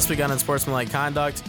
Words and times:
This 0.00 0.08
week 0.08 0.24
on 0.24 0.30
Unsportsmanlike 0.30 0.90
Conduct. 0.90 1.42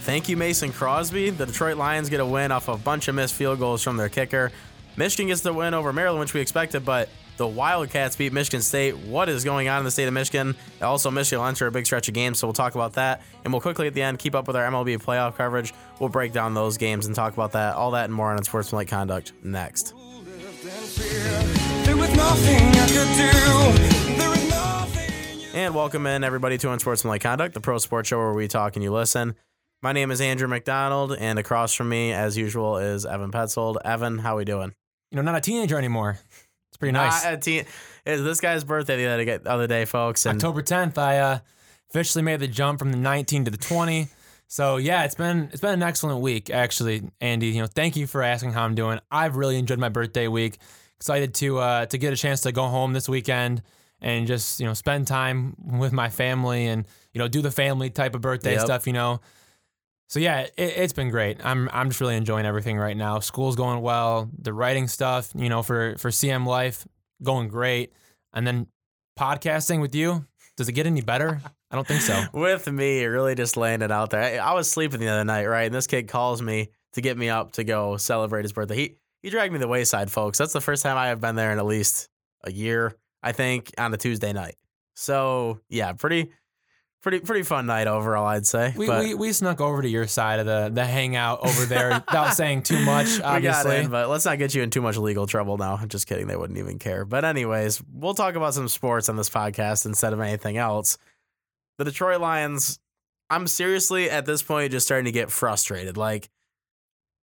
Thank 0.00 0.28
you, 0.28 0.36
Mason 0.36 0.70
Crosby. 0.72 1.30
The 1.30 1.46
Detroit 1.46 1.78
Lions 1.78 2.10
get 2.10 2.20
a 2.20 2.26
win 2.26 2.52
off 2.52 2.68
a 2.68 2.76
bunch 2.76 3.08
of 3.08 3.14
missed 3.14 3.32
field 3.32 3.58
goals 3.58 3.82
from 3.82 3.96
their 3.96 4.10
kicker. 4.10 4.52
Michigan 4.98 5.28
gets 5.28 5.40
the 5.40 5.54
win 5.54 5.72
over 5.72 5.90
Maryland, 5.90 6.20
which 6.20 6.34
we 6.34 6.42
expected, 6.42 6.84
but 6.84 7.08
the 7.38 7.48
Wildcats 7.48 8.14
beat 8.14 8.34
Michigan 8.34 8.60
State. 8.60 8.94
What 8.94 9.30
is 9.30 9.42
going 9.42 9.68
on 9.68 9.78
in 9.78 9.84
the 9.86 9.90
state 9.90 10.06
of 10.06 10.12
Michigan? 10.12 10.54
Also, 10.82 11.10
Michigan 11.10 11.40
will 11.40 11.48
enter 11.48 11.66
a 11.66 11.72
big 11.72 11.86
stretch 11.86 12.06
of 12.08 12.12
games, 12.12 12.38
so 12.38 12.46
we'll 12.46 12.52
talk 12.52 12.74
about 12.74 12.92
that. 12.92 13.22
And 13.42 13.54
we'll 13.54 13.62
quickly 13.62 13.86
at 13.86 13.94
the 13.94 14.02
end 14.02 14.18
keep 14.18 14.34
up 14.34 14.46
with 14.46 14.56
our 14.56 14.70
MLB 14.70 15.02
playoff 15.02 15.38
coverage. 15.38 15.72
We'll 15.98 16.10
break 16.10 16.34
down 16.34 16.52
those 16.52 16.76
games 16.76 17.06
and 17.06 17.14
talk 17.14 17.32
about 17.32 17.52
that, 17.52 17.74
all 17.74 17.92
that 17.92 18.04
and 18.04 18.12
more 18.12 18.30
on 18.30 18.36
Unsportsmanlike 18.36 18.88
Conduct 18.88 19.32
next. 19.42 19.94
And 25.54 25.72
welcome 25.72 26.04
in 26.08 26.24
everybody 26.24 26.58
to 26.58 26.72
Unsportsmanlike 26.72 27.22
Conduct, 27.22 27.54
the 27.54 27.60
pro 27.60 27.78
sports 27.78 28.08
show 28.08 28.18
where 28.18 28.32
we 28.32 28.48
talk 28.48 28.74
and 28.74 28.82
you 28.82 28.92
listen. 28.92 29.36
My 29.82 29.92
name 29.92 30.10
is 30.10 30.20
Andrew 30.20 30.48
McDonald, 30.48 31.16
and 31.16 31.38
across 31.38 31.72
from 31.72 31.90
me, 31.90 32.12
as 32.12 32.36
usual, 32.36 32.78
is 32.78 33.06
Evan 33.06 33.30
Petzold. 33.30 33.76
Evan, 33.84 34.18
how 34.18 34.34
are 34.34 34.38
we 34.38 34.44
doing? 34.44 34.74
you 35.12 35.16
know, 35.16 35.22
not 35.22 35.36
a 35.36 35.40
teenager 35.40 35.78
anymore. 35.78 36.18
It's 36.70 36.76
pretty 36.76 36.90
nice. 36.90 37.24
Ah, 37.24 37.28
uh, 37.28 37.36
te- 37.36 37.62
it's 38.04 38.22
this 38.22 38.40
guy's 38.40 38.64
birthday 38.64 38.96
the 38.96 39.06
other, 39.06 39.24
the 39.24 39.48
other 39.48 39.68
day, 39.68 39.84
folks. 39.84 40.26
And 40.26 40.38
October 40.38 40.60
10th, 40.60 40.98
I 40.98 41.18
uh, 41.18 41.38
officially 41.88 42.24
made 42.24 42.40
the 42.40 42.48
jump 42.48 42.80
from 42.80 42.90
the 42.90 42.98
19 42.98 43.44
to 43.44 43.52
the 43.52 43.56
20. 43.56 44.08
So 44.48 44.78
yeah, 44.78 45.04
it's 45.04 45.14
been 45.14 45.50
it's 45.52 45.60
been 45.60 45.74
an 45.74 45.84
excellent 45.84 46.20
week 46.20 46.50
actually, 46.50 47.08
Andy. 47.20 47.50
You 47.50 47.60
know, 47.60 47.68
thank 47.68 47.94
you 47.94 48.08
for 48.08 48.24
asking 48.24 48.54
how 48.54 48.64
I'm 48.64 48.74
doing. 48.74 48.98
I've 49.08 49.36
really 49.36 49.56
enjoyed 49.56 49.78
my 49.78 49.88
birthday 49.88 50.26
week. 50.26 50.58
Excited 50.96 51.32
to 51.34 51.58
uh, 51.58 51.86
to 51.86 51.96
get 51.96 52.12
a 52.12 52.16
chance 52.16 52.40
to 52.40 52.50
go 52.50 52.66
home 52.66 52.92
this 52.92 53.08
weekend 53.08 53.62
and 54.04 54.28
just 54.28 54.60
you 54.60 54.66
know 54.66 54.74
spend 54.74 55.08
time 55.08 55.54
with 55.58 55.92
my 55.92 56.10
family 56.10 56.66
and 56.66 56.86
you 57.12 57.18
know 57.18 57.26
do 57.26 57.42
the 57.42 57.50
family 57.50 57.90
type 57.90 58.14
of 58.14 58.20
birthday 58.20 58.52
Yep. 58.52 58.60
stuff. 58.60 58.86
You 58.86 58.92
know. 58.92 59.20
So 60.10 60.20
yeah, 60.20 60.42
it, 60.42 60.52
it's 60.56 60.92
been 60.92 61.10
great. 61.10 61.44
I'm 61.44 61.68
I'm 61.72 61.88
just 61.88 62.00
really 62.00 62.14
enjoying 62.14 62.46
everything 62.46 62.76
right 62.78 62.96
now. 62.96 63.18
School's 63.18 63.56
going 63.56 63.80
well. 63.80 64.30
The 64.38 64.52
writing 64.52 64.86
stuff, 64.86 65.32
you 65.34 65.48
know, 65.48 65.62
for 65.62 65.96
for 65.98 66.10
CM 66.10 66.46
Life, 66.46 66.86
going 67.22 67.48
great. 67.48 67.92
And 68.32 68.46
then 68.46 68.66
podcasting 69.18 69.80
with 69.80 69.94
you, 69.94 70.26
does 70.56 70.68
it 70.68 70.72
get 70.72 70.86
any 70.86 71.00
better? 71.00 71.40
I 71.70 71.74
don't 71.76 71.86
think 71.86 72.02
so. 72.02 72.22
with 72.32 72.70
me, 72.70 73.00
it 73.02 73.06
really 73.06 73.34
just 73.34 73.56
landed 73.56 73.90
out 73.90 74.10
there. 74.10 74.22
I, 74.40 74.50
I 74.50 74.52
was 74.52 74.70
sleeping 74.70 75.00
the 75.00 75.08
other 75.08 75.24
night, 75.24 75.46
right? 75.46 75.64
And 75.64 75.74
this 75.74 75.88
kid 75.88 76.06
calls 76.06 76.40
me 76.40 76.68
to 76.92 77.00
get 77.00 77.16
me 77.18 77.28
up 77.28 77.52
to 77.52 77.64
go 77.64 77.96
celebrate 77.96 78.42
his 78.42 78.52
birthday. 78.52 78.76
He 78.76 78.94
he 79.22 79.30
dragged 79.30 79.52
me 79.52 79.58
to 79.58 79.64
the 79.64 79.68
wayside, 79.68 80.10
folks. 80.10 80.36
That's 80.38 80.52
the 80.52 80.60
first 80.60 80.82
time 80.82 80.96
I 80.98 81.08
have 81.08 81.20
been 81.20 81.34
there 81.34 81.50
in 81.50 81.58
at 81.58 81.64
least 81.66 82.08
a 82.44 82.52
year, 82.52 82.94
I 83.24 83.32
think, 83.32 83.72
on 83.78 83.92
a 83.92 83.96
Tuesday 83.96 84.32
night. 84.32 84.56
So 84.94 85.60
yeah, 85.68 85.92
pretty 85.94 86.30
pretty 87.04 87.20
pretty 87.20 87.42
fun 87.42 87.66
night 87.66 87.86
overall, 87.86 88.26
I'd 88.26 88.46
say. 88.46 88.72
We, 88.76 88.86
but 88.86 89.02
we, 89.02 89.14
we 89.14 89.32
snuck 89.32 89.60
over 89.60 89.82
to 89.82 89.88
your 89.88 90.06
side 90.06 90.40
of 90.40 90.46
the, 90.46 90.70
the 90.72 90.84
hangout 90.84 91.40
over 91.46 91.66
there 91.66 91.90
without 92.08 92.34
saying 92.34 92.62
too 92.62 92.82
much, 92.84 93.20
obviously. 93.24 93.78
in, 93.78 93.90
but 93.90 94.08
let's 94.08 94.24
not 94.24 94.38
get 94.38 94.54
you 94.54 94.62
in 94.62 94.70
too 94.70 94.80
much 94.80 94.96
legal 94.96 95.26
trouble 95.26 95.58
now. 95.58 95.78
I'm 95.80 95.88
just 95.88 96.06
kidding. 96.06 96.26
They 96.26 96.36
wouldn't 96.36 96.58
even 96.58 96.78
care. 96.78 97.04
But 97.04 97.24
anyways, 97.24 97.82
we'll 97.92 98.14
talk 98.14 98.34
about 98.36 98.54
some 98.54 98.68
sports 98.68 99.08
on 99.08 99.16
this 99.16 99.30
podcast 99.30 99.86
instead 99.86 100.12
of 100.12 100.20
anything 100.20 100.56
else. 100.56 100.98
The 101.78 101.84
Detroit 101.84 102.20
Lions, 102.20 102.78
I'm 103.30 103.46
seriously 103.46 104.08
at 104.08 104.26
this 104.26 104.42
point 104.42 104.70
just 104.70 104.86
starting 104.86 105.06
to 105.06 105.12
get 105.12 105.30
frustrated. 105.30 105.96
Like, 105.96 106.30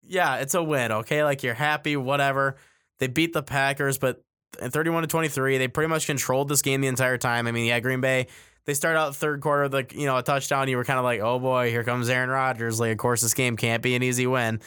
yeah, 0.04 0.38
it's 0.38 0.56
a 0.56 0.64
win, 0.64 0.92
okay? 0.92 1.24
Like 1.24 1.44
you're 1.44 1.54
happy, 1.54 1.96
whatever. 1.96 2.58
They 3.00 3.08
beat 3.08 3.32
the 3.32 3.44
Packers, 3.44 3.98
but 3.98 4.24
in 4.62 4.72
31 4.72 5.04
to 5.04 5.08
23, 5.08 5.58
they 5.58 5.68
pretty 5.68 5.90
much 5.90 6.06
controlled 6.06 6.50
this 6.50 6.62
game 6.62 6.82
the 6.82 6.88
entire 6.88 7.18
time. 7.18 7.48
I 7.48 7.52
mean, 7.52 7.66
yeah, 7.66 7.80
Green 7.80 8.02
Bay, 8.02 8.28
they 8.66 8.74
start 8.74 8.96
out 8.96 9.16
third 9.16 9.42
quarter 9.42 9.64
with 9.64 9.74
like, 9.74 9.94
you 9.94 10.06
know, 10.06 10.18
a 10.18 10.24
touchdown. 10.24 10.68
You 10.68 10.78
were 10.78 10.84
kind 10.84 11.00
of 11.00 11.06
like, 11.06 11.22
oh 11.22 11.40
boy, 11.40 11.70
here 11.70 11.84
comes 11.84 12.10
Aaron 12.10 12.30
Rodgers. 12.30 12.80
Like, 12.80 12.92
of 12.92 12.98
course, 12.98 13.22
this 13.22 13.34
game 13.34 13.58
can't 13.58 13.82
be 13.82 13.96
an 13.96 14.04
easy 14.04 14.28
win. 14.28 14.60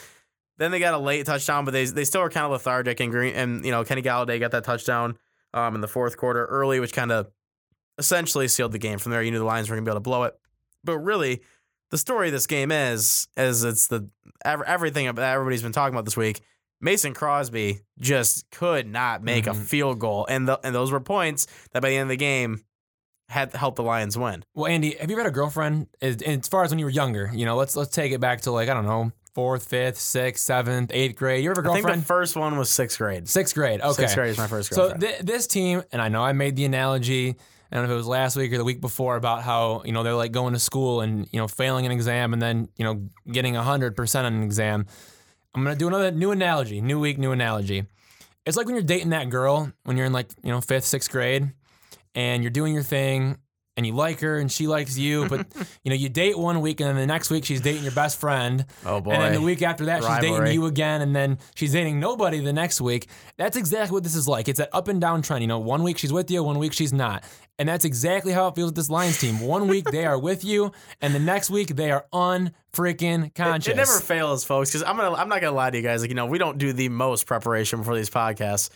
Then 0.58 0.70
they 0.70 0.78
got 0.78 0.94
a 0.94 0.98
late 0.98 1.26
touchdown, 1.26 1.64
but 1.64 1.72
they 1.72 1.84
they 1.86 2.04
still 2.04 2.20
were 2.20 2.30
kind 2.30 2.44
of 2.44 2.52
lethargic. 2.52 3.00
And 3.00 3.10
Green 3.10 3.34
and 3.34 3.64
you 3.64 3.70
know 3.70 3.84
Kenny 3.84 4.02
Golladay 4.02 4.38
got 4.38 4.50
that 4.52 4.64
touchdown 4.64 5.16
um, 5.54 5.74
in 5.74 5.80
the 5.80 5.88
fourth 5.88 6.16
quarter 6.16 6.44
early, 6.44 6.78
which 6.78 6.92
kind 6.92 7.10
of 7.10 7.28
essentially 7.98 8.48
sealed 8.48 8.72
the 8.72 8.78
game. 8.78 8.98
From 8.98 9.12
there, 9.12 9.22
you 9.22 9.30
knew 9.30 9.38
the 9.38 9.44
Lions 9.44 9.68
were 9.68 9.76
gonna 9.76 9.84
be 9.84 9.90
able 9.90 9.96
to 9.96 10.00
blow 10.00 10.24
it. 10.24 10.38
But 10.84 10.98
really, 10.98 11.42
the 11.90 11.98
story 11.98 12.28
of 12.28 12.32
this 12.32 12.46
game 12.46 12.70
is 12.70 13.28
is 13.36 13.64
it's 13.64 13.88
the 13.88 14.08
everything 14.44 15.06
that 15.06 15.18
everybody's 15.18 15.62
been 15.62 15.72
talking 15.72 15.94
about 15.94 16.04
this 16.04 16.16
week. 16.16 16.40
Mason 16.82 17.14
Crosby 17.14 17.80
just 17.98 18.50
could 18.50 18.86
not 18.86 19.22
make 19.22 19.46
a 19.46 19.50
Mhm. 19.50 19.64
field 19.64 19.98
goal, 20.00 20.26
and 20.28 20.46
the, 20.48 20.60
and 20.64 20.74
those 20.74 20.90
were 20.92 21.00
points 21.00 21.46
that 21.72 21.80
by 21.80 21.88
the 21.90 21.96
end 21.96 22.02
of 22.02 22.08
the 22.10 22.16
game 22.16 22.64
had 23.28 23.54
helped 23.54 23.76
the 23.76 23.82
Lions 23.82 24.18
win. 24.18 24.44
Well, 24.54 24.66
Andy, 24.66 24.96
have 25.00 25.08
you 25.08 25.16
ever 25.16 25.22
had 25.22 25.30
a 25.30 25.34
girlfriend? 25.34 25.86
As, 26.02 26.20
as 26.22 26.48
far 26.48 26.64
as 26.64 26.70
when 26.70 26.78
you 26.78 26.84
were 26.84 26.90
younger, 26.90 27.30
you 27.32 27.46
know, 27.46 27.56
let's 27.56 27.76
let's 27.76 27.90
take 27.94 28.12
it 28.12 28.20
back 28.20 28.42
to 28.42 28.50
like 28.50 28.68
I 28.68 28.74
don't 28.74 28.84
know, 28.84 29.12
fourth, 29.34 29.66
fifth, 29.66 29.96
sixth, 29.98 30.44
seventh, 30.44 30.90
eighth 30.92 31.16
grade. 31.16 31.42
You 31.42 31.50
ever 31.52 31.62
have 31.62 31.70
a 31.70 31.72
I 31.72 31.80
think 31.80 31.96
the 32.00 32.02
first 32.04 32.36
one 32.36 32.58
was 32.58 32.68
sixth 32.68 32.98
grade. 32.98 33.28
Sixth 33.28 33.54
grade. 33.54 33.80
Okay. 33.80 33.92
Sixth 34.02 34.14
grade 34.16 34.30
is 34.30 34.38
my 34.38 34.48
first 34.48 34.68
So 34.74 34.76
girlfriend. 34.88 35.00
th- 35.02 35.20
this 35.20 35.46
team, 35.46 35.82
and 35.92 36.02
I 36.02 36.08
know 36.08 36.22
I 36.22 36.32
made 36.32 36.56
the 36.56 36.64
analogy. 36.66 37.36
I 37.70 37.76
don't 37.76 37.84
know 37.86 37.92
if 37.92 37.94
it 37.94 37.96
was 37.96 38.06
last 38.06 38.36
week 38.36 38.52
or 38.52 38.58
the 38.58 38.64
week 38.64 38.82
before 38.82 39.16
about 39.16 39.42
how 39.44 39.80
you 39.86 39.92
know 39.92 40.02
they're 40.02 40.12
like 40.14 40.32
going 40.32 40.52
to 40.52 40.58
school 40.58 41.00
and 41.00 41.26
you 41.32 41.38
know 41.40 41.48
failing 41.48 41.86
an 41.86 41.92
exam 41.92 42.34
and 42.34 42.42
then 42.42 42.68
you 42.76 42.84
know 42.84 43.08
getting 43.30 43.54
hundred 43.54 43.96
percent 43.96 44.26
on 44.26 44.34
an 44.34 44.42
exam. 44.42 44.84
I'm 45.54 45.62
gonna 45.64 45.76
do 45.76 45.88
another 45.88 46.10
new 46.10 46.30
analogy. 46.30 46.80
New 46.80 46.98
week, 46.98 47.18
new 47.18 47.32
analogy. 47.32 47.84
It's 48.46 48.56
like 48.56 48.66
when 48.66 48.74
you're 48.74 48.82
dating 48.84 49.10
that 49.10 49.30
girl 49.30 49.72
when 49.84 49.96
you're 49.96 50.06
in 50.06 50.12
like 50.12 50.28
you 50.42 50.50
know 50.50 50.60
fifth, 50.60 50.84
sixth 50.84 51.10
grade, 51.10 51.50
and 52.14 52.42
you're 52.42 52.50
doing 52.50 52.74
your 52.74 52.82
thing. 52.82 53.38
And 53.74 53.86
you 53.86 53.94
like 53.94 54.20
her, 54.20 54.38
and 54.38 54.52
she 54.52 54.66
likes 54.66 54.98
you, 54.98 55.26
but 55.30 55.46
you 55.82 55.88
know 55.88 55.96
you 55.96 56.10
date 56.10 56.38
one 56.38 56.60
week, 56.60 56.80
and 56.80 56.90
then 56.90 56.96
the 56.96 57.06
next 57.06 57.30
week 57.30 57.46
she's 57.46 57.62
dating 57.62 57.82
your 57.84 57.92
best 57.92 58.20
friend, 58.20 58.66
oh 58.84 59.00
boy! 59.00 59.12
and 59.12 59.22
then 59.22 59.32
the 59.32 59.40
week 59.40 59.62
after 59.62 59.86
that, 59.86 60.02
she's 60.02 60.18
dating 60.18 60.52
you 60.52 60.66
again, 60.66 61.00
and 61.00 61.16
then 61.16 61.38
she's 61.54 61.72
dating 61.72 61.98
nobody 61.98 62.40
the 62.40 62.52
next 62.52 62.82
week. 62.82 63.08
That's 63.38 63.56
exactly 63.56 63.94
what 63.94 64.02
this 64.02 64.14
is 64.14 64.28
like. 64.28 64.48
It's 64.48 64.58
that 64.58 64.68
up 64.74 64.88
and 64.88 65.00
down 65.00 65.22
trend. 65.22 65.42
You 65.42 65.48
know, 65.48 65.58
one 65.58 65.82
week 65.82 65.96
she's 65.96 66.12
with 66.12 66.30
you, 66.30 66.42
one 66.42 66.58
week 66.58 66.74
she's 66.74 66.92
not. 66.92 67.24
And 67.58 67.68
that's 67.68 67.84
exactly 67.84 68.32
how 68.32 68.48
it 68.48 68.54
feels 68.54 68.68
with 68.68 68.74
this 68.74 68.90
Lions 68.90 69.18
team. 69.18 69.40
One 69.40 69.68
week 69.68 69.84
they 69.90 70.04
are 70.04 70.18
with 70.18 70.42
you, 70.44 70.72
and 71.00 71.14
the 71.14 71.20
next 71.20 71.48
week 71.48 71.68
they 71.76 71.90
are 71.90 72.06
unfreaking 72.12 73.34
conscious. 73.34 73.72
It 73.72 73.76
never 73.76 74.00
fails, 74.00 74.44
folks. 74.44 74.70
Because 74.70 74.82
I'm 74.82 74.96
gonna, 74.96 75.14
I'm 75.14 75.28
not 75.28 75.40
gonna 75.40 75.56
lie 75.56 75.70
to 75.70 75.76
you 75.76 75.82
guys. 75.82 76.00
Like, 76.00 76.10
you 76.10 76.16
know, 76.16 76.26
we 76.26 76.38
don't 76.38 76.58
do 76.58 76.72
the 76.72 76.88
most 76.88 77.26
preparation 77.26 77.84
for 77.84 77.94
these 77.94 78.10
podcasts. 78.10 78.70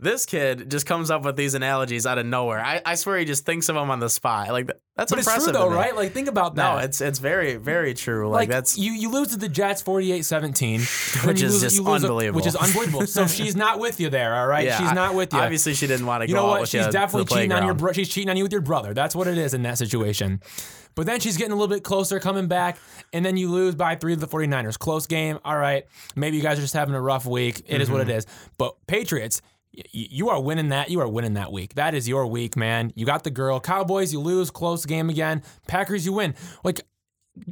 This 0.00 0.26
kid 0.26 0.70
just 0.70 0.86
comes 0.86 1.10
up 1.10 1.24
with 1.24 1.34
these 1.34 1.54
analogies 1.54 2.06
out 2.06 2.18
of 2.18 2.26
nowhere. 2.26 2.60
I, 2.64 2.80
I 2.86 2.94
swear 2.94 3.18
he 3.18 3.24
just 3.24 3.44
thinks 3.44 3.68
of 3.68 3.74
them 3.74 3.90
on 3.90 3.98
the 3.98 4.08
spot. 4.08 4.48
Like 4.52 4.66
that's 4.94 5.10
but 5.10 5.18
it's 5.18 5.26
impressive. 5.26 5.52
true 5.54 5.60
though, 5.60 5.68
right? 5.74 5.96
Like 5.96 6.12
think 6.12 6.28
about 6.28 6.54
that. 6.54 6.72
No, 6.74 6.78
it's 6.78 7.00
it's 7.00 7.18
very 7.18 7.56
very 7.56 7.94
true. 7.94 8.28
Like, 8.28 8.42
like 8.42 8.48
that's 8.48 8.78
you, 8.78 8.92
you 8.92 9.10
lose 9.10 9.28
to 9.28 9.36
the 9.38 9.48
Jets 9.48 9.82
48-17, 9.82 11.24
Which 11.26 11.42
is 11.42 11.60
just 11.60 11.80
unbelievable. 11.84 12.36
which 12.36 12.46
is 12.46 12.54
unbelievable. 12.54 13.06
so 13.08 13.26
she's 13.26 13.56
not 13.56 13.80
with 13.80 13.98
you 13.98 14.08
there, 14.08 14.36
all 14.36 14.46
right? 14.46 14.66
yeah. 14.66 14.78
she's 14.78 14.92
not 14.92 15.14
with 15.16 15.32
you. 15.32 15.40
Obviously, 15.40 15.74
she 15.74 15.88
didn't 15.88 16.06
want 16.06 16.22
to 16.22 16.28
You 16.28 16.34
go 16.34 16.42
know 16.42 16.46
out 16.46 16.50
what? 16.50 16.60
with 16.62 16.70
She's 16.70 16.86
you 16.86 16.92
definitely 16.92 17.34
cheating 17.34 17.52
on 17.52 17.64
your 17.64 17.74
bro- 17.74 17.92
she's 17.92 18.08
cheating 18.08 18.30
on 18.30 18.36
you 18.36 18.44
with 18.44 18.52
your 18.52 18.60
brother. 18.60 18.94
That's 18.94 19.16
what 19.16 19.26
it 19.26 19.36
is 19.38 19.52
in 19.52 19.62
that 19.62 19.78
situation. 19.78 20.40
But 20.94 21.06
then 21.06 21.20
she's 21.20 21.36
getting 21.36 21.52
a 21.52 21.56
little 21.56 21.72
bit 21.72 21.84
closer, 21.84 22.18
coming 22.18 22.46
back, 22.48 22.76
and 23.12 23.24
then 23.24 23.36
you 23.36 23.50
lose 23.50 23.74
by 23.76 23.94
three 23.94 24.14
to 24.14 24.20
the 24.20 24.26
49ers. 24.26 24.78
Close 24.78 25.06
game. 25.06 25.38
All 25.44 25.56
right. 25.56 25.84
Maybe 26.16 26.36
you 26.36 26.42
guys 26.42 26.58
are 26.58 26.62
just 26.62 26.74
having 26.74 26.94
a 26.94 27.00
rough 27.00 27.24
week. 27.26 27.62
It 27.66 27.80
is 27.80 27.88
what 27.90 28.00
Mm-hmm. 28.00 28.10
it 28.10 28.16
is. 28.16 28.26
But 28.58 28.74
Patriots, 28.88 29.40
you 29.92 30.28
are 30.28 30.40
winning 30.40 30.68
that. 30.68 30.90
You 30.90 31.00
are 31.00 31.08
winning 31.08 31.34
that 31.34 31.52
week. 31.52 31.74
That 31.74 31.94
is 31.94 32.08
your 32.08 32.26
week, 32.26 32.56
man. 32.56 32.92
You 32.94 33.06
got 33.06 33.24
the 33.24 33.30
girl. 33.30 33.60
Cowboys, 33.60 34.12
you 34.12 34.20
lose. 34.20 34.50
Close 34.50 34.84
game 34.86 35.10
again. 35.10 35.42
Packers, 35.66 36.04
you 36.06 36.12
win. 36.12 36.34
Like, 36.64 36.80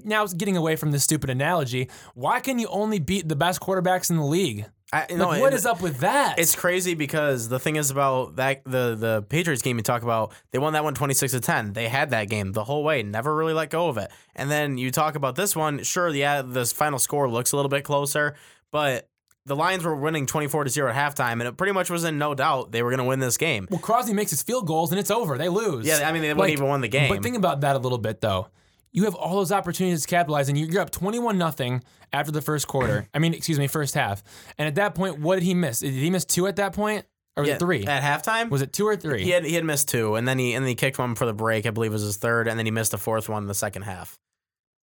now 0.04 0.24
it's 0.24 0.34
getting 0.34 0.56
away 0.56 0.76
from 0.76 0.90
this 0.90 1.04
stupid 1.04 1.30
analogy. 1.30 1.88
Why 2.14 2.40
can 2.40 2.58
you 2.58 2.68
only 2.68 2.98
beat 2.98 3.28
the 3.28 3.36
best 3.36 3.60
quarterbacks 3.60 4.10
in 4.10 4.16
the 4.16 4.24
league? 4.24 4.66
I, 4.92 5.00
Like, 5.00 5.16
no, 5.16 5.26
what 5.40 5.52
is 5.52 5.66
up 5.66 5.80
with 5.80 5.98
that? 5.98 6.38
It's 6.38 6.54
crazy 6.54 6.94
because 6.94 7.48
the 7.48 7.58
thing 7.58 7.74
is 7.76 7.90
about 7.90 8.36
that 8.36 8.62
the 8.64 8.94
the 8.94 9.24
Patriots 9.28 9.62
game 9.62 9.78
you 9.78 9.82
talk 9.82 10.02
about, 10.02 10.32
they 10.52 10.58
won 10.58 10.74
that 10.74 10.84
one 10.84 10.94
26 10.94 11.32
to 11.32 11.40
10. 11.40 11.72
They 11.72 11.88
had 11.88 12.10
that 12.10 12.28
game 12.28 12.52
the 12.52 12.62
whole 12.62 12.84
way, 12.84 13.02
never 13.02 13.34
really 13.34 13.52
let 13.52 13.70
go 13.70 13.88
of 13.88 13.98
it. 13.98 14.10
And 14.36 14.48
then 14.48 14.78
you 14.78 14.92
talk 14.92 15.16
about 15.16 15.34
this 15.34 15.56
one, 15.56 15.82
sure, 15.82 16.08
yeah, 16.10 16.42
this 16.42 16.72
final 16.72 17.00
score 17.00 17.28
looks 17.28 17.50
a 17.50 17.56
little 17.56 17.68
bit 17.68 17.82
closer, 17.82 18.36
but 18.70 19.08
the 19.46 19.56
Lions 19.56 19.84
were 19.84 19.94
winning 19.96 20.26
24 20.26 20.64
to 20.64 20.70
0 20.70 20.90
at 20.90 20.94
halftime 20.94 21.32
and 21.34 21.42
it 21.42 21.56
pretty 21.56 21.72
much 21.72 21.88
was 21.88 22.04
in 22.04 22.18
no 22.18 22.34
doubt 22.34 22.72
they 22.72 22.82
were 22.82 22.90
going 22.90 22.98
to 22.98 23.04
win 23.04 23.20
this 23.20 23.36
game. 23.36 23.66
Well, 23.70 23.80
Crosby 23.80 24.12
makes 24.12 24.30
his 24.30 24.42
field 24.42 24.66
goals 24.66 24.90
and 24.90 24.98
it's 24.98 25.10
over. 25.10 25.38
They 25.38 25.48
lose. 25.48 25.86
Yeah, 25.86 26.06
I 26.08 26.12
mean 26.12 26.22
they 26.22 26.34
wouldn't 26.34 26.50
even 26.52 26.66
won 26.68 26.80
the 26.80 26.88
game. 26.88 27.08
But 27.14 27.22
think 27.22 27.36
about 27.36 27.60
that 27.62 27.76
a 27.76 27.78
little 27.78 27.98
bit 27.98 28.20
though. 28.20 28.48
You 28.92 29.04
have 29.04 29.14
all 29.14 29.36
those 29.36 29.52
opportunities 29.52 30.02
to 30.02 30.08
capitalize, 30.08 30.48
and 30.48 30.56
you're 30.56 30.80
up 30.80 30.90
21 30.90 31.36
nothing 31.36 31.84
after 32.14 32.32
the 32.32 32.40
first 32.40 32.66
quarter. 32.66 33.06
I 33.12 33.18
mean, 33.18 33.34
excuse 33.34 33.58
me, 33.58 33.66
first 33.66 33.94
half. 33.94 34.22
And 34.56 34.66
at 34.66 34.76
that 34.76 34.94
point, 34.94 35.18
what 35.20 35.34
did 35.34 35.42
he 35.44 35.52
miss? 35.52 35.80
Did 35.80 35.92
he 35.92 36.08
miss 36.08 36.24
two 36.24 36.46
at 36.46 36.56
that 36.56 36.72
point, 36.72 37.04
or 37.36 37.42
was 37.42 37.48
Yeah, 37.48 37.56
it 37.56 37.58
three? 37.58 37.84
at 37.84 38.02
halftime? 38.02 38.48
was 38.48 38.62
it 38.62 38.72
two 38.72 38.86
or 38.86 38.96
three? 38.96 39.22
he 39.22 39.30
had 39.30 39.44
he 39.44 39.54
had 39.54 39.64
missed 39.66 39.88
two 39.88 40.14
and 40.14 40.26
then 40.26 40.38
he 40.38 40.54
and 40.54 40.64
then 40.64 40.68
he 40.68 40.74
kicked 40.74 40.98
one 40.98 41.14
for 41.14 41.26
the 41.26 41.34
break, 41.34 41.66
I 41.66 41.70
believe 41.70 41.90
it 41.90 41.92
was 41.92 42.02
his 42.02 42.16
third, 42.16 42.48
and 42.48 42.58
then 42.58 42.64
he 42.66 42.72
missed 42.72 42.94
a 42.94 42.98
fourth 42.98 43.28
one 43.28 43.42
in 43.42 43.48
the 43.48 43.54
second 43.54 43.82
half. 43.82 44.18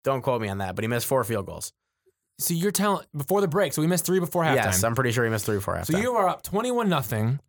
Don't 0.04 0.22
quote 0.24 0.42
me 0.42 0.50
on 0.50 0.57
that, 0.57 0.75
but 0.75 0.84
he 0.84 0.90
missed 0.90 1.06
four 1.07 1.24
field 1.24 1.46
goals. 1.46 1.72
So 2.42 2.54
you're 2.54 2.72
telling 2.72 3.06
before 3.16 3.42
the 3.42 3.48
break. 3.48 3.74
So 3.74 3.82
we 3.82 3.88
missed 3.88 4.06
three 4.06 4.20
before 4.20 4.44
halftime. 4.44 4.56
Yes, 4.56 4.84
I'm 4.84 4.96
pretty 4.96 5.12
sure 5.12 5.24
he 5.24 5.30
missed 5.30 5.46
three 5.46 5.58
before 5.58 5.76
halftime. 5.76 5.92
so 5.92 5.98
you 5.98 6.14
are 6.14 6.28
up 6.28 6.44
21 6.44 6.90
nothing. 6.90 7.40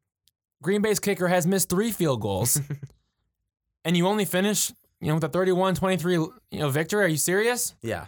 Green 0.62 0.80
Bay's 0.80 1.00
kicker 1.00 1.28
has 1.28 1.46
missed 1.46 1.68
three 1.68 1.90
field 1.90 2.20
goals, 2.20 2.60
and 3.84 3.96
you 3.96 4.06
only 4.06 4.24
finish 4.24 4.70
you 5.02 5.08
know, 5.08 5.14
with 5.14 5.24
a 5.24 5.28
31-23, 5.28 6.28
you 6.52 6.58
know, 6.60 6.70
victory. 6.70 7.04
Are 7.04 7.08
you 7.08 7.16
serious? 7.16 7.74
Yeah. 7.82 8.06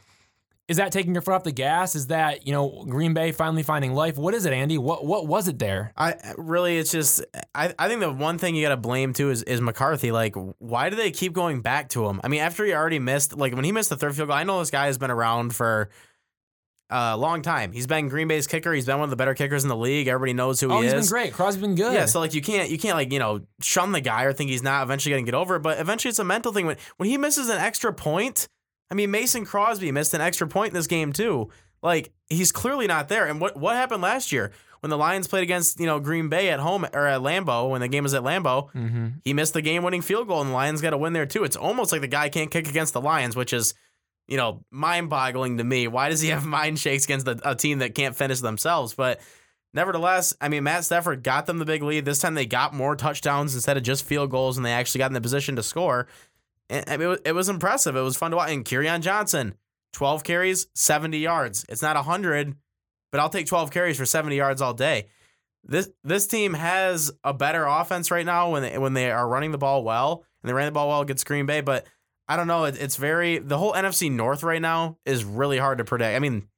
Is 0.69 0.79
that 0.79 0.93
taking 0.93 1.13
your 1.13 1.21
foot 1.21 1.35
off 1.35 1.45
the 1.45 1.53
gas? 1.53 1.95
Is 1.95 2.07
that, 2.07 2.47
you 2.47 2.53
know, 2.53 2.87
Green 2.89 3.13
Bay 3.13 3.33
finally 3.33 3.63
finding 3.63 3.93
life? 3.93 4.17
What 4.17 4.33
is 4.33 4.47
it, 4.47 4.55
Andy? 4.55 4.79
What 4.79 5.05
what 5.05 5.27
was 5.27 5.47
it 5.47 5.59
there? 5.59 5.93
I 5.95 6.15
really, 6.39 6.79
it's 6.79 6.91
just, 6.91 7.23
I, 7.55 7.75
I 7.79 7.89
think 7.89 8.01
the 8.01 8.11
one 8.11 8.39
thing 8.39 8.55
you 8.55 8.63
got 8.63 8.71
to 8.71 8.79
blame 8.79 9.13
too 9.13 9.29
is, 9.29 9.43
is 9.43 9.61
McCarthy. 9.61 10.11
Like, 10.11 10.35
why 10.59 10.89
do 10.89 10.97
they 10.97 11.11
keep 11.11 11.35
going 11.35 11.61
back 11.61 11.91
to 11.91 12.07
him? 12.07 12.19
I 12.25 12.29
mean, 12.29 12.41
after 12.41 12.65
he 12.65 12.73
already 12.73 12.99
missed, 12.99 13.37
like 13.37 13.55
when 13.55 13.65
he 13.65 13.73
missed 13.73 13.91
the 13.91 13.97
third 13.97 14.17
field 14.17 14.29
goal, 14.29 14.37
I 14.39 14.45
know 14.45 14.61
this 14.61 14.71
guy 14.71 14.87
has 14.87 14.97
been 14.97 15.11
around 15.11 15.55
for 15.55 15.91
a 16.91 17.17
long 17.17 17.43
time. 17.43 17.73
He's 17.73 17.87
been 17.87 18.09
Green 18.09 18.29
Bay's 18.29 18.47
kicker. 18.47 18.73
He's 18.73 18.87
been 18.87 18.99
one 18.99 19.05
of 19.05 19.11
the 19.11 19.17
better 19.17 19.35
kickers 19.35 19.63
in 19.65 19.69
the 19.69 19.77
league. 19.77 20.07
Everybody 20.07 20.33
knows 20.35 20.61
who 20.61 20.71
Oh, 20.71 20.79
he 20.79 20.85
he's 20.85 20.93
is. 20.93 21.05
He's 21.05 21.11
been 21.11 21.19
great. 21.23 21.33
Crosby's 21.33 21.63
been 21.63 21.75
good. 21.75 21.95
Yeah, 21.95 22.07
so 22.07 22.21
like 22.21 22.35
you 22.35 22.43
can't 22.43 22.71
you 22.71 22.79
can't 22.79 22.97
like 22.97 23.13
you 23.13 23.19
know 23.19 23.41
shun 23.61 23.93
the 23.93 24.01
guy 24.01 24.25
or 24.25 24.33
think 24.33 24.51
he's 24.51 24.63
not 24.63 24.83
eventually 24.83 25.13
going 25.15 25.25
to 25.25 25.31
get 25.31 25.37
over 25.37 25.57
it. 25.57 25.61
But 25.61 25.79
eventually 25.81 26.11
it's 26.11 26.19
a 26.19 26.25
mental 26.25 26.53
thing. 26.53 26.67
When 26.67 26.77
when 26.97 27.09
he 27.09 27.17
misses 27.19 27.49
an 27.49 27.59
extra 27.59 27.93
point, 27.93 28.49
I 28.91 28.95
mean 28.95 29.11
Mason 29.11 29.45
Crosby 29.45 29.91
missed 29.93 30.15
an 30.15 30.21
extra 30.21 30.47
point 30.47 30.69
in 30.69 30.75
this 30.75 30.87
game 30.87 31.13
too. 31.13 31.49
Like 31.83 32.13
he's 32.29 32.53
clearly 32.53 32.87
not 32.87 33.09
there. 33.09 33.27
And 33.27 33.41
what 33.41 33.57
what 33.57 33.77
happened 33.77 34.03
last 34.03 34.31
year 34.33 34.53
when 34.81 34.91
the 34.91 34.99
Lions 34.99 35.27
played 35.27 35.43
against 35.43 35.81
you 35.81 35.87
know 35.87 36.01
Green 36.01 36.29
Bay 36.29 36.51
at 36.51 36.61
home 36.61 36.85
or 36.93 37.07
at 37.07 37.21
Lambeau 37.21 37.71
when 37.71 37.81
the 37.81 37.89
game 37.89 38.05
was 38.05 38.15
at 38.15 38.23
Lambeau? 38.23 38.71
mm-hmm. 38.73 39.07
He 39.25 39.33
missed 39.33 39.55
the 39.55 39.63
game 39.63 39.83
winning 39.83 40.03
field 40.03 40.29
goal 40.29 40.41
and 40.43 40.51
the 40.51 40.55
Lions 40.55 40.81
got 40.81 40.91
to 40.91 40.99
win 40.99 41.13
there 41.13 41.27
too. 41.27 41.45
It's 41.45 41.57
almost 41.57 41.93
like 41.93 42.03
the 42.03 42.09
guy 42.09 42.29
can't 42.29 42.51
kick 42.51 42.69
against 42.69 42.93
the 42.93 43.01
Lions, 43.01 43.37
which 43.37 43.53
is 43.53 43.75
you 44.29 44.37
know 44.37 44.65
mind 44.71 45.11
boggling 45.11 45.59
to 45.59 45.65
me. 45.65 45.89
Why 45.89 46.09
does 46.09 46.21
he 46.21 46.29
have 46.29 46.45
mind 46.47 46.79
shakes 46.79 47.05
against 47.05 47.29
a, 47.29 47.39
a 47.49 47.55
team 47.55 47.79
that 47.79 47.95
can't 47.95 48.17
finish 48.17 48.41
themselves? 48.41 48.95
But 48.95 49.21
Nevertheless, 49.75 50.37
I 50.41 50.49
mean, 50.49 50.63
Matt 50.63 50.85
Stafford 50.85 51.25
got 51.25 51.47
them 51.47 51.59
the 51.59 51.65
big 51.65 51.83
lead. 51.83 52.05
This 52.05 52.21
time 52.21 52.35
they 52.35 52.47
got 52.47 52.73
more 52.73 52.95
touchdowns 52.95 53.57
instead 53.57 53.77
of 53.77 53.83
just 53.83 54.05
field 54.05 54.31
goals, 54.31 54.57
and 54.57 54.65
they 54.65 54.71
actually 54.71 55.01
got 55.01 55.11
in 55.11 55.15
the 55.15 55.21
position 55.21 55.57
to 55.57 55.65
score. 55.65 56.07
And 56.71 56.89
I 56.89 56.97
mean, 56.97 57.17
it 57.25 57.33
was, 57.33 57.49
impressive. 57.49 57.97
It 57.97 58.01
was 58.01 58.17
fun 58.17 58.31
to 58.31 58.37
watch. 58.37 58.51
And 58.51 58.65
Kerryon 58.65 59.01
Johnson, 59.01 59.55
12 59.93 60.23
carries, 60.23 60.69
70 60.75 61.19
yards. 61.19 61.67
It's 61.69 61.83
not 61.83 61.97
100, 61.97 62.55
but 63.11 63.21
I'll 63.21 63.29
take 63.29 63.49
12 63.49 63.73
carries 63.73 63.97
for 63.97 64.07
70 64.07 64.37
yards 64.37 64.63
all 64.63 64.75
day. 64.75 65.09
This 65.65 65.89
this 66.05 66.27
team 66.27 66.55
has 66.55 67.11
a 67.25 67.35
better 67.35 67.65
offense 67.65 68.11
right 68.11 68.27
now 68.27 68.51
when 68.53 68.63
they, 68.63 68.79
when 68.79 68.93
they 68.93 69.11
are 69.11 69.27
running 69.27 69.51
the 69.51 69.59
ball 69.59 69.83
well, 69.83 70.25
and 70.43 70.49
they 70.49 70.53
ran 70.53 70.67
the 70.67 70.73
ball 70.73 70.89
well 70.89 71.01
against 71.01 71.27
Green 71.27 71.47
Bay. 71.47 71.63
But 71.63 71.87
I 72.29 72.37
don't 72.37 72.47
know. 72.47 72.65
It, 72.65 72.81
it's 72.81 72.97
very 72.97 73.39
the 73.39 73.59
whole 73.59 73.73
NFC 73.73 74.11
North 74.11 74.43
right 74.43 74.63
now 74.63 74.99
is 75.05 75.25
really 75.25 75.59
hard 75.59 75.79
to 75.79 75.85
predict. 75.85 76.17
I 76.17 76.19
mean, 76.21 76.49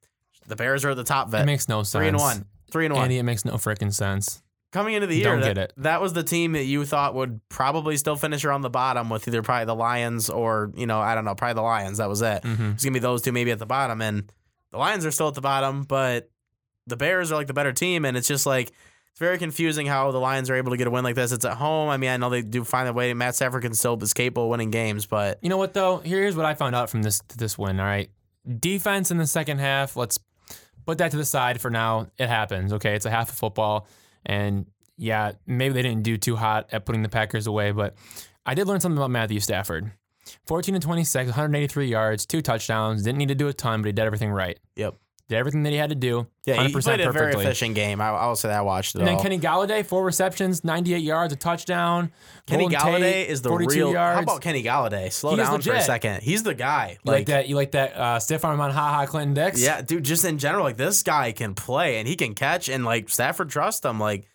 the 0.47 0.55
Bears 0.55 0.85
are 0.85 0.91
at 0.91 0.97
the 0.97 1.03
top 1.03 1.27
of 1.27 1.33
It 1.33 1.45
makes 1.45 1.67
no 1.67 1.83
sense. 1.83 1.91
three 1.91 2.07
and 2.07 2.17
one, 2.17 2.45
three 2.71 2.85
and 2.85 2.93
one 2.93 3.03
Andy, 3.03 3.17
it 3.17 3.23
makes 3.23 3.43
no 3.43 3.53
freaking 3.53 3.93
sense. 3.93 4.41
coming 4.71 4.93
into 4.93 5.07
the 5.07 5.15
year, 5.17 5.25
Don't 5.31 5.41
that, 5.41 5.55
get 5.55 5.57
it. 5.57 5.73
that 5.77 6.01
was 6.01 6.13
the 6.13 6.23
team 6.23 6.53
that 6.53 6.63
you 6.65 6.85
thought 6.85 7.15
would 7.15 7.41
probably 7.49 7.97
still 7.97 8.15
finish 8.15 8.45
around 8.45 8.61
the 8.61 8.69
bottom 8.69 9.09
with 9.09 9.27
either 9.27 9.41
probably 9.41 9.65
the 9.65 9.75
Lions 9.75 10.29
or, 10.29 10.71
you 10.75 10.85
know, 10.87 10.99
I 11.01 11.15
don't 11.15 11.25
know, 11.25 11.35
probably 11.35 11.55
the 11.55 11.61
Lions. 11.63 11.97
That 11.97 12.07
was 12.09 12.21
it. 12.21 12.43
Mm-hmm. 12.43 12.71
It's 12.71 12.83
going 12.83 12.93
to 12.93 12.99
be 12.99 12.99
those 12.99 13.21
two 13.21 13.31
maybe 13.33 13.51
at 13.51 13.59
the 13.59 13.65
bottom. 13.65 14.01
And 14.01 14.31
the 14.71 14.77
Lions 14.77 15.05
are 15.05 15.11
still 15.11 15.27
at 15.27 15.33
the 15.35 15.41
bottom, 15.41 15.83
but 15.83 16.29
the 16.85 16.95
Bears 16.97 17.31
are 17.31 17.35
like 17.35 17.47
the 17.47 17.53
better 17.53 17.73
team. 17.73 18.05
And 18.05 18.15
it's 18.15 18.27
just 18.27 18.45
like, 18.45 18.71
it's 19.17 19.19
very 19.19 19.39
confusing 19.39 19.87
how 19.87 20.11
the 20.11 20.19
Lions 20.19 20.47
are 20.47 20.53
able 20.53 20.69
to 20.69 20.77
get 20.77 20.85
a 20.85 20.91
win 20.91 21.03
like 21.03 21.15
this. 21.15 21.31
It's 21.31 21.43
at 21.43 21.57
home. 21.57 21.89
I 21.89 21.97
mean, 21.97 22.11
I 22.11 22.17
know 22.17 22.29
they 22.29 22.43
do 22.43 22.63
find 22.63 22.87
a 22.87 22.93
way. 22.93 23.11
Matt 23.15 23.33
Stafford 23.33 23.63
can 23.63 23.73
still 23.73 23.97
is 24.03 24.13
capable 24.13 24.43
of 24.43 24.49
winning 24.51 24.69
games, 24.69 25.07
but 25.07 25.39
You 25.41 25.49
know 25.49 25.57
what 25.57 25.73
though? 25.73 25.97
Here's 25.97 26.35
what 26.35 26.45
I 26.45 26.53
found 26.53 26.75
out 26.75 26.91
from 26.91 27.01
this 27.01 27.19
this 27.35 27.57
win. 27.57 27.79
All 27.79 27.85
right, 27.87 28.11
defense 28.59 29.09
in 29.09 29.17
the 29.17 29.25
second 29.25 29.57
half. 29.57 29.95
Let's 29.95 30.19
put 30.85 30.99
that 30.99 31.09
to 31.09 31.17
the 31.17 31.25
side 31.25 31.59
for 31.59 31.71
now. 31.71 32.11
It 32.19 32.27
happens. 32.27 32.73
Okay, 32.73 32.93
it's 32.93 33.07
a 33.07 33.09
half 33.09 33.29
of 33.29 33.35
football, 33.35 33.87
and 34.23 34.67
yeah, 34.97 35.31
maybe 35.47 35.73
they 35.73 35.81
didn't 35.81 36.03
do 36.03 36.17
too 36.17 36.35
hot 36.35 36.69
at 36.71 36.85
putting 36.85 37.01
the 37.01 37.09
Packers 37.09 37.47
away, 37.47 37.71
but 37.71 37.95
I 38.45 38.53
did 38.53 38.67
learn 38.67 38.81
something 38.81 38.99
about 38.99 39.09
Matthew 39.09 39.39
Stafford. 39.39 39.93
14 40.45 40.75
to 40.75 40.79
26, 40.79 41.29
183 41.29 41.87
yards, 41.87 42.27
two 42.27 42.43
touchdowns. 42.43 43.01
Didn't 43.01 43.17
need 43.17 43.29
to 43.29 43.35
do 43.35 43.47
a 43.47 43.53
ton, 43.53 43.81
but 43.81 43.87
he 43.87 43.93
did 43.93 44.05
everything 44.05 44.29
right. 44.29 44.59
yep. 44.75 44.93
Did 45.29 45.35
everything 45.35 45.63
that 45.63 45.71
he 45.71 45.77
had 45.77 45.89
to 45.89 45.95
do. 45.95 46.25
Yeah, 46.45 46.55
100% 46.55 46.67
he 46.67 46.81
played 46.81 47.01
a 47.01 47.11
very 47.11 47.33
efficient 47.33 47.75
game. 47.75 47.99
I, 47.99 48.11
I 48.11 48.27
will 48.27 48.37
say 48.37 48.47
that 48.47 48.59
I 48.59 48.61
watched 48.61 48.95
it 48.95 48.99
And 48.99 49.07
then. 49.09 49.19
Kenny 49.19 49.37
Golladay, 49.37 49.85
four 49.85 50.05
receptions, 50.05 50.63
98 50.63 50.99
yards, 50.99 51.33
a 51.33 51.35
touchdown. 51.35 52.11
Kenny 52.45 52.69
Golden 52.69 52.79
Golladay 52.79 53.11
Tate, 53.11 53.29
is 53.29 53.41
the 53.41 53.49
42 53.49 53.75
real. 53.75 53.91
Yards. 53.91 54.15
How 54.15 54.23
about 54.23 54.41
Kenny 54.41 54.63
Golladay? 54.63 55.11
Slow 55.11 55.31
He 55.31 55.37
down 55.37 55.61
for 55.61 55.73
a 55.73 55.81
second. 55.81 56.23
He's 56.23 56.43
the 56.43 56.53
guy. 56.53 56.97
you 57.03 57.11
like, 57.11 57.25
that? 57.25 57.49
You 57.49 57.57
like 57.57 57.71
that 57.71 57.93
uh, 57.97 58.19
stiff 58.19 58.45
arm 58.45 58.61
on 58.61 58.71
Ha 58.71 58.93
Ha 58.93 59.05
Clinton 59.05 59.33
Dix? 59.33 59.61
Yeah, 59.61 59.81
dude, 59.81 60.05
just 60.05 60.23
in 60.23 60.37
general, 60.37 60.63
like 60.63 60.77
this 60.77 61.03
guy 61.03 61.33
can 61.33 61.55
play 61.55 61.97
and 61.97 62.07
he 62.07 62.15
can 62.15 62.33
catch 62.33 62.69
and 62.69 62.85
like 62.85 63.09
Stafford 63.09 63.49
trusts 63.49 63.83
him. 63.85 63.99
Like 63.99 64.29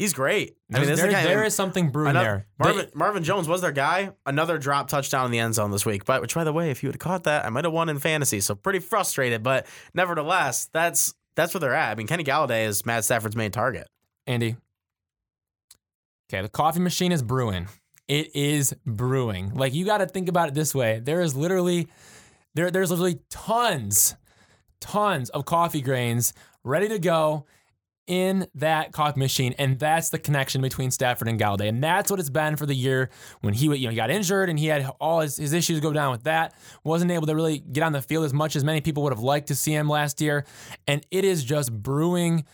he's 0.00 0.12
great. 0.14 0.56
I 0.72 0.78
mean, 0.80 0.86
There's- 0.86 0.86
this 0.86 0.98
is 0.98 1.00
the 1.04 1.10
there- 1.12 1.22
guy- 1.22 1.28
there 1.28 1.44
is 1.44 1.54
something 1.54 1.90
brewing 1.90 2.10
another- 2.10 2.46
there. 2.58 2.72
They- 2.72 2.76
Marvin, 2.76 2.90
Marvin 2.94 3.22
Jones 3.24 3.46
was 3.48 3.60
their 3.60 3.70
guy. 3.72 4.12
Another 4.26 4.58
drop 4.58 4.88
touchdown 4.88 5.26
in 5.26 5.30
the 5.30 5.38
end 5.38 5.54
zone 5.54 5.70
this 5.70 5.84
week. 5.86 6.04
But 6.04 6.20
which, 6.22 6.34
by 6.34 6.42
the 6.44 6.52
way, 6.52 6.70
if 6.70 6.82
you 6.82 6.88
would 6.88 6.94
have 6.96 7.00
caught 7.00 7.24
that, 7.24 7.44
I 7.44 7.50
might 7.50 7.64
have 7.64 7.72
won 7.72 7.88
in 7.88 7.98
fantasy. 7.98 8.40
So 8.40 8.54
pretty 8.54 8.78
frustrated. 8.80 9.42
But 9.42 9.66
nevertheless, 9.94 10.68
that's 10.72 11.14
that's 11.36 11.54
where 11.54 11.60
they're 11.60 11.74
at. 11.74 11.92
I 11.92 11.94
mean, 11.94 12.06
Kenny 12.06 12.24
Golladay 12.24 12.66
is 12.66 12.84
Matt 12.84 13.04
Stafford's 13.04 13.36
main 13.36 13.50
target. 13.52 13.86
Andy. 14.26 14.56
Okay, 16.32 16.42
the 16.42 16.48
coffee 16.48 16.80
machine 16.80 17.12
is 17.12 17.22
brewing. 17.22 17.68
It 18.08 18.34
is 18.34 18.74
brewing. 18.86 19.54
Like 19.54 19.74
you 19.74 19.84
got 19.84 19.98
to 19.98 20.06
think 20.06 20.28
about 20.28 20.48
it 20.48 20.54
this 20.54 20.74
way. 20.74 21.00
There 21.02 21.20
is 21.20 21.34
literally 21.36 21.88
there 22.54 22.70
there's 22.70 22.90
literally 22.90 23.20
tons 23.30 24.16
tons 24.80 25.28
of 25.30 25.44
coffee 25.44 25.80
grains 25.82 26.32
ready 26.64 26.88
to 26.88 26.98
go 26.98 27.46
in 28.06 28.46
that 28.54 28.92
coffee 28.92 29.20
machine 29.20 29.54
and 29.58 29.78
that's 29.78 30.10
the 30.10 30.18
connection 30.18 30.60
between 30.62 30.90
Stafford 30.90 31.28
and 31.28 31.38
Golladay. 31.38 31.68
And 31.68 31.82
that's 31.82 32.10
what 32.10 32.18
it's 32.18 32.30
been 32.30 32.56
for 32.56 32.66
the 32.66 32.74
year 32.74 33.10
when 33.40 33.54
he 33.54 33.66
you 33.66 33.84
know 33.86 33.90
he 33.90 33.96
got 33.96 34.10
injured 34.10 34.48
and 34.50 34.58
he 34.58 34.66
had 34.66 34.90
all 35.00 35.20
his, 35.20 35.36
his 35.36 35.52
issues 35.52 35.80
go 35.80 35.92
down 35.92 36.10
with 36.10 36.24
that. 36.24 36.54
Wasn't 36.82 37.10
able 37.10 37.26
to 37.26 37.34
really 37.34 37.58
get 37.58 37.84
on 37.84 37.92
the 37.92 38.02
field 38.02 38.24
as 38.24 38.32
much 38.32 38.56
as 38.56 38.64
many 38.64 38.80
people 38.80 39.02
would 39.04 39.12
have 39.12 39.22
liked 39.22 39.48
to 39.48 39.54
see 39.54 39.72
him 39.72 39.88
last 39.88 40.20
year. 40.20 40.44
And 40.86 41.06
it 41.10 41.24
is 41.24 41.44
just 41.44 41.72
brewing 41.72 42.44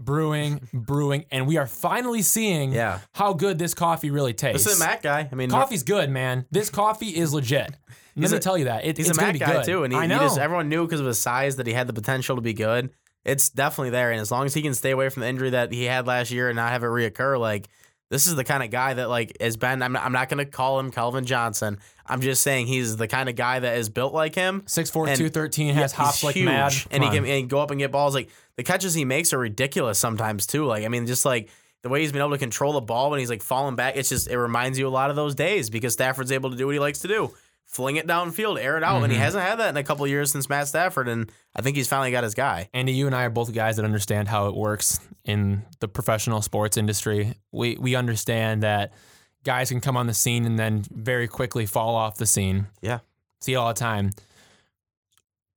brewing, 0.00 0.60
brewing, 0.72 1.24
and 1.32 1.46
we 1.46 1.56
are 1.56 1.66
finally 1.66 2.22
seeing 2.22 2.72
Yeah. 2.72 3.00
how 3.14 3.32
good 3.32 3.58
this 3.58 3.74
coffee 3.74 4.10
really 4.12 4.32
tastes. 4.32 4.64
This 4.64 4.74
is 4.74 4.80
a 4.80 4.84
Matt 4.84 5.02
guy. 5.02 5.28
I 5.30 5.34
mean, 5.34 5.50
Coffee's 5.50 5.82
good, 5.82 6.08
man. 6.08 6.46
This 6.52 6.70
coffee 6.70 7.08
is 7.08 7.34
legit. 7.34 7.70
Let 8.16 8.30
me 8.30 8.36
a- 8.36 8.40
tell 8.40 8.56
you 8.56 8.66
that. 8.66 8.84
It, 8.84 8.96
He's 8.96 9.10
it's 9.10 9.18
a 9.18 9.32
be 9.32 9.38
guy 9.40 9.54
good. 9.54 9.64
too, 9.64 9.82
and 9.84 9.92
he, 9.92 9.98
I 9.98 10.02
he 10.02 10.08
know. 10.08 10.18
just 10.20 10.38
everyone 10.38 10.68
knew 10.68 10.84
because 10.86 11.00
of 11.00 11.06
his 11.06 11.18
size 11.18 11.56
that 11.56 11.66
he 11.66 11.72
had 11.72 11.86
the 11.88 11.92
potential 11.92 12.36
to 12.36 12.42
be 12.42 12.52
good. 12.52 12.90
It's 13.28 13.50
definitely 13.50 13.90
there, 13.90 14.10
and 14.10 14.20
as 14.20 14.30
long 14.30 14.46
as 14.46 14.54
he 14.54 14.62
can 14.62 14.74
stay 14.74 14.90
away 14.90 15.08
from 15.10 15.20
the 15.22 15.28
injury 15.28 15.50
that 15.50 15.72
he 15.72 15.84
had 15.84 16.06
last 16.06 16.30
year 16.30 16.48
and 16.48 16.56
not 16.56 16.70
have 16.70 16.82
it 16.82 16.86
reoccur, 16.86 17.38
like 17.38 17.68
this 18.10 18.26
is 18.26 18.36
the 18.36 18.44
kind 18.44 18.62
of 18.62 18.70
guy 18.70 18.94
that 18.94 19.08
like 19.08 19.36
has 19.40 19.56
been. 19.56 19.82
I'm 19.82 19.92
not, 19.92 20.04
I'm 20.04 20.12
not 20.12 20.28
going 20.30 20.38
to 20.38 20.50
call 20.50 20.80
him 20.80 20.90
Calvin 20.90 21.24
Johnson. 21.26 21.78
I'm 22.06 22.22
just 22.22 22.42
saying 22.42 22.66
he's 22.68 22.96
the 22.96 23.06
kind 23.06 23.28
of 23.28 23.36
guy 23.36 23.58
that 23.58 23.76
is 23.76 23.90
built 23.90 24.14
like 24.14 24.34
him. 24.34 24.62
6'4", 24.62 25.08
and- 25.08 25.16
213, 25.18 25.74
has 25.74 25.92
Yeah, 25.92 25.96
hops 25.98 26.24
like 26.24 26.34
huge, 26.36 26.46
mad. 26.46 26.72
and 26.90 27.04
he 27.04 27.10
can 27.10 27.26
and 27.26 27.50
go 27.50 27.60
up 27.60 27.70
and 27.70 27.78
get 27.78 27.92
balls. 27.92 28.14
Like 28.14 28.30
the 28.56 28.62
catches 28.64 28.94
he 28.94 29.04
makes 29.04 29.32
are 29.34 29.38
ridiculous 29.38 29.98
sometimes 29.98 30.46
too. 30.46 30.64
Like 30.64 30.84
I 30.84 30.88
mean, 30.88 31.06
just 31.06 31.24
like 31.26 31.50
the 31.82 31.90
way 31.90 32.00
he's 32.00 32.10
been 32.12 32.22
able 32.22 32.30
to 32.30 32.38
control 32.38 32.72
the 32.72 32.80
ball 32.80 33.10
when 33.10 33.20
he's 33.20 33.28
like 33.30 33.42
falling 33.42 33.76
back. 33.76 33.96
It's 33.96 34.08
just 34.08 34.28
it 34.28 34.38
reminds 34.38 34.78
you 34.78 34.88
a 34.88 34.90
lot 34.90 35.10
of 35.10 35.16
those 35.16 35.34
days 35.34 35.68
because 35.68 35.92
Stafford's 35.92 36.32
able 36.32 36.50
to 36.50 36.56
do 36.56 36.64
what 36.66 36.72
he 36.72 36.78
likes 36.78 37.00
to 37.00 37.08
do. 37.08 37.34
Fling 37.68 37.96
it 37.96 38.06
downfield, 38.06 38.58
air 38.58 38.78
it 38.78 38.82
out, 38.82 39.02
and 39.02 39.12
he 39.12 39.18
Mhm. 39.18 39.22
hasn't 39.22 39.44
had 39.44 39.56
that 39.56 39.68
in 39.68 39.76
a 39.76 39.84
couple 39.84 40.02
of 40.04 40.10
years 40.10 40.32
since 40.32 40.48
Matt 40.48 40.68
Stafford, 40.68 41.06
and 41.06 41.30
I 41.54 41.60
think 41.60 41.76
he's 41.76 41.86
finally 41.86 42.10
got 42.10 42.24
his 42.24 42.34
guy. 42.34 42.70
Andy, 42.72 42.92
you 42.92 43.06
and 43.06 43.14
I 43.14 43.24
are 43.24 43.30
both 43.30 43.52
guys 43.52 43.76
that 43.76 43.84
understand 43.84 44.28
how 44.28 44.48
it 44.48 44.54
works 44.56 44.98
in 45.24 45.64
the 45.80 45.86
professional 45.86 46.40
sports 46.40 46.78
industry. 46.78 47.34
We 47.52 47.76
we 47.78 47.94
understand 47.94 48.62
that 48.62 48.92
guys 49.44 49.68
can 49.68 49.82
come 49.82 49.98
on 49.98 50.06
the 50.06 50.14
scene 50.14 50.46
and 50.46 50.58
then 50.58 50.84
very 50.90 51.28
quickly 51.28 51.66
fall 51.66 51.94
off 51.94 52.16
the 52.16 52.26
scene. 52.26 52.68
Yeah. 52.80 53.00
See 53.40 53.52
it 53.52 53.56
all 53.56 53.68
the 53.68 53.74
time. 53.74 54.10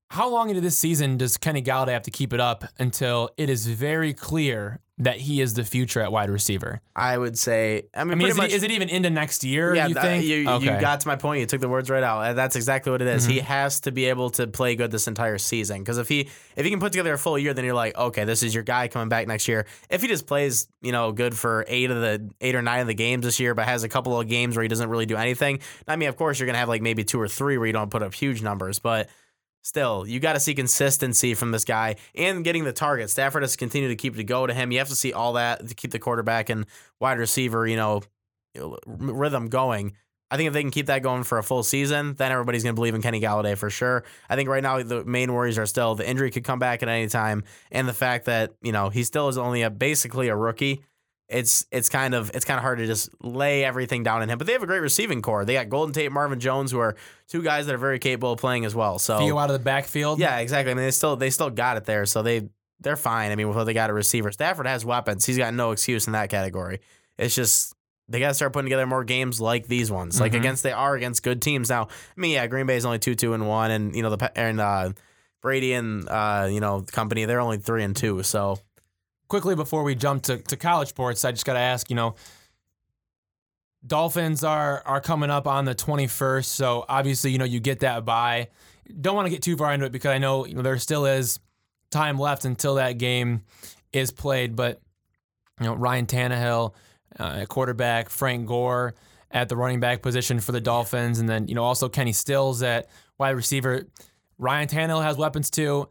How 0.09 0.27
long 0.29 0.49
into 0.49 0.61
this 0.61 0.77
season 0.77 1.17
does 1.17 1.37
Kenny 1.37 1.61
Golladay 1.61 1.93
have 1.93 2.03
to 2.03 2.11
keep 2.11 2.33
it 2.33 2.41
up 2.41 2.65
until 2.77 3.29
it 3.37 3.49
is 3.49 3.67
very 3.67 4.13
clear 4.13 4.81
that 5.01 5.17
he 5.17 5.41
is 5.41 5.53
the 5.55 5.63
future 5.63 5.99
at 5.99 6.11
wide 6.11 6.29
receiver? 6.29 6.79
I 6.95 7.17
would 7.17 7.37
say. 7.37 7.83
I 7.93 8.03
mean, 8.03 8.13
I 8.13 8.15
mean, 8.15 8.27
is, 8.29 8.37
much. 8.37 8.49
it, 8.51 8.55
is 8.55 8.63
it 8.63 8.71
even 8.71 8.89
into 8.89 9.09
next 9.09 9.43
year? 9.43 9.75
yeah, 9.75 9.87
you 9.87 9.93
that- 9.95 10.03
think? 10.03 10.23
you, 10.25 10.35
you 10.37 10.49
Okay. 10.49 10.79
got 10.79 11.01
to 11.01 11.07
my 11.07 11.15
point. 11.15 11.39
You 11.39 11.45
took 11.47 11.61
the 11.61 11.69
words 11.69 11.89
right 11.89 12.03
out. 12.03 12.35
That's 12.35 12.55
exactly 12.55 12.91
what 12.91 13.01
it 13.01 13.07
is. 13.07 13.23
Mm-hmm. 13.23 13.31
He 13.33 13.39
has 13.39 13.79
to 13.81 13.91
be 13.91 14.05
able 14.05 14.29
to 14.31 14.47
play 14.47 14.75
good 14.75 14.91
this 14.91 15.07
entire 15.07 15.37
season. 15.37 15.79
Because 15.79 15.97
if 15.97 16.07
he 16.07 16.29
if 16.55 16.63
he 16.65 16.69
can 16.69 16.79
put 16.79 16.91
together 16.91 17.13
a 17.13 17.17
full 17.17 17.37
year, 17.37 17.53
then 17.53 17.65
you're 17.65 17.73
like, 17.73 17.97
okay, 17.97 18.23
this 18.25 18.43
is 18.43 18.53
your 18.53 18.63
guy 18.63 18.87
coming 18.87 19.09
back 19.09 19.27
next 19.27 19.47
year. 19.47 19.65
If 19.89 20.01
he 20.01 20.07
just 20.07 20.27
plays, 20.27 20.67
you 20.81 20.91
know, 20.91 21.11
good 21.11 21.35
for 21.37 21.65
eight 21.67 21.89
of 21.91 21.99
the 21.99 22.29
eight 22.41 22.55
or 22.55 22.61
nine 22.61 22.81
of 22.81 22.87
the 22.87 22.93
games 22.93 23.25
this 23.25 23.39
year, 23.39 23.53
but 23.55 23.65
has 23.65 23.83
a 23.83 23.89
couple 23.89 24.19
of 24.19 24.27
games 24.27 24.55
where 24.55 24.63
he 24.63 24.69
doesn't 24.69 24.89
really 24.89 25.05
do 25.05 25.15
anything. 25.17 25.59
I 25.87 25.95
mean, 25.95 26.09
of 26.09 26.15
course, 26.15 26.39
you're 26.39 26.45
gonna 26.47 26.57
have 26.59 26.69
like 26.69 26.81
maybe 26.81 27.03
two 27.03 27.19
or 27.19 27.27
three 27.27 27.57
where 27.57 27.67
you 27.67 27.73
don't 27.73 27.89
put 27.89 28.03
up 28.03 28.13
huge 28.13 28.41
numbers, 28.41 28.79
but. 28.79 29.09
Still, 29.63 30.07
you 30.07 30.19
got 30.19 30.33
to 30.33 30.39
see 30.39 30.55
consistency 30.55 31.35
from 31.35 31.51
this 31.51 31.65
guy 31.65 31.97
and 32.15 32.43
getting 32.43 32.63
the 32.63 32.73
target. 32.73 33.09
Stafford 33.09 33.43
has 33.43 33.51
to 33.51 33.57
continue 33.57 33.89
to 33.89 33.95
keep 33.95 34.15
to 34.15 34.23
go 34.23 34.47
to 34.47 34.53
him. 34.53 34.71
You 34.71 34.79
have 34.79 34.89
to 34.89 34.95
see 34.95 35.13
all 35.13 35.33
that 35.33 35.67
to 35.67 35.75
keep 35.75 35.91
the 35.91 35.99
quarterback 35.99 36.49
and 36.49 36.65
wide 36.99 37.19
receiver, 37.19 37.67
you 37.67 37.75
know, 37.75 38.01
you 38.55 38.61
know, 38.61 38.77
rhythm 38.85 39.49
going. 39.49 39.93
I 40.31 40.37
think 40.37 40.47
if 40.47 40.53
they 40.53 40.61
can 40.61 40.71
keep 40.71 40.85
that 40.85 41.03
going 41.03 41.23
for 41.23 41.37
a 41.37 41.43
full 41.43 41.61
season, 41.61 42.15
then 42.15 42.31
everybody's 42.31 42.63
going 42.63 42.73
to 42.73 42.79
believe 42.79 42.95
in 42.95 43.01
Kenny 43.01 43.19
Golladay 43.19 43.57
for 43.57 43.69
sure. 43.69 44.05
I 44.29 44.37
think 44.37 44.47
right 44.47 44.63
now 44.63 44.81
the 44.81 45.03
main 45.03 45.33
worries 45.33 45.57
are 45.57 45.65
still 45.65 45.93
the 45.93 46.09
injury 46.09 46.31
could 46.31 46.45
come 46.45 46.57
back 46.57 46.81
at 46.81 46.87
any 46.87 47.07
time, 47.07 47.43
and 47.69 47.87
the 47.87 47.93
fact 47.93 48.25
that 48.25 48.53
you 48.61 48.71
know 48.71 48.89
he 48.89 49.03
still 49.03 49.27
is 49.27 49.37
only 49.37 49.61
a 49.61 49.69
basically 49.69 50.29
a 50.29 50.35
rookie. 50.35 50.83
It's 51.31 51.65
it's 51.71 51.87
kind 51.89 52.13
of 52.13 52.29
it's 52.33 52.43
kind 52.45 52.57
of 52.57 52.61
hard 52.61 52.79
to 52.79 52.85
just 52.85 53.09
lay 53.23 53.63
everything 53.63 54.03
down 54.03 54.21
in 54.21 54.29
him. 54.29 54.37
But 54.37 54.47
they 54.47 54.53
have 54.53 54.63
a 54.63 54.67
great 54.67 54.81
receiving 54.81 55.21
corps. 55.21 55.45
They 55.45 55.53
got 55.53 55.69
Golden 55.69 55.93
Tate, 55.93 56.11
Marvin 56.11 56.39
Jones, 56.39 56.71
who 56.71 56.79
are 56.79 56.95
two 57.29 57.41
guys 57.41 57.65
that 57.67 57.75
are 57.75 57.77
very 57.79 57.99
capable 57.99 58.33
of 58.33 58.39
playing 58.39 58.65
as 58.65 58.75
well. 58.75 58.99
So 58.99 59.17
Theo 59.19 59.37
out 59.37 59.49
of 59.49 59.53
the 59.53 59.63
backfield. 59.63 60.19
yeah, 60.19 60.39
exactly. 60.39 60.71
I 60.71 60.75
mean, 60.75 60.83
they 60.85 60.91
still 60.91 61.15
they 61.15 61.29
still 61.29 61.49
got 61.49 61.77
it 61.77 61.85
there, 61.85 62.05
so 62.05 62.21
they 62.21 62.49
they're 62.81 62.97
fine. 62.97 63.31
I 63.31 63.35
mean, 63.35 63.47
with 63.47 63.55
what 63.55 63.63
they 63.63 63.73
got 63.73 63.89
a 63.89 63.93
receiver, 63.93 64.31
Stafford 64.31 64.67
has 64.67 64.83
weapons. 64.83 65.25
He's 65.25 65.37
got 65.37 65.53
no 65.53 65.71
excuse 65.71 66.05
in 66.07 66.13
that 66.13 66.29
category. 66.29 66.81
It's 67.17 67.33
just 67.35 67.73
they 68.09 68.19
got 68.19 68.27
to 68.29 68.33
start 68.33 68.51
putting 68.51 68.65
together 68.65 68.85
more 68.85 69.05
games 69.05 69.39
like 69.39 69.67
these 69.67 69.89
ones, 69.89 70.19
like 70.19 70.33
Mhm. 70.33 70.39
against 70.39 70.63
they 70.63 70.73
are 70.73 70.95
against 70.95 71.23
good 71.23 71.41
teams. 71.41 71.69
Now, 71.69 71.83
I 71.83 72.19
mean, 72.19 72.31
yeah, 72.31 72.45
Green 72.47 72.65
Bay's 72.65 72.83
only 72.83 72.99
two 72.99 73.15
two 73.15 73.33
and 73.33 73.47
one, 73.47 73.71
and 73.71 73.95
you 73.95 74.01
know 74.03 74.13
the 74.15 74.31
and 74.37 74.59
uh, 74.59 74.91
Brady 75.41 75.71
and 75.73 76.09
uh, 76.09 76.49
you 76.51 76.59
know 76.59 76.81
company 76.91 77.23
they're 77.25 77.39
only 77.39 77.57
three 77.57 77.83
and 77.83 77.95
two. 77.95 78.21
So 78.23 78.57
quickly 79.31 79.55
before 79.55 79.83
we 79.83 79.95
jump 79.95 80.23
to, 80.23 80.39
to 80.39 80.57
college 80.57 80.89
sports, 80.89 81.23
I 81.23 81.31
just 81.31 81.45
got 81.45 81.53
to 81.53 81.59
ask, 81.59 81.89
you 81.89 81.95
know, 81.95 82.15
Dolphins 83.87 84.43
are 84.43 84.83
are 84.85 84.99
coming 84.99 85.29
up 85.29 85.47
on 85.47 85.63
the 85.63 85.73
21st, 85.73 86.43
so 86.43 86.83
obviously, 86.89 87.31
you 87.31 87.37
know, 87.37 87.45
you 87.45 87.61
get 87.61 87.79
that 87.79 88.03
bye. 88.03 88.49
Don't 88.99 89.15
want 89.15 89.27
to 89.27 89.29
get 89.29 89.41
too 89.41 89.55
far 89.55 89.73
into 89.73 89.85
it 89.85 89.93
because 89.93 90.11
I 90.11 90.17
know, 90.17 90.45
you 90.45 90.53
know 90.53 90.61
there 90.61 90.77
still 90.79 91.05
is 91.05 91.39
time 91.91 92.19
left 92.19 92.43
until 92.43 92.75
that 92.75 92.97
game 92.97 93.43
is 93.93 94.11
played, 94.11 94.57
but 94.57 94.81
you 95.61 95.67
know, 95.67 95.75
Ryan 95.75 96.07
Tannehill, 96.07 96.73
uh, 97.17 97.45
quarterback, 97.45 98.09
Frank 98.09 98.47
Gore 98.47 98.95
at 99.31 99.47
the 99.47 99.55
running 99.55 99.79
back 99.79 100.01
position 100.01 100.41
for 100.41 100.51
the 100.51 100.59
Dolphins, 100.59 101.19
and 101.19 101.29
then, 101.29 101.47
you 101.47 101.55
know, 101.55 101.63
also 101.63 101.87
Kenny 101.87 102.11
Stills 102.11 102.61
at 102.63 102.89
wide 103.17 103.37
receiver. 103.37 103.87
Ryan 104.37 104.67
Tannehill 104.67 105.01
has 105.01 105.15
weapons 105.15 105.49
too. 105.49 105.87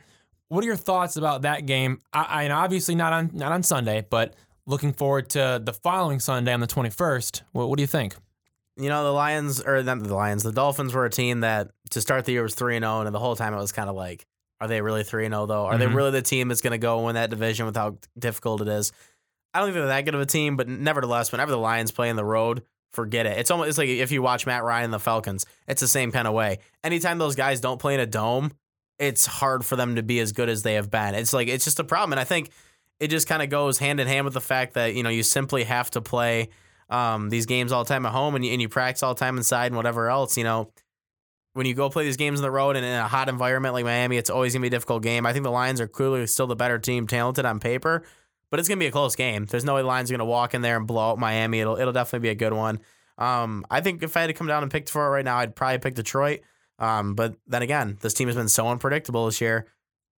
What 0.50 0.62
are 0.64 0.66
your 0.66 0.76
thoughts 0.76 1.16
about 1.16 1.42
that 1.42 1.64
game? 1.64 2.00
I, 2.12 2.22
I 2.28 2.42
and 2.42 2.52
obviously 2.52 2.94
not 2.96 3.12
on 3.12 3.30
not 3.32 3.52
on 3.52 3.62
Sunday, 3.62 4.04
but 4.10 4.34
looking 4.66 4.92
forward 4.92 5.30
to 5.30 5.60
the 5.64 5.72
following 5.72 6.18
Sunday 6.20 6.52
on 6.52 6.60
the 6.60 6.66
twenty 6.66 6.90
first. 6.90 7.42
What, 7.52 7.68
what 7.68 7.76
do 7.78 7.82
you 7.82 7.86
think? 7.88 8.14
you 8.76 8.88
know 8.88 9.04
the 9.04 9.12
Lions 9.12 9.60
or 9.60 9.82
not 9.82 10.02
the 10.02 10.14
Lions, 10.14 10.42
the 10.42 10.52
Dolphins 10.52 10.94
were 10.94 11.04
a 11.04 11.10
team 11.10 11.40
that 11.40 11.70
to 11.90 12.00
start 12.00 12.24
the 12.24 12.32
year 12.32 12.42
was 12.42 12.54
three 12.54 12.76
and 12.76 12.82
zero, 12.82 13.00
and 13.02 13.14
the 13.14 13.18
whole 13.18 13.36
time 13.36 13.52
it 13.54 13.58
was 13.58 13.72
kind 13.72 13.88
of 13.90 13.94
like, 13.96 14.26
are 14.60 14.68
they 14.68 14.80
really 14.80 15.04
three 15.04 15.24
and 15.26 15.32
zero 15.34 15.46
though? 15.46 15.66
Are 15.66 15.76
they 15.78 15.86
Mhm. 15.86 15.94
really 15.94 16.10
the 16.12 16.22
team 16.22 16.48
that's 16.48 16.62
going 16.62 16.72
to 16.72 16.78
go 16.78 17.04
win 17.04 17.14
that 17.14 17.30
division 17.30 17.66
with 17.66 17.76
how 17.76 17.98
difficult 18.18 18.60
it 18.62 18.68
is? 18.68 18.90
I 19.54 19.58
don't 19.58 19.66
think 19.68 19.74
they're 19.74 19.86
that 19.86 20.04
good 20.04 20.14
of 20.14 20.20
a 20.20 20.26
team, 20.26 20.56
but 20.56 20.66
nevertheless, 20.68 21.30
whenever 21.30 21.50
the 21.50 21.58
Lions 21.58 21.90
play 21.92 22.08
in 22.08 22.16
the 22.16 22.24
road, 22.24 22.62
forget 22.92 23.26
it. 23.26 23.38
It's 23.38 23.50
almost 23.50 23.68
it's 23.68 23.78
like 23.78 23.88
if 23.88 24.10
you 24.12 24.22
watch 24.22 24.46
Matt 24.46 24.64
Ryan 24.64 24.84
and 24.86 24.92
the 24.94 24.98
Falcons, 24.98 25.44
it's 25.68 25.80
the 25.80 25.88
same 25.88 26.10
kind 26.10 26.26
of 26.26 26.32
way. 26.34 26.58
Anytime 26.82 27.18
those 27.18 27.34
guys 27.36 27.60
don't 27.60 27.78
play 27.80 27.94
in 27.94 28.00
a 28.00 28.06
dome, 28.06 28.52
it's 29.00 29.24
hard 29.24 29.64
for 29.64 29.76
them 29.76 29.96
to 29.96 30.02
be 30.02 30.20
as 30.20 30.32
good 30.32 30.48
as 30.48 30.62
they 30.62 30.74
have 30.74 30.90
been. 30.90 31.14
It's 31.14 31.32
like 31.32 31.48
it's 31.48 31.64
just 31.64 31.80
a 31.80 31.84
problem, 31.84 32.12
and 32.12 32.20
I 32.20 32.24
think 32.24 32.50
it 33.00 33.08
just 33.08 33.26
kind 33.26 33.42
of 33.42 33.48
goes 33.48 33.78
hand 33.78 33.98
in 33.98 34.06
hand 34.06 34.26
with 34.26 34.34
the 34.34 34.40
fact 34.40 34.74
that 34.74 34.94
you 34.94 35.02
know 35.02 35.08
you 35.08 35.22
simply 35.22 35.64
have 35.64 35.90
to 35.92 36.02
play 36.02 36.50
um, 36.90 37.30
these 37.30 37.46
games 37.46 37.72
all 37.72 37.82
the 37.82 37.88
time 37.88 38.04
at 38.04 38.12
home, 38.12 38.34
and 38.36 38.44
you, 38.44 38.52
and 38.52 38.60
you 38.60 38.68
practice 38.68 39.02
all 39.02 39.14
the 39.14 39.18
time 39.18 39.38
inside 39.38 39.66
and 39.66 39.76
whatever 39.76 40.10
else. 40.10 40.36
You 40.36 40.44
know, 40.44 40.70
when 41.54 41.66
you 41.66 41.74
go 41.74 41.88
play 41.88 42.04
these 42.04 42.18
games 42.18 42.38
on 42.38 42.42
the 42.42 42.50
road 42.50 42.76
and 42.76 42.84
in 42.84 42.92
a 42.92 43.08
hot 43.08 43.30
environment 43.30 43.72
like 43.72 43.86
Miami, 43.86 44.18
it's 44.18 44.30
always 44.30 44.52
gonna 44.52 44.62
be 44.62 44.68
a 44.68 44.70
difficult 44.70 45.02
game. 45.02 45.24
I 45.24 45.32
think 45.32 45.44
the 45.44 45.50
Lions 45.50 45.80
are 45.80 45.88
clearly 45.88 46.26
still 46.26 46.46
the 46.46 46.54
better 46.54 46.78
team, 46.78 47.06
talented 47.06 47.46
on 47.46 47.58
paper, 47.58 48.04
but 48.50 48.60
it's 48.60 48.68
gonna 48.68 48.78
be 48.78 48.86
a 48.86 48.92
close 48.92 49.16
game. 49.16 49.46
There's 49.46 49.64
no 49.64 49.74
way 49.76 49.80
the 49.80 49.88
Lions 49.88 50.10
are 50.10 50.14
gonna 50.14 50.26
walk 50.26 50.52
in 50.52 50.60
there 50.60 50.76
and 50.76 50.86
blow 50.86 51.12
out 51.12 51.18
Miami. 51.18 51.60
It'll 51.60 51.78
it'll 51.78 51.94
definitely 51.94 52.28
be 52.28 52.32
a 52.32 52.34
good 52.34 52.52
one. 52.52 52.80
Um, 53.16 53.64
I 53.70 53.80
think 53.80 54.02
if 54.02 54.14
I 54.16 54.20
had 54.20 54.26
to 54.26 54.34
come 54.34 54.46
down 54.46 54.62
and 54.62 54.70
pick 54.70 54.90
for 54.90 55.06
it 55.06 55.10
right 55.10 55.24
now, 55.24 55.38
I'd 55.38 55.56
probably 55.56 55.78
pick 55.78 55.94
Detroit. 55.94 56.40
Um, 56.80 57.14
but 57.14 57.36
then 57.46 57.62
again, 57.62 57.98
this 58.00 58.14
team 58.14 58.28
has 58.28 58.36
been 58.36 58.48
so 58.48 58.68
unpredictable 58.68 59.26
this 59.26 59.40
year. 59.40 59.66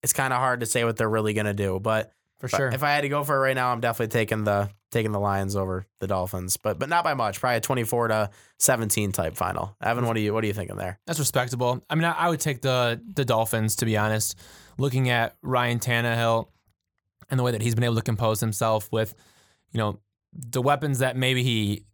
It's 0.02 0.12
kind 0.12 0.32
of 0.32 0.38
hard 0.38 0.60
to 0.60 0.66
say 0.66 0.84
what 0.84 0.96
they're 0.96 1.08
really 1.10 1.34
gonna 1.34 1.54
do. 1.54 1.78
But 1.80 2.12
For 2.38 2.46
if 2.46 2.54
I- 2.54 2.56
sure. 2.56 2.68
if 2.68 2.82
I 2.82 2.92
had 2.92 3.00
to 3.02 3.08
go 3.08 3.24
for 3.24 3.36
it 3.36 3.40
right 3.40 3.54
now, 3.54 3.72
I'm 3.72 3.80
definitely 3.80 4.12
taking 4.18 4.44
the 4.44 4.70
taking 4.90 5.10
the 5.12 5.20
Lions 5.20 5.56
over 5.56 5.86
the 6.00 6.06
Dolphins, 6.06 6.56
but 6.58 6.78
but 6.78 6.88
not 6.88 7.02
by 7.04 7.14
much. 7.14 7.40
Probably 7.40 7.56
a 7.56 7.60
24 7.60 8.08
to 8.08 8.30
17 8.58 9.10
type 9.12 9.36
final. 9.36 9.74
Evan, 9.82 10.06
what 10.06 10.16
are 10.16 10.20
you 10.20 10.32
what 10.34 10.44
are 10.44 10.46
you 10.46 10.52
thinking 10.52 10.76
there? 10.76 10.98
That's 11.06 11.18
respectable. 11.18 11.82
I 11.90 11.94
mean, 11.94 12.04
I, 12.04 12.12
I 12.12 12.28
would 12.28 12.40
take 12.40 12.60
the 12.62 13.00
the 13.14 13.24
Dolphins 13.24 13.76
to 13.76 13.84
be 13.84 13.96
honest. 13.96 14.38
Looking 14.78 15.10
at 15.10 15.36
Ryan 15.42 15.78
Tannehill 15.80 16.48
and 17.30 17.38
the 17.38 17.44
way 17.44 17.52
that 17.52 17.62
he's 17.62 17.74
been 17.74 17.84
able 17.84 17.94
to 17.96 18.02
compose 18.02 18.40
himself 18.40 18.88
with, 18.92 19.14
you 19.70 19.78
know, 19.78 19.98
the 20.32 20.62
weapons 20.62 20.98
that 21.00 21.16
maybe 21.16 21.42
he 21.42 21.84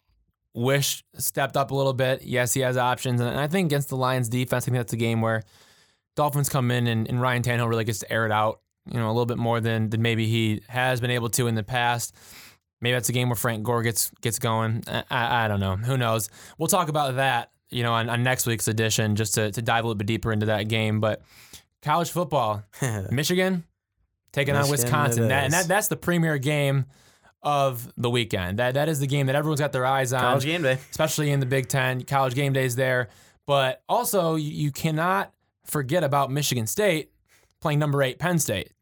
wished 0.54 1.04
stepped 1.16 1.56
up 1.56 1.70
a 1.70 1.74
little 1.74 1.92
bit. 1.92 2.22
Yes, 2.22 2.54
he 2.54 2.60
has 2.60 2.76
options, 2.76 3.20
and 3.20 3.38
I 3.38 3.46
think 3.46 3.66
against 3.66 3.88
the 3.88 3.96
Lions 3.96 4.28
defense, 4.28 4.64
I 4.64 4.66
think 4.66 4.76
that's 4.76 4.92
a 4.92 4.96
game 4.96 5.20
where 5.20 5.42
Dolphins 6.16 6.48
come 6.48 6.70
in 6.70 6.86
and, 6.86 7.08
and 7.08 7.20
Ryan 7.20 7.42
Tannehill 7.42 7.68
really 7.68 7.84
gets 7.84 8.00
to 8.00 8.12
air 8.12 8.26
it 8.26 8.32
out, 8.32 8.60
you 8.90 8.98
know, 8.98 9.06
a 9.06 9.12
little 9.12 9.26
bit 9.26 9.38
more 9.38 9.60
than 9.60 9.90
than 9.90 10.02
maybe 10.02 10.26
he 10.26 10.62
has 10.68 11.00
been 11.00 11.12
able 11.12 11.28
to 11.30 11.46
in 11.46 11.54
the 11.54 11.62
past. 11.62 12.14
Maybe 12.80 12.94
that's 12.94 13.08
a 13.08 13.12
game 13.12 13.28
where 13.28 13.36
Frank 13.36 13.62
Gore 13.62 13.82
gets 13.82 14.10
gets 14.20 14.38
going. 14.38 14.82
I, 14.88 15.04
I, 15.10 15.44
I 15.44 15.48
don't 15.48 15.60
know. 15.60 15.76
Who 15.76 15.96
knows? 15.96 16.28
We'll 16.58 16.68
talk 16.68 16.88
about 16.88 17.16
that, 17.16 17.50
you 17.70 17.82
know, 17.82 17.92
on, 17.92 18.08
on 18.08 18.22
next 18.22 18.46
week's 18.46 18.68
edition, 18.68 19.16
just 19.16 19.34
to, 19.34 19.52
to 19.52 19.62
dive 19.62 19.84
a 19.84 19.86
little 19.86 19.96
bit 19.96 20.06
deeper 20.06 20.32
into 20.32 20.46
that 20.46 20.68
game. 20.68 21.00
But 21.00 21.22
college 21.82 22.10
football, 22.10 22.64
Michigan 23.10 23.64
taking 24.32 24.56
on 24.56 24.68
Wisconsin, 24.68 25.28
that, 25.28 25.44
and 25.44 25.52
that 25.52 25.68
that's 25.68 25.88
the 25.88 25.96
premier 25.96 26.38
game 26.38 26.86
of 27.42 27.92
the 27.96 28.10
weekend. 28.10 28.58
That 28.58 28.74
that 28.74 28.88
is 28.88 29.00
the 29.00 29.06
game 29.06 29.26
that 29.26 29.36
everyone's 29.36 29.60
got 29.60 29.72
their 29.72 29.86
eyes 29.86 30.12
on 30.12 30.20
College 30.20 30.44
game 30.44 30.62
day. 30.62 30.78
especially 30.90 31.30
in 31.30 31.40
the 31.40 31.46
Big 31.46 31.68
Ten. 31.68 32.02
College 32.02 32.34
game 32.34 32.52
days 32.52 32.76
there, 32.76 33.08
but 33.46 33.82
also 33.88 34.34
you, 34.34 34.50
you 34.50 34.72
cannot 34.72 35.32
forget 35.64 36.02
about 36.04 36.30
Michigan 36.30 36.66
State 36.66 37.10
playing 37.60 37.78
number 37.78 38.02
eight 38.02 38.18
Penn 38.18 38.38
State. 38.38 38.72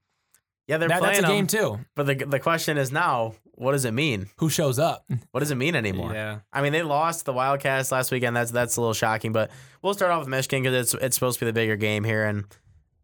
Yeah, 0.67 0.79
they're 0.79 0.89
That, 0.89 1.03
that's 1.03 1.19
a 1.21 1.23
game 1.23 1.47
them, 1.47 1.61
too. 1.79 1.79
But 1.95 2.07
the 2.07 2.15
the 2.15 2.41
question 2.41 2.77
is 2.79 2.91
now, 2.91 3.35
what 3.53 3.73
does 3.73 3.85
it 3.85 3.93
mean? 3.93 4.29
Who 4.39 4.49
shows 4.51 4.79
up? 4.79 5.05
What 5.31 5.41
does 5.41 5.51
it 5.51 5.57
mean 5.57 5.77
anymore? 5.77 6.15
Yeah. 6.15 6.39
I 6.51 6.63
mean, 6.63 6.73
they 6.73 6.83
lost 6.83 7.27
the 7.27 7.33
Wildcats 7.35 7.93
last 7.93 8.11
weekend. 8.11 8.35
That's 8.35 8.51
that's 8.51 8.77
a 8.77 8.81
little 8.81 8.95
shocking. 8.95 9.33
But 9.33 9.51
we'll 9.83 9.93
start 9.93 10.11
off 10.11 10.21
with 10.21 10.29
Michigan 10.29 10.63
because 10.63 10.95
it's 10.95 11.03
it's 11.05 11.15
supposed 11.15 11.39
to 11.39 11.45
be 11.45 11.51
the 11.51 11.53
bigger 11.53 11.77
game 11.77 12.03
here. 12.03 12.25
And 12.25 12.47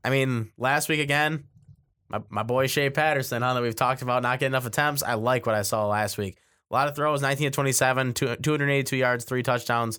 I 0.02 0.09
mean, 0.11 0.50
last 0.56 0.88
week 0.88 1.00
again, 1.00 1.44
my, 2.12 2.21
my 2.28 2.42
boy 2.42 2.66
Shea 2.66 2.90
Patterson, 2.90 3.42
huh, 3.42 3.54
that 3.54 3.62
we've 3.62 3.75
talked 3.76 4.02
about 4.02 4.23
not 4.23 4.38
getting 4.38 4.52
enough 4.52 4.66
attempts. 4.66 5.02
I 5.02 5.14
like 5.14 5.47
what 5.47 5.54
I 5.54 5.62
saw 5.62 5.87
last 5.87 6.19
week. 6.19 6.38
A 6.71 6.75
lot 6.75 6.88
of 6.88 6.95
throws, 6.97 7.21
19 7.23 7.47
to 7.47 7.50
27, 7.50 8.14
two- 8.14 8.37
282 8.37 8.97
yards, 8.97 9.25
three 9.25 9.42
touchdowns. 9.42 9.99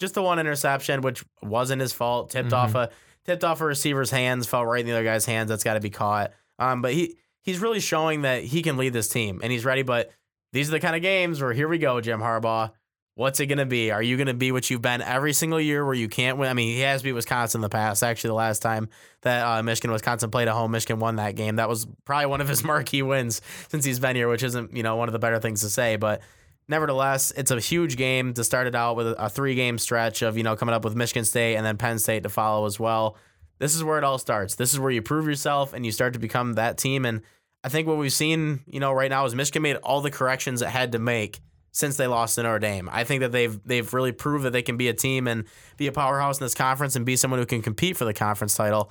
Just 0.00 0.14
the 0.14 0.22
one 0.22 0.38
interception, 0.38 1.00
which 1.02 1.24
wasn't 1.42 1.80
his 1.80 1.92
fault. 1.92 2.30
Tipped 2.30 2.52
off 2.52 2.74
a 2.74 2.90
tipped 3.24 3.44
off 3.44 3.60
a 3.60 3.64
receiver's 3.64 4.10
hands, 4.10 4.46
fell 4.46 4.64
right 4.64 4.80
in 4.80 4.86
the 4.86 4.92
other 4.92 5.04
guy's 5.04 5.26
hands. 5.26 5.48
That's 5.48 5.64
got 5.64 5.74
to 5.74 5.80
be 5.80 5.90
caught. 5.90 6.32
Um, 6.58 6.82
but 6.82 6.92
he 6.92 7.16
he's 7.42 7.58
really 7.60 7.80
showing 7.80 8.22
that 8.22 8.42
he 8.44 8.62
can 8.62 8.76
lead 8.76 8.92
this 8.92 9.08
team 9.08 9.40
and 9.42 9.50
he's 9.52 9.64
ready. 9.64 9.82
But 9.82 10.10
these 10.52 10.68
are 10.68 10.72
the 10.72 10.80
kind 10.80 10.94
of 10.96 11.02
games 11.02 11.40
where 11.42 11.52
here 11.52 11.68
we 11.68 11.78
go, 11.78 12.00
Jim 12.00 12.20
Harbaugh. 12.20 12.70
What's 13.18 13.40
it 13.40 13.46
going 13.46 13.58
to 13.58 13.66
be? 13.66 13.90
Are 13.90 14.00
you 14.00 14.16
going 14.16 14.28
to 14.28 14.32
be 14.32 14.52
what 14.52 14.70
you've 14.70 14.80
been 14.80 15.02
every 15.02 15.32
single 15.32 15.60
year 15.60 15.84
where 15.84 15.92
you 15.92 16.08
can't 16.08 16.38
win? 16.38 16.48
I 16.48 16.54
mean, 16.54 16.68
he 16.68 16.82
has 16.82 17.02
beat 17.02 17.14
Wisconsin 17.14 17.58
in 17.58 17.62
the 17.62 17.68
past. 17.68 18.04
Actually, 18.04 18.28
the 18.28 18.34
last 18.34 18.60
time 18.60 18.88
that 19.22 19.44
uh, 19.44 19.60
Michigan 19.60 19.90
Wisconsin 19.90 20.30
played 20.30 20.46
at 20.46 20.54
home, 20.54 20.70
Michigan 20.70 21.00
won 21.00 21.16
that 21.16 21.34
game. 21.34 21.56
That 21.56 21.68
was 21.68 21.88
probably 22.04 22.26
one 22.26 22.40
of 22.40 22.46
his 22.46 22.62
marquee 22.64 23.02
wins 23.02 23.40
since 23.70 23.84
he's 23.84 23.98
been 23.98 24.14
here, 24.14 24.28
which 24.28 24.44
isn't 24.44 24.72
you 24.72 24.84
know 24.84 24.94
one 24.94 25.08
of 25.08 25.12
the 25.12 25.18
better 25.18 25.40
things 25.40 25.62
to 25.62 25.68
say, 25.68 25.96
but. 25.96 26.22
Nevertheless, 26.70 27.30
it's 27.34 27.50
a 27.50 27.58
huge 27.58 27.96
game 27.96 28.34
to 28.34 28.44
start 28.44 28.66
it 28.66 28.74
out 28.74 28.94
with 28.94 29.06
a 29.18 29.30
three 29.30 29.54
game 29.54 29.78
stretch 29.78 30.20
of, 30.20 30.36
you 30.36 30.42
know, 30.42 30.54
coming 30.54 30.74
up 30.74 30.84
with 30.84 30.94
Michigan 30.94 31.24
State 31.24 31.56
and 31.56 31.64
then 31.64 31.78
Penn 31.78 31.98
State 31.98 32.24
to 32.24 32.28
follow 32.28 32.66
as 32.66 32.78
well. 32.78 33.16
This 33.58 33.74
is 33.74 33.82
where 33.82 33.96
it 33.96 34.04
all 34.04 34.18
starts. 34.18 34.54
This 34.54 34.74
is 34.74 34.78
where 34.78 34.90
you 34.90 35.00
prove 35.00 35.26
yourself 35.26 35.72
and 35.72 35.86
you 35.86 35.92
start 35.92 36.12
to 36.12 36.18
become 36.18 36.52
that 36.56 36.76
team. 36.76 37.06
And 37.06 37.22
I 37.64 37.70
think 37.70 37.88
what 37.88 37.96
we've 37.96 38.12
seen, 38.12 38.60
you 38.66 38.80
know, 38.80 38.92
right 38.92 39.08
now 39.08 39.24
is 39.24 39.34
Michigan 39.34 39.62
made 39.62 39.76
all 39.76 40.02
the 40.02 40.10
corrections 40.10 40.60
it 40.60 40.68
had 40.68 40.92
to 40.92 40.98
make 40.98 41.40
since 41.78 41.96
they 41.96 42.08
lost 42.08 42.34
to 42.34 42.42
Notre 42.42 42.58
Dame. 42.58 42.88
I 42.92 43.04
think 43.04 43.20
that 43.20 43.30
they've 43.30 43.58
they've 43.64 43.94
really 43.94 44.10
proved 44.10 44.44
that 44.44 44.52
they 44.52 44.62
can 44.62 44.76
be 44.76 44.88
a 44.88 44.92
team 44.92 45.28
and 45.28 45.44
be 45.76 45.86
a 45.86 45.92
powerhouse 45.92 46.40
in 46.40 46.44
this 46.44 46.54
conference 46.54 46.96
and 46.96 47.06
be 47.06 47.14
someone 47.14 47.38
who 47.38 47.46
can 47.46 47.62
compete 47.62 47.96
for 47.96 48.04
the 48.04 48.12
conference 48.12 48.56
title. 48.56 48.90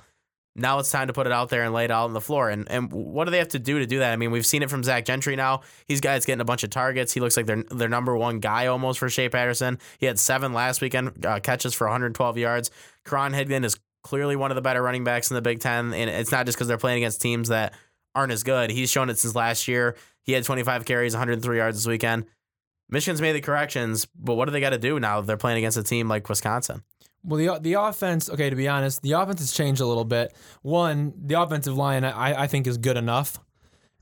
Now 0.56 0.78
it's 0.78 0.90
time 0.90 1.06
to 1.06 1.12
put 1.12 1.26
it 1.26 1.32
out 1.32 1.50
there 1.50 1.62
and 1.62 1.74
lay 1.74 1.84
it 1.84 1.90
out 1.90 2.06
on 2.06 2.14
the 2.14 2.20
floor. 2.20 2.48
And 2.48 2.68
and 2.70 2.90
what 2.90 3.26
do 3.26 3.30
they 3.30 3.38
have 3.38 3.48
to 3.48 3.58
do 3.58 3.78
to 3.78 3.86
do 3.86 3.98
that? 3.98 4.12
I 4.12 4.16
mean, 4.16 4.30
we've 4.30 4.46
seen 4.46 4.62
it 4.62 4.70
from 4.70 4.82
Zach 4.82 5.04
Gentry 5.04 5.36
now. 5.36 5.60
He's 5.86 6.00
guys 6.00 6.24
getting 6.24 6.40
a 6.40 6.46
bunch 6.46 6.64
of 6.64 6.70
targets. 6.70 7.12
He 7.12 7.20
looks 7.20 7.36
like 7.36 7.44
their 7.44 7.62
their 7.64 7.90
number 7.90 8.16
one 8.16 8.40
guy 8.40 8.66
almost 8.66 8.98
for 8.98 9.10
Shea 9.10 9.28
Patterson. 9.28 9.78
He 9.98 10.06
had 10.06 10.18
seven 10.18 10.54
last 10.54 10.80
weekend 10.80 11.26
uh, 11.26 11.40
catches 11.40 11.74
for 11.74 11.86
112 11.86 12.38
yards. 12.38 12.70
Karan 13.04 13.32
Higdon 13.32 13.64
is 13.64 13.78
clearly 14.02 14.34
one 14.34 14.50
of 14.50 14.54
the 14.54 14.62
better 14.62 14.82
running 14.82 15.04
backs 15.04 15.30
in 15.30 15.34
the 15.34 15.42
Big 15.42 15.60
Ten, 15.60 15.92
and 15.92 16.08
it's 16.08 16.32
not 16.32 16.46
just 16.46 16.56
because 16.56 16.68
they're 16.68 16.78
playing 16.78 16.98
against 16.98 17.20
teams 17.20 17.48
that 17.48 17.74
aren't 18.14 18.32
as 18.32 18.42
good. 18.42 18.70
He's 18.70 18.90
shown 18.90 19.10
it 19.10 19.18
since 19.18 19.34
last 19.34 19.68
year. 19.68 19.94
He 20.22 20.32
had 20.32 20.44
25 20.44 20.84
carries, 20.84 21.14
103 21.14 21.56
yards 21.56 21.76
this 21.76 21.86
weekend. 21.86 22.24
Michigan's 22.90 23.20
made 23.20 23.32
the 23.32 23.40
corrections, 23.40 24.06
but 24.18 24.34
what 24.34 24.46
do 24.46 24.52
they 24.52 24.60
got 24.60 24.70
to 24.70 24.78
do 24.78 24.98
now? 24.98 25.20
They're 25.20 25.36
playing 25.36 25.58
against 25.58 25.76
a 25.76 25.82
team 25.82 26.08
like 26.08 26.28
Wisconsin. 26.28 26.82
Well, 27.24 27.38
the 27.38 27.58
the 27.60 27.74
offense. 27.74 28.30
Okay, 28.30 28.48
to 28.48 28.56
be 28.56 28.68
honest, 28.68 29.02
the 29.02 29.12
offense 29.12 29.40
has 29.40 29.52
changed 29.52 29.80
a 29.80 29.86
little 29.86 30.04
bit. 30.04 30.32
One, 30.62 31.12
the 31.16 31.40
offensive 31.40 31.76
line, 31.76 32.04
I, 32.04 32.42
I 32.42 32.46
think, 32.46 32.66
is 32.66 32.78
good 32.78 32.96
enough. 32.96 33.38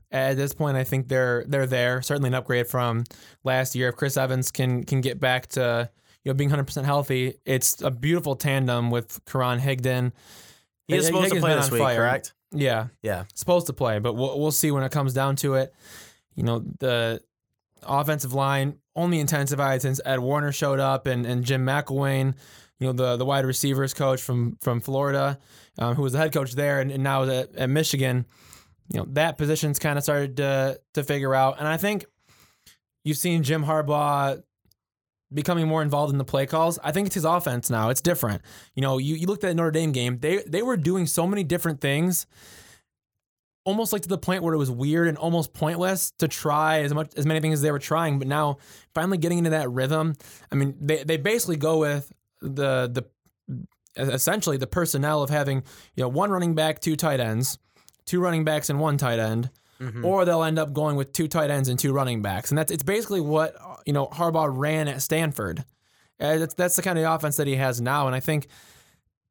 At 0.09 0.37
this 0.37 0.53
point, 0.53 0.77
I 0.77 0.83
think 0.85 1.09
they're 1.09 1.43
they're 1.47 1.65
there. 1.65 2.01
Certainly 2.01 2.29
an 2.29 2.35
upgrade 2.35 2.67
from 2.67 3.03
last 3.43 3.75
year. 3.75 3.89
If 3.89 3.95
Chris 3.97 4.15
Evans 4.15 4.51
can 4.51 4.83
can 4.85 5.01
get 5.01 5.19
back 5.19 5.47
to 5.47 5.89
you 6.23 6.29
know 6.31 6.33
being 6.35 6.49
100 6.49 6.63
percent 6.63 6.85
healthy, 6.85 7.33
it's 7.43 7.81
a 7.81 7.91
beautiful 7.91 8.35
tandem 8.35 8.89
with 8.91 9.19
Karan 9.25 9.59
Higdon. 9.59 10.13
He 10.87 10.95
is 10.95 11.07
supposed 11.07 11.33
to 11.33 11.39
play 11.41 11.55
this 11.55 11.69
week, 11.71 11.81
fire. 11.81 11.97
correct? 11.97 12.33
Yeah, 12.53 12.87
Yeah. 13.01 13.25
supposed 13.33 13.67
to 13.67 13.73
play, 13.73 13.99
but 13.99 14.13
we'll 14.13 14.39
we'll 14.39 14.51
see 14.51 14.71
when 14.71 14.83
it 14.83 14.91
comes 14.93 15.13
down 15.13 15.35
to 15.37 15.55
it. 15.55 15.73
You 16.35 16.43
know 16.43 16.63
the 16.79 17.21
offensive 17.83 18.33
line 18.33 18.79
only 18.95 19.19
intensified 19.19 19.81
since 19.81 20.01
Ed 20.05 20.19
Warinner 20.19 20.51
showed 20.51 20.79
up 20.79 21.07
and, 21.07 21.25
and 21.25 21.43
Jim 21.43 21.65
McElwain, 21.65 22.33
you 22.79 22.87
know, 22.87 22.93
the, 22.93 23.17
the 23.17 23.25
wide 23.25 23.45
receivers 23.45 23.93
coach 23.93 24.21
from 24.21 24.57
from 24.61 24.81
Florida, 24.81 25.39
um, 25.77 25.95
who 25.95 26.01
was 26.01 26.13
the 26.13 26.19
head 26.19 26.33
coach 26.33 26.53
there 26.53 26.79
and, 26.79 26.91
and 26.91 27.03
now 27.03 27.23
is 27.23 27.29
at, 27.29 27.55
at 27.55 27.69
Michigan. 27.69 28.25
You 28.91 28.99
know, 28.99 29.07
that 29.11 29.37
position's 29.37 29.79
kind 29.79 29.97
of 29.97 30.03
started 30.03 30.37
to 30.37 30.79
to 30.93 31.03
figure 31.03 31.33
out. 31.33 31.59
And 31.59 31.67
I 31.67 31.77
think 31.77 32.05
you've 33.03 33.17
seen 33.17 33.43
Jim 33.43 33.63
Harbaugh 33.63 34.41
becoming 35.33 35.67
more 35.67 35.81
involved 35.81 36.11
in 36.11 36.17
the 36.17 36.23
play 36.23 36.45
calls. 36.45 36.79
I 36.83 36.91
think 36.91 37.07
it's 37.07 37.15
his 37.15 37.25
offense 37.25 37.69
now. 37.69 37.89
It's 37.89 38.01
different. 38.01 38.41
You 38.75 38.81
know, 38.81 38.97
you, 38.97 39.15
you 39.15 39.27
looked 39.27 39.43
at 39.43 39.49
the 39.49 39.55
Notre 39.55 39.71
Dame 39.71 39.91
game, 39.91 40.19
they 40.19 40.37
they 40.47 40.61
were 40.61 40.77
doing 40.77 41.05
so 41.05 41.27
many 41.27 41.43
different 41.43 41.81
things 41.81 42.25
almost 43.67 43.91
like 43.91 44.01
to 44.01 44.07
the 44.07 44.17
point 44.17 44.43
where 44.43 44.53
it 44.53 44.57
was 44.57 44.71
weird 44.71 45.09
and 45.09 45.17
almost 45.17 45.53
pointless 45.53 46.11
to 46.11 46.27
try 46.29 46.79
as 46.79 46.93
much 46.93 47.11
as 47.17 47.25
many 47.25 47.41
things 47.41 47.55
as 47.55 47.61
they 47.61 47.71
were 47.71 47.79
trying. 47.79 48.17
But 48.17 48.29
now 48.29 48.59
finally 48.95 49.17
getting 49.17 49.39
into 49.39 49.49
that 49.49 49.69
rhythm. 49.69 50.15
I 50.49 50.55
mean, 50.55 50.73
they, 50.79 51.03
they 51.03 51.17
basically 51.17 51.57
go 51.57 51.79
with 51.79 52.11
the 52.41 52.87
the 52.87 53.03
essentially 53.97 54.55
the 54.55 54.67
personnel 54.67 55.21
of 55.21 55.29
having, 55.29 55.63
you 55.95 56.03
know, 56.03 56.07
one 56.07 56.31
running 56.31 56.55
back, 56.55 56.79
two 56.79 56.95
tight 56.95 57.19
ends, 57.19 57.59
two 58.05 58.21
running 58.21 58.45
backs 58.45 58.69
and 58.69 58.79
one 58.79 58.97
tight 58.97 59.19
end. 59.19 59.49
Or 60.03 60.23
they'll 60.23 60.43
end 60.43 60.57
up 60.57 60.71
going 60.71 60.95
with 60.95 61.11
two 61.11 61.27
tight 61.27 61.51
ends 61.51 61.67
and 61.67 61.77
two 61.77 61.91
running 61.91 62.21
backs, 62.21 62.49
and 62.49 62.57
that's 62.57 62.71
it's 62.71 62.83
basically 62.83 63.21
what 63.21 63.53
you 63.85 63.93
know 63.93 64.07
Harbaugh 64.07 64.49
ran 64.49 64.87
at 64.87 65.01
Stanford. 65.01 65.65
Uh, 66.19 66.37
that's 66.37 66.53
that's 66.55 66.77
the 66.77 66.81
kind 66.81 66.97
of 66.97 67.05
offense 67.05 67.35
that 67.35 67.45
he 67.45 67.57
has 67.57 67.79
now, 67.79 68.07
and 68.07 68.15
I 68.15 68.19
think 68.21 68.47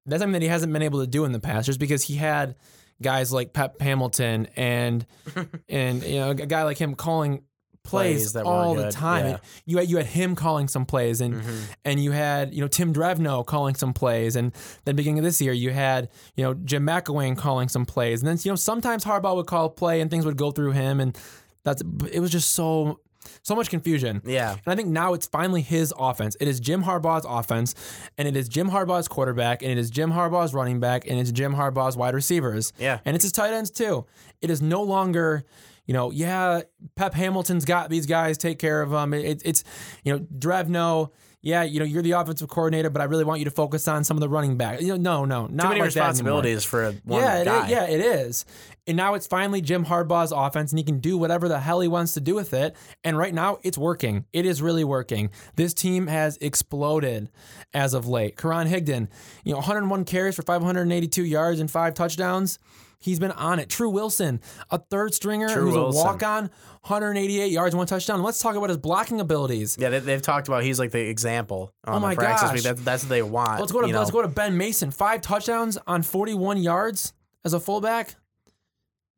that's 0.05 0.21
something 0.21 0.35
that 0.35 0.43
he 0.43 0.49
hasn't 0.49 0.73
been 0.73 0.83
able 0.83 1.00
to 1.00 1.07
do 1.07 1.25
in 1.25 1.33
the 1.33 1.40
past, 1.40 1.66
just 1.66 1.81
because 1.81 2.05
he 2.05 2.14
had 2.14 2.55
guys 3.03 3.33
like 3.33 3.53
Pep 3.53 3.81
Hamilton 3.81 4.49
and 4.57 5.07
and 5.69 6.03
you 6.03 6.19
know 6.19 6.31
a 6.31 6.35
guy 6.35 6.65
like 6.65 6.79
him 6.79 6.95
calling 6.95 7.43
plays, 7.87 8.17
Plays 8.17 8.33
that 8.35 8.45
all 8.45 8.75
the 8.75 8.91
time. 8.91 9.26
yeah. 9.26 9.38
You 9.65 9.79
had 9.79 9.91
you 9.91 9.97
had 9.97 10.07
him 10.07 10.35
calling 10.35 10.69
some 10.69 10.85
plays, 10.87 11.21
and 11.21 11.35
mm-hmm. 11.35 11.59
and 11.85 12.03
you 12.03 12.12
had 12.12 12.53
you 12.53 12.61
know 12.61 12.69
Tim 12.69 12.93
Drevno 12.93 13.47
calling 13.47 13.75
some 13.75 13.93
plays, 13.93 14.37
and 14.37 14.53
then 14.85 14.97
beginning 14.97 15.19
of 15.19 15.25
this 15.25 15.41
year 15.41 15.53
you 15.53 15.71
had 15.71 16.09
you 16.35 16.45
know 16.45 16.55
Jim 16.55 16.85
McElwain 16.87 17.37
calling 17.37 17.69
some 17.69 17.87
plays, 17.87 18.21
and 18.21 18.29
then 18.29 18.38
you 18.43 18.53
know 18.53 18.57
sometimes 18.57 19.05
Harbaugh 19.05 19.37
would 19.37 19.47
call 19.47 19.67
a 19.67 19.71
play 19.71 20.00
and 20.00 20.11
things 20.11 20.26
would 20.26 20.37
go 20.37 20.50
through 20.50 20.73
him, 20.73 21.00
and 21.00 21.17
that's 21.65 21.83
it 22.11 22.21
was 22.21 22.31
just 22.31 22.53
so 22.53 23.00
so 23.42 23.54
much 23.54 23.71
confusion. 23.71 24.23
Yeah. 24.25 24.52
And 24.52 24.61
I 24.66 24.75
think 24.75 24.88
now 24.88 25.14
it's 25.14 25.26
finally 25.26 25.62
his 25.62 25.92
offense. 25.99 26.37
It 26.40 26.49
is 26.49 26.61
Jim 26.61 26.85
Harbaugh's 26.85 27.26
offense, 27.28 27.75
and 28.18 28.26
it 28.26 28.37
is 28.37 28.49
Jim 28.49 28.71
Harbaugh's 28.71 29.09
quarterback, 29.09 29.62
and 29.62 29.71
it 29.71 29.78
is 29.78 29.90
Jim 29.90 30.12
Harbaugh's 30.12 30.54
running 30.54 30.80
back, 30.80 31.09
and 31.09 31.18
it's 31.18 31.33
Jim 31.33 31.54
Harbaugh's 31.54 31.97
wide 31.97 32.14
receivers. 32.14 32.73
Yeah. 32.78 33.00
And 33.04 33.14
it's 33.14 33.25
his 33.25 33.33
tight 33.33 33.52
ends 33.52 33.71
too. 33.71 34.06
It 34.40 34.50
is 34.50 34.62
no 34.62 34.83
longer, 34.83 35.45
you 35.87 35.95
know, 35.95 36.11
yeah, 36.11 36.62
Pep 36.95 37.14
Hamilton's 37.14 37.64
got 37.64 37.90
these 37.90 38.06
guys, 38.06 38.38
take 38.38 38.59
care 38.59 38.83
of 38.83 38.90
them. 38.90 39.14
It, 39.14 39.42
it's, 39.45 39.64
you 40.04 40.12
know, 40.12 40.21
Drevno. 40.21 41.11
Yeah, 41.47 41.62
you 41.62 41.79
know, 41.79 41.85
you're 41.85 42.03
the 42.03 42.11
offensive 42.11 42.49
coordinator, 42.49 42.91
but 42.91 43.00
I 43.00 43.05
really 43.05 43.23
want 43.23 43.38
you 43.38 43.45
to 43.45 43.53
focus 43.53 43.87
on 43.87 44.03
some 44.03 44.17
of 44.17 44.21
the 44.21 44.29
running 44.29 44.57
back. 44.57 44.81
You 44.81 44.88
know, 44.88 44.97
no, 44.97 45.25
no, 45.25 45.47
not 45.47 45.62
Too 45.62 45.69
many 45.69 45.81
like 45.81 45.87
responsibilities 45.87 46.65
for 46.65 46.91
one 47.05 47.23
Yeah, 47.23 47.45
guy. 47.45 47.65
is, 47.67 47.71
yeah, 47.71 47.85
it 47.85 48.00
is. 48.00 48.45
And 48.88 48.97
now 48.97 49.15
it's 49.15 49.29
finally 49.29 49.61
Jim 49.61 49.85
Harbaugh's 49.85 50.33
offense, 50.33 50.73
and 50.73 50.79
he 50.81 50.85
can 50.85 50.99
do 50.99 51.17
whatever 51.17 51.47
the 51.49 51.61
hell 51.61 51.79
he 51.79 51.87
wants 51.87 52.15
to 52.15 52.21
do 52.21 52.35
with 52.35 52.53
it. 52.53 52.75
And 53.05 53.17
right 53.17 53.33
now, 53.33 53.59
it's 53.62 53.79
working. 53.79 54.25
It 54.33 54.45
is 54.45 54.61
really 54.61 54.83
working. 54.83 55.31
This 55.55 55.73
team 55.73 56.09
has 56.09 56.37
exploded 56.41 57.31
as 57.73 57.95
of 57.95 58.09
late. 58.09 58.37
Karan 58.37 58.67
Higdon, 58.69 59.07
you 59.45 59.53
know, 59.53 59.59
101 59.59 60.05
carries 60.05 60.35
for 60.35 60.43
582 60.43 61.25
yards 61.25 61.61
and 61.61 61.71
five 61.71 61.95
touchdowns. 61.95 62.59
He's 62.99 63.21
been 63.21 63.31
on 63.33 63.59
it. 63.61 63.69
Tru 63.69 63.91
Wilson, 63.91 64.41
a 64.71 64.79
third 64.79 65.15
stringer 65.15 65.49
True 65.49 65.67
who's 65.67 65.75
Wilson. 65.75 66.00
a 66.00 66.05
walk 66.05 66.23
on, 66.25 66.50
188 66.88 67.50
yards, 67.50 67.75
one 67.75 67.87
touchdown. 67.87 68.23
Let's 68.23 68.38
talk 68.38 68.55
about 68.55 68.69
his 68.71 68.78
blocking 68.78 69.21
abilities. 69.21 69.76
Yeah, 69.78 69.90
they, 69.90 69.99
they've 69.99 70.23
talked 70.23 70.47
about 70.47 70.62
he's 70.62 70.78
like 70.78 70.93
the 70.93 71.00
example. 71.00 71.73
On 71.85 71.95
Oh 71.95 72.00
my 72.00 72.14
the 72.14 72.21
gosh. 72.21 72.62
That, 72.62 72.76
that's 72.85 73.02
what 73.02 73.09
they 73.11 73.23
want. 73.23 73.59
Let's 73.61 73.72
go 73.72 73.81
to 73.81 73.88
let's 73.88 74.11
go 74.11 74.22
to 74.22 74.29
Ben 74.29 74.57
Mason. 74.57 74.90
Five 74.90 75.20
touchdowns 75.20 75.79
on 75.87 76.03
41 76.03 76.59
yards 76.59 77.12
as 77.44 77.55
a 77.55 77.61
fullback. 77.61 78.14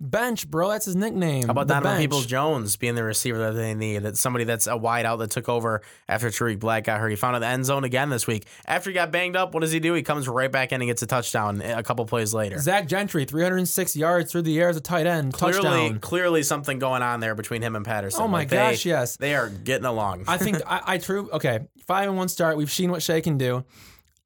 Bench, 0.01 0.49
bro. 0.49 0.69
That's 0.69 0.85
his 0.85 0.95
nickname. 0.95 1.47
How 1.47 1.51
about 1.51 1.67
The 1.67 1.75
Donovan 1.75 1.93
bench. 1.95 2.03
Peoples 2.03 2.27
Jones 2.27 2.77
being 2.77 2.95
the 2.95 3.03
receiver 3.03 3.39
that 3.39 3.53
they 3.55 3.75
need? 3.75 3.99
That's 4.05 4.21
somebody 4.21 4.45
that's 4.45 4.69
a 4.69 4.77
wide 4.77 5.05
out 5.05 5.17
that 5.17 5.33
took 5.33 5.49
over 5.49 5.83
after 6.09 6.31
Tarik 6.31 6.61
Black 6.61 6.85
got 6.85 7.01
hurt. 7.01 7.09
He 7.09 7.17
found 7.17 7.35
in 7.35 7.43
the 7.43 7.49
end 7.49 7.65
zone 7.65 7.83
again 7.83 8.09
this 8.09 8.25
week. 8.25 8.47
After 8.65 8.91
he 8.91 8.95
got 8.95 9.11
banged 9.11 9.35
up, 9.35 9.55
what 9.55 9.61
does 9.61 9.73
he 9.73 9.81
do? 9.81 9.95
He 9.95 10.05
comes 10.05 10.29
right 10.29 10.53
back 10.53 10.71
in 10.71 10.81
and 10.81 10.89
gets 10.89 11.03
a 11.03 11.07
touchdown 11.09 11.61
a 11.61 11.83
couple 11.83 12.05
plays 12.07 12.33
later. 12.33 12.61
Zach 12.61 12.87
Gentry, 12.87 13.25
306 13.25 13.97
yards 13.97 14.31
through 14.31 14.43
the 14.43 14.57
air 14.61 14.69
as 14.69 14.77
a 14.77 14.81
tight 14.81 15.07
end. 15.07 15.33
Clearly, 15.33 15.63
touchdown. 15.63 15.99
clearly 15.99 16.45
something 16.45 16.79
going 16.79 17.03
on 17.03 17.19
there 17.19 17.35
between 17.35 17.63
him 17.63 17.75
and 17.75 17.85
Patterson. 17.85 18.23
Oh 18.23 18.29
my 18.29 18.39
Like, 18.39 18.51
they- 18.51 18.57
gosh, 18.57 18.85
yes. 18.87 19.17
They 19.17 19.35
are 19.35 19.49
getting 19.49 19.85
along. 19.87 20.25
I 20.29 20.39
think 20.39 20.59
I, 20.67 20.81
I 20.87 20.99
true. 20.99 21.29
Okay, 21.33 21.59
five 21.89 22.09
and 22.09 22.17
one 22.17 22.29
start. 22.29 22.57
We've 22.57 22.71
seen 22.71 22.93
what 22.93 23.03
Shea 23.03 23.21
can 23.21 23.37
do. 23.37 23.65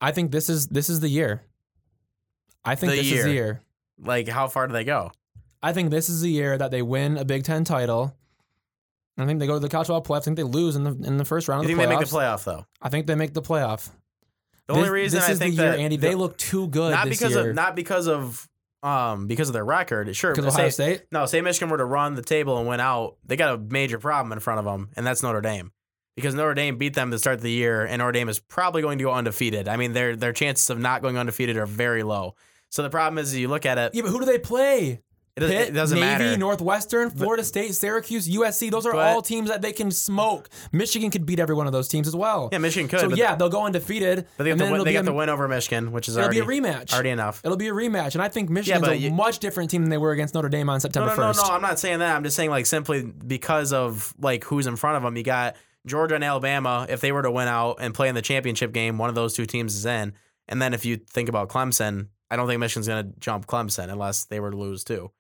I 0.02 0.12
think 0.12 0.32
this 0.32 0.50
is 0.50 0.66
this 0.66 0.90
is 0.90 1.00
the 1.00 1.08
year. 1.08 1.40
I 2.62 2.74
think 2.74 2.90
The 2.92 2.98
this 2.98 3.11
is 3.11 3.24
the 3.24 3.32
year. 3.32 3.62
like, 3.98 4.28
how 4.28 4.48
far 4.48 4.66
do 4.66 4.74
they 4.74 4.85
go? 4.85 5.12
I 5.62 5.72
think 5.72 5.90
this 5.90 6.09
is 6.09 6.20
the 6.22 6.31
year 6.31 6.59
that 6.59 6.70
they 6.70 6.83
win 6.83 7.16
a 7.18 7.25
Big 7.25 7.44
Ten 7.44 7.64
title. 7.64 8.14
I 9.18 9.27
think 9.27 9.40
they 9.40 9.46
go 9.46 9.55
to 9.55 9.61
the 9.61 9.68
college 9.68 9.88
football 9.88 10.03
playoff. 10.16 10.22
I 10.22 10.25
think 10.25 10.37
they 10.38 10.42
lose 10.42 10.75
in 10.77 10.85
the 10.85 10.92
in 11.07 11.16
the 11.18 11.25
first 11.25 11.46
round 11.48 11.62
You 11.62 11.75
of 11.75 11.79
think 11.79 11.79
the 11.79 11.87
they 11.87 11.94
playoffs. 11.94 12.01
make 12.01 12.09
the 12.11 12.16
playoff 12.16 12.44
though? 12.44 12.66
I 12.81 12.88
think 12.88 13.07
they 13.07 13.14
make 13.14 13.35
the 13.35 13.42
playoff. 13.42 13.90
The 14.68 14.75
only 14.75 14.85
This- 14.85 14.90
reason 14.92 15.18
this 15.20 15.29
I 15.29 15.33
is 15.33 15.38
think 15.38 15.57
the 15.57 15.62
year, 15.62 15.72
that 15.72 15.81
Andy, 15.81 15.96
the- 15.96 16.09
they 16.09 16.14
look 16.14 16.37
too 16.38 16.68
good 16.68 16.92
not 16.92 17.09
because 17.09 17.33
year. 17.33 17.51
of 17.51 17.55
not 17.55 17.77
because 17.77 18.09
of 18.09 18.48
um 18.83 19.27
because 19.27 19.48
of 19.48 19.53
their 19.53 19.64
record. 19.64 20.14
Sure, 20.16 20.35
because 20.35 20.55
Ohio 20.55 20.68
say- 20.70 20.94
State. 20.96 21.05
No, 21.12 21.27
say 21.27 21.40
Michigan 21.40 21.68
were 21.70 21.79
to 21.79 21.85
run 21.85 22.14
the 22.14 22.22
table 22.22 22.59
and 22.59 22.66
win 22.66 22.81
out, 22.81 23.16
they 23.25 23.37
got 23.37 23.55
a 23.55 23.59
major 23.59 23.98
problem 23.98 24.33
in 24.33 24.40
front 24.40 24.59
of 24.61 24.64
them, 24.64 24.88
and 24.96 25.07
that's 25.07 25.22
Notre 25.22 25.40
Dame. 25.42 25.72
Because 26.16 26.35
Notre 26.35 26.55
Dame 26.55 26.77
beat 26.77 26.94
them 26.94 27.11
to 27.11 27.18
start 27.18 27.40
the 27.40 27.51
year, 27.51 27.85
and 27.87 27.98
Notre 28.01 28.12
Dame 28.12 28.29
is 28.29 28.38
probably 28.38 28.83
going 28.83 28.98
to 28.98 29.05
go 29.05 29.12
undefeated. 29.12 29.68
I 29.68 29.77
mean, 29.77 29.92
their 29.92 30.16
their 30.16 30.33
chances 30.33 30.68
of 30.70 30.79
not 30.79 31.03
going 31.03 31.16
undefeated 31.18 31.57
are 31.57 31.66
very 31.66 32.03
low. 32.03 32.35
So 32.70 32.83
the 32.83 32.90
problem 32.90 33.18
is, 33.18 33.37
you 33.37 33.48
look 33.48 33.66
at 33.66 33.79
it, 33.79 33.94
Yeah, 33.94 34.03
but 34.03 34.11
who 34.11 34.18
do 34.20 34.25
they 34.27 34.38
play? 34.38 35.01
It, 35.37 35.40
Pitt, 35.40 35.68
it 35.68 35.73
doesn't 35.73 35.99
Navy, 35.99 36.25
matter. 36.25 36.37
Northwestern, 36.37 37.09
Florida 37.11 37.42
State, 37.42 37.75
Syracuse, 37.75 38.29
USC. 38.29 38.71
Those 38.71 38.85
are 38.85 38.92
But- 38.92 39.07
all 39.09 39.23
teams 39.23 39.49
that 39.49 39.62
they 39.62 39.73
can 39.73 39.90
smoke. 39.90 40.51
Michigan 40.73 41.11
could 41.11 41.25
beat 41.25 41.40
every 41.40 41.55
one 41.55 41.66
of 41.66 41.73
those 41.73 41.88
teams 41.88 42.07
as 42.07 42.14
well. 42.14 42.51
yeah, 42.53 42.59
Michigan 42.59 42.87
could. 42.88 43.01
so 43.01 43.09
yeah, 43.14 43.35
they'll 43.35 43.49
go 43.49 43.64
undefeated. 43.64 44.27
but 44.37 44.45
they 44.45 44.51
got, 44.51 44.59
then 44.59 44.66
the 44.68 44.73
win, 44.75 44.85
they 44.85 44.92
got 44.92 45.01
a- 45.01 45.05
the 45.07 45.12
win 45.12 45.29
over 45.31 45.49
Michigan, 45.49 45.90
which 45.92 46.07
is 46.09 46.16
It'll 46.16 46.27
already 46.27 46.40
be 46.42 46.59
a 46.59 46.61
rematch. 46.61 46.92
already 46.92 47.11
enough. 47.11 47.40
It'll 47.45 47.57
be 47.57 47.68
a 47.68 47.73
rematch, 47.73 48.12
and 48.14 48.23
I 48.23 48.29
think 48.29 48.51
Michigan's 48.51 48.83
but 48.83 48.92
a 48.92 48.97
you- 48.99 49.11
much 49.11 49.38
different 49.38 49.71
team 49.71 49.83
than 49.83 49.90
they 49.90 49.99
were 49.99 50.12
against 50.12 50.35
Notre 50.35 50.49
Dame 50.51 50.68
on 50.68 50.75
No, 50.77 50.79
September 50.81 51.11
no, 51.11 51.16
no, 51.16 51.23
first. 51.33 51.47
no. 51.47 51.55
I'm 51.55 51.62
not 51.62 51.79
saying 51.79 52.01
that. 52.01 52.14
I'm 52.14 52.25
just 52.25 52.37
saying 52.37 52.51
like 52.51 52.66
simply 52.66 53.03
because 53.03 53.73
of 53.73 54.14
like 54.21 54.45
who's 54.45 54.66
in 54.66 54.77
front 54.77 54.97
of 54.99 55.03
them. 55.03 55.16
You 55.16 55.23
got 55.23 55.57
Georgia 55.87 56.14
and 56.14 56.23
Alabama. 56.25 56.87
If 56.90 57.01
they 57.01 57.11
were 57.11 57.23
to 57.23 57.31
win 57.31 57.49
out 57.49 57.77
and 57.81 57.95
play 57.95 58.09
in 58.09 58.14
the 58.14 58.23
championship 58.23 58.73
game, 58.73 58.99
one 58.99 59.09
of 59.09 59.14
those 59.14 59.33
two 59.33 59.47
teams 59.47 59.75
is 59.75 59.87
in. 59.87 60.12
And 60.49 60.61
then 60.61 60.75
if 60.75 60.85
you 60.85 60.97
think 60.99 61.29
about 61.31 61.49
Clemson, 61.49 62.09
I 62.31 62.37
don't 62.37 62.47
think 62.47 62.61
Michigan's 62.61 62.88
going 62.88 63.05
to 63.12 63.18
jump 63.21 63.47
Clemson 63.47 63.90
unless 63.90 64.25
they 64.25 64.40
were 64.40 64.51
to 64.51 64.57
lose 64.57 64.85
too. 64.85 65.11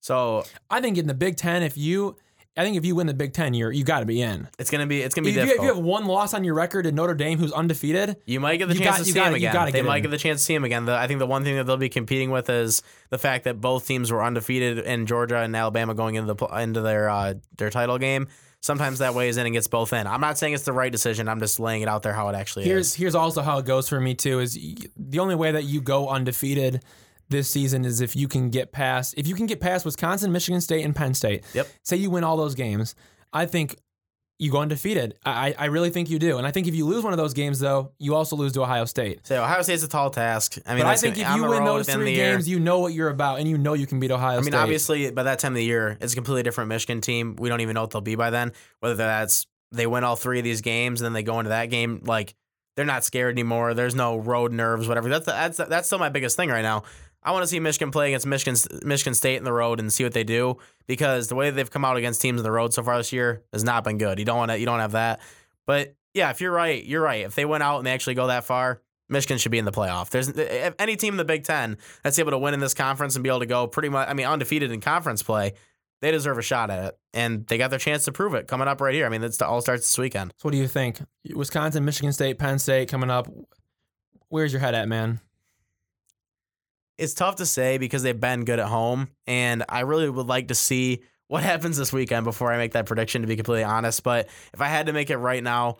So 0.00 0.44
I 0.70 0.80
think 0.80 0.98
in 0.98 1.06
the 1.06 1.14
Big 1.14 1.36
Ten, 1.36 1.62
if 1.62 1.76
you, 1.76 2.16
I 2.56 2.64
think 2.64 2.76
if 2.76 2.84
you 2.84 2.94
win 2.94 3.06
the 3.06 3.14
Big 3.14 3.32
Ten, 3.32 3.54
you're 3.54 3.70
you 3.70 3.84
got 3.84 4.00
to 4.00 4.06
be 4.06 4.20
in. 4.22 4.48
it's 4.58 4.70
going 4.70 4.80
to 4.80 4.86
be 4.86 5.02
it's 5.02 5.14
going 5.14 5.24
to 5.24 5.30
If 5.30 5.34
be 5.36 5.40
you, 5.40 5.42
if 5.42 5.48
difficult. 5.50 5.68
you 5.68 5.74
have 5.74 5.84
one 5.84 6.06
loss 6.06 6.34
on 6.34 6.42
your 6.42 6.54
record 6.54 6.86
in 6.86 6.94
Notre 6.94 7.14
Dame, 7.14 7.38
who's 7.38 7.52
undefeated, 7.52 8.16
You 8.26 8.40
might 8.40 8.56
get 8.56 8.68
the 8.68 8.74
You 8.74 8.80
chance 8.80 8.96
got- 8.96 9.02
to 9.02 9.06
you 9.06 9.12
see 9.12 9.18
gotta- 9.18 9.28
him 9.28 9.32
you 9.34 9.36
again. 9.38 9.52
gotta 9.52 9.72
They 9.72 9.78
get 9.78 9.84
might 9.86 9.96
in. 9.98 10.02
get 10.04 10.10
the 10.10 10.18
chance 10.18 10.40
to 10.40 10.44
see 10.44 10.54
him 10.54 10.64
again. 10.64 10.84
The, 10.86 10.94
I 10.96 11.06
think 11.06 11.18
the 11.20 11.26
one 11.26 11.44
thing 11.44 11.56
that 11.56 11.64
they'll 11.66 11.76
be 11.76 11.88
competing 11.88 12.30
with 12.30 12.48
is 12.50 12.82
the 13.10 13.18
fact 13.18 13.44
that 13.44 13.60
both 13.60 13.86
teams 13.86 14.10
were 14.10 14.22
undefeated 14.24 14.78
in 14.78 15.06
Georgia 15.06 15.38
and 15.38 15.54
Alabama 15.54 15.94
going 15.94 16.14
into 16.16 16.26
the 16.28 16.34
pl- 16.34 16.54
into 16.56 16.80
their 16.80 17.08
uh, 17.08 17.34
their 17.58 17.70
title 17.70 17.98
game. 17.98 18.28
Sometimes 18.62 18.98
that 18.98 19.14
weighs 19.14 19.38
in 19.38 19.46
and 19.46 19.54
gets 19.54 19.68
both 19.68 19.92
in. 19.94 20.06
I'm 20.06 20.20
not 20.20 20.36
saying 20.36 20.52
it's 20.52 20.64
the 20.64 20.72
right 20.74 20.92
decision. 20.92 21.28
I'm 21.30 21.40
just 21.40 21.58
laying 21.60 21.80
it 21.80 21.88
out 21.88 22.02
there 22.02 22.12
how 22.12 22.28
it 22.28 22.34
actually 22.34 22.64
Here's 22.66 22.88
is. 22.88 22.94
here's 22.94 23.14
also 23.14 23.40
how 23.40 23.56
it 23.58 23.64
goes 23.64 23.88
for 23.88 23.98
me 24.00 24.14
too. 24.14 24.38
Is 24.40 24.58
y- 24.60 24.74
the 24.98 25.18
only 25.20 25.34
way 25.34 25.52
that 25.52 25.64
you 25.64 25.80
go 25.80 26.08
undefeated 26.08 26.82
this 27.30 27.48
season 27.50 27.84
is 27.84 28.00
if 28.00 28.14
you 28.14 28.28
can 28.28 28.50
get 28.50 28.72
past 28.72 29.14
if 29.16 29.26
you 29.26 29.34
can 29.34 29.46
get 29.46 29.60
past 29.60 29.84
Wisconsin, 29.84 30.30
Michigan 30.32 30.60
State, 30.60 30.84
and 30.84 30.94
Penn 30.94 31.14
State. 31.14 31.44
Yep. 31.54 31.68
Say 31.84 31.96
you 31.96 32.10
win 32.10 32.24
all 32.24 32.36
those 32.36 32.54
games, 32.54 32.94
I 33.32 33.46
think 33.46 33.76
you 34.38 34.50
go 34.50 34.58
undefeated. 34.58 35.16
I 35.24 35.54
I 35.58 35.66
really 35.66 35.90
think 35.90 36.08
you 36.10 36.18
do, 36.18 36.38
and 36.38 36.46
I 36.46 36.50
think 36.50 36.66
if 36.66 36.74
you 36.74 36.86
lose 36.86 37.04
one 37.04 37.12
of 37.12 37.18
those 37.18 37.34
games 37.34 37.60
though, 37.60 37.92
you 37.98 38.14
also 38.14 38.36
lose 38.36 38.52
to 38.54 38.62
Ohio 38.62 38.84
State. 38.86 39.26
So 39.26 39.42
Ohio 39.42 39.60
State's 39.62 39.82
a 39.84 39.88
tall 39.88 40.10
task. 40.10 40.56
I 40.66 40.74
mean, 40.74 40.82
But 40.84 40.88
I 40.90 40.96
think 40.96 41.16
gonna- 41.16 41.28
if 41.28 41.36
you 41.36 41.48
win 41.48 41.64
those 41.64 41.80
at 41.82 41.86
the 41.86 41.92
end 41.92 42.00
of 42.02 42.06
three 42.06 42.12
the 42.12 42.16
year- 42.22 42.32
games, 42.34 42.48
you 42.48 42.58
know 42.58 42.78
what 42.78 42.92
you're 42.94 43.10
about, 43.10 43.38
and 43.38 43.46
you 43.48 43.58
know 43.58 43.74
you 43.74 43.86
can 43.86 44.00
beat 44.00 44.10
Ohio 44.10 44.38
I 44.38 44.40
mean, 44.40 44.44
State. 44.52 44.54
obviously, 44.54 45.10
by 45.10 45.24
that 45.24 45.38
time 45.40 45.52
of 45.52 45.56
the 45.56 45.64
year, 45.64 45.98
it's 46.00 46.14
a 46.14 46.16
completely 46.16 46.42
different 46.42 46.68
Michigan 46.68 47.00
team. 47.02 47.36
We 47.38 47.48
don't 47.50 47.60
even 47.60 47.74
know 47.74 47.82
what 47.82 47.90
they'll 47.90 48.00
be 48.00 48.14
by 48.14 48.30
then. 48.30 48.52
Whether 48.80 48.94
that's 48.96 49.46
they 49.72 49.86
win 49.86 50.04
all 50.04 50.16
three 50.16 50.38
of 50.38 50.44
these 50.44 50.62
games 50.62 51.00
and 51.00 51.06
then 51.06 51.12
they 51.12 51.22
go 51.22 51.38
into 51.38 51.50
that 51.50 51.66
game 51.66 52.00
like 52.06 52.34
they're 52.76 52.86
not 52.86 53.04
scared 53.04 53.34
anymore. 53.34 53.74
There's 53.74 53.94
no 53.94 54.16
road 54.16 54.52
nerves, 54.52 54.88
whatever. 54.88 55.10
That's 55.10 55.26
that's 55.26 55.58
that's 55.58 55.86
still 55.86 55.98
my 55.98 56.08
biggest 56.08 56.36
thing 56.36 56.48
right 56.48 56.62
now. 56.62 56.84
I 57.22 57.32
want 57.32 57.42
to 57.42 57.46
see 57.46 57.60
Michigan 57.60 57.90
play 57.90 58.08
against 58.08 58.26
Michigan 58.26 58.56
Michigan 58.82 59.14
State 59.14 59.36
in 59.36 59.44
the 59.44 59.52
road 59.52 59.78
and 59.78 59.92
see 59.92 60.04
what 60.04 60.14
they 60.14 60.24
do 60.24 60.56
because 60.86 61.28
the 61.28 61.34
way 61.34 61.50
they've 61.50 61.70
come 61.70 61.84
out 61.84 61.96
against 61.96 62.22
teams 62.22 62.40
in 62.40 62.44
the 62.44 62.50
road 62.50 62.72
so 62.72 62.82
far 62.82 62.96
this 62.96 63.12
year 63.12 63.42
has 63.52 63.62
not 63.62 63.84
been 63.84 63.98
good. 63.98 64.18
You 64.18 64.24
don't 64.24 64.38
want 64.38 64.50
to 64.50 64.58
you 64.58 64.66
don't 64.66 64.80
have 64.80 64.92
that. 64.92 65.20
But 65.66 65.94
yeah, 66.14 66.30
if 66.30 66.40
you're 66.40 66.52
right, 66.52 66.82
you're 66.84 67.02
right. 67.02 67.24
If 67.24 67.34
they 67.34 67.44
went 67.44 67.62
out 67.62 67.78
and 67.78 67.86
they 67.86 67.92
actually 67.92 68.14
go 68.14 68.28
that 68.28 68.44
far, 68.44 68.80
Michigan 69.08 69.38
should 69.38 69.52
be 69.52 69.58
in 69.58 69.64
the 69.64 69.72
playoff. 69.72 70.10
There's 70.10 70.30
any 70.78 70.96
team 70.96 71.14
in 71.14 71.18
the 71.18 71.24
Big 71.24 71.44
Ten 71.44 71.76
that's 72.02 72.18
able 72.18 72.30
to 72.30 72.38
win 72.38 72.54
in 72.54 72.60
this 72.60 72.74
conference 72.74 73.16
and 73.16 73.22
be 73.22 73.28
able 73.28 73.40
to 73.40 73.46
go 73.46 73.66
pretty 73.66 73.88
much, 73.88 74.08
I 74.08 74.14
mean, 74.14 74.26
undefeated 74.26 74.70
in 74.72 74.80
conference 74.80 75.22
play. 75.22 75.52
they 76.00 76.10
deserve 76.10 76.38
a 76.38 76.42
shot 76.42 76.70
at 76.70 76.84
it, 76.84 76.98
and 77.12 77.46
they 77.46 77.58
got 77.58 77.70
their 77.70 77.78
chance 77.78 78.04
to 78.06 78.12
prove 78.12 78.34
it 78.34 78.48
coming 78.48 78.68
up 78.68 78.80
right 78.80 78.94
here. 78.94 79.06
I 79.06 79.08
mean, 79.08 79.22
it's 79.22 79.40
all 79.42 79.60
starts 79.60 79.82
this 79.82 79.98
weekend. 79.98 80.32
So 80.38 80.48
what 80.48 80.52
do 80.52 80.58
you 80.58 80.68
think? 80.68 81.00
Wisconsin, 81.34 81.84
Michigan 81.84 82.12
State, 82.12 82.38
Penn 82.38 82.58
State 82.58 82.88
coming 82.88 83.10
up. 83.10 83.28
Where's 84.28 84.52
your 84.52 84.60
head 84.60 84.74
at, 84.74 84.88
man? 84.88 85.20
It's 87.00 87.14
tough 87.14 87.36
to 87.36 87.46
say 87.46 87.78
because 87.78 88.02
they've 88.02 88.18
been 88.18 88.44
good 88.44 88.58
at 88.58 88.66
home, 88.66 89.08
and 89.26 89.64
I 89.68 89.80
really 89.80 90.08
would 90.08 90.26
like 90.26 90.48
to 90.48 90.54
see 90.54 91.00
what 91.28 91.42
happens 91.52 91.76
this 91.76 91.92
weekend 91.92 92.24
before 92.24 92.52
I 92.52 92.58
make 92.58 92.72
that 92.72 92.86
prediction. 92.86 93.22
To 93.22 93.28
be 93.28 93.36
completely 93.36 93.64
honest, 93.64 94.02
but 94.02 94.28
if 94.52 94.60
I 94.60 94.66
had 94.66 94.86
to 94.86 94.92
make 94.92 95.10
it 95.10 95.16
right 95.16 95.42
now, 95.42 95.78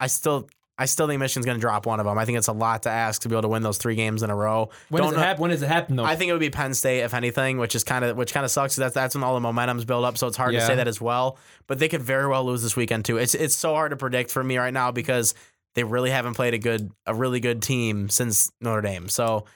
I 0.00 0.08
still. 0.08 0.48
I 0.78 0.84
still 0.84 1.06
think 1.06 1.20
Michigan's 1.20 1.46
going 1.46 1.56
to 1.56 1.60
drop 1.60 1.86
one 1.86 2.00
of 2.00 2.04
them. 2.04 2.18
I 2.18 2.26
think 2.26 2.36
it's 2.36 2.48
a 2.48 2.52
lot 2.52 2.82
to 2.82 2.90
ask 2.90 3.22
to 3.22 3.30
be 3.30 3.34
able 3.34 3.44
to 3.44 3.48
win 3.48 3.62
those 3.62 3.78
three 3.78 3.94
games 3.94 4.22
in 4.22 4.28
a 4.28 4.36
row. 4.36 4.68
When 4.90 5.02
Don't 5.02 5.14
does 5.14 5.22
it 5.22 5.24
happen? 5.24 5.40
When 5.40 5.50
does 5.50 5.62
it 5.62 5.68
happen 5.68 5.96
though? 5.96 6.04
I 6.04 6.16
think 6.16 6.28
it 6.28 6.32
would 6.32 6.40
be 6.40 6.50
Penn 6.50 6.74
State 6.74 7.00
if 7.00 7.14
anything, 7.14 7.56
which 7.56 7.74
is 7.74 7.82
kind 7.82 8.04
of 8.04 8.14
which 8.14 8.34
kind 8.34 8.44
of 8.44 8.50
sucks. 8.50 8.76
That's 8.76 8.92
that's 8.92 9.14
when 9.14 9.24
all 9.24 9.32
the 9.32 9.40
momentum's 9.40 9.86
built 9.86 10.04
up, 10.04 10.18
so 10.18 10.26
it's 10.26 10.36
hard 10.36 10.52
to 10.52 10.60
say 10.60 10.74
that 10.74 10.86
as 10.86 11.00
well. 11.00 11.38
But 11.66 11.78
they 11.78 11.88
could 11.88 12.02
very 12.02 12.28
well 12.28 12.44
lose 12.44 12.62
this 12.62 12.76
weekend 12.76 13.06
too. 13.06 13.16
It's 13.16 13.34
it's 13.34 13.56
so 13.56 13.72
hard 13.72 13.92
to 13.92 13.96
predict 13.96 14.30
for 14.30 14.44
me 14.44 14.58
right 14.58 14.74
now 14.74 14.92
because 14.92 15.34
they 15.76 15.84
really 15.84 16.10
haven't 16.10 16.34
played 16.34 16.52
a 16.52 16.58
good 16.58 16.90
a 17.06 17.14
really 17.14 17.40
good 17.40 17.62
team 17.62 18.10
since 18.10 18.52
Notre 18.60 18.82
Dame. 18.82 19.08
So 19.08 19.46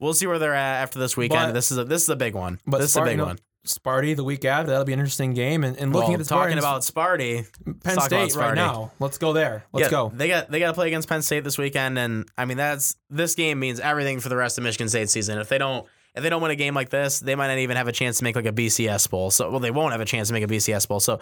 we'll 0.00 0.14
see 0.14 0.26
where 0.26 0.38
they're 0.38 0.54
at 0.54 0.82
after 0.82 0.98
this 0.98 1.16
weekend. 1.16 1.48
But- 1.48 1.52
this 1.52 1.70
is 1.70 1.78
a 1.78 1.84
this 1.84 2.02
is 2.02 2.08
a 2.08 2.16
big 2.16 2.34
one. 2.34 2.58
but 2.66 2.78
this 2.78 2.90
is 2.90 2.96
a 2.96 3.04
big 3.04 3.20
one. 3.20 3.38
Sparty 3.66 4.16
the 4.16 4.24
week 4.24 4.46
after 4.46 4.70
that'll 4.70 4.86
be 4.86 4.94
an 4.94 4.98
interesting 5.00 5.34
game. 5.34 5.64
And, 5.64 5.76
and 5.76 5.92
looking 5.92 6.12
Well, 6.12 6.20
at 6.20 6.20
the 6.20 6.24
talking 6.24 6.56
about 6.56 6.80
Sparty, 6.80 7.46
Penn 7.84 8.00
State 8.00 8.34
right 8.34 8.54
now. 8.54 8.90
Let's 8.98 9.18
go 9.18 9.34
there. 9.34 9.64
Let's 9.74 9.84
yeah, 9.84 9.90
go. 9.90 10.12
They 10.14 10.28
got 10.28 10.50
they 10.50 10.60
got 10.60 10.68
to 10.68 10.72
play 10.72 10.86
against 10.86 11.10
Penn 11.10 11.20
State 11.20 11.44
this 11.44 11.58
weekend, 11.58 11.98
and 11.98 12.26
I 12.38 12.46
mean 12.46 12.56
that's 12.56 12.96
this 13.10 13.34
game 13.34 13.58
means 13.58 13.78
everything 13.78 14.20
for 14.20 14.30
the 14.30 14.36
rest 14.36 14.56
of 14.56 14.64
Michigan 14.64 14.88
State 14.88 15.10
season. 15.10 15.38
If 15.38 15.50
they 15.50 15.58
don't 15.58 15.86
if 16.14 16.22
they 16.22 16.28
don't 16.30 16.42
win 16.42 16.50
a 16.50 16.56
game 16.56 16.74
like 16.74 16.88
this, 16.90 17.20
they 17.20 17.34
might 17.34 17.48
not 17.48 17.58
even 17.58 17.76
have 17.76 17.86
a 17.88 17.92
chance 17.92 18.18
to 18.18 18.24
make 18.24 18.34
like 18.36 18.46
a 18.46 18.52
BCS 18.52 19.08
bowl. 19.08 19.30
So 19.30 19.50
well, 19.50 19.60
they 19.60 19.70
won't 19.70 19.92
have 19.92 20.00
a 20.00 20.04
chance 20.04 20.28
to 20.28 20.34
make 20.34 20.42
a 20.42 20.46
BCS 20.48 20.88
bowl. 20.88 20.98
So 21.00 21.20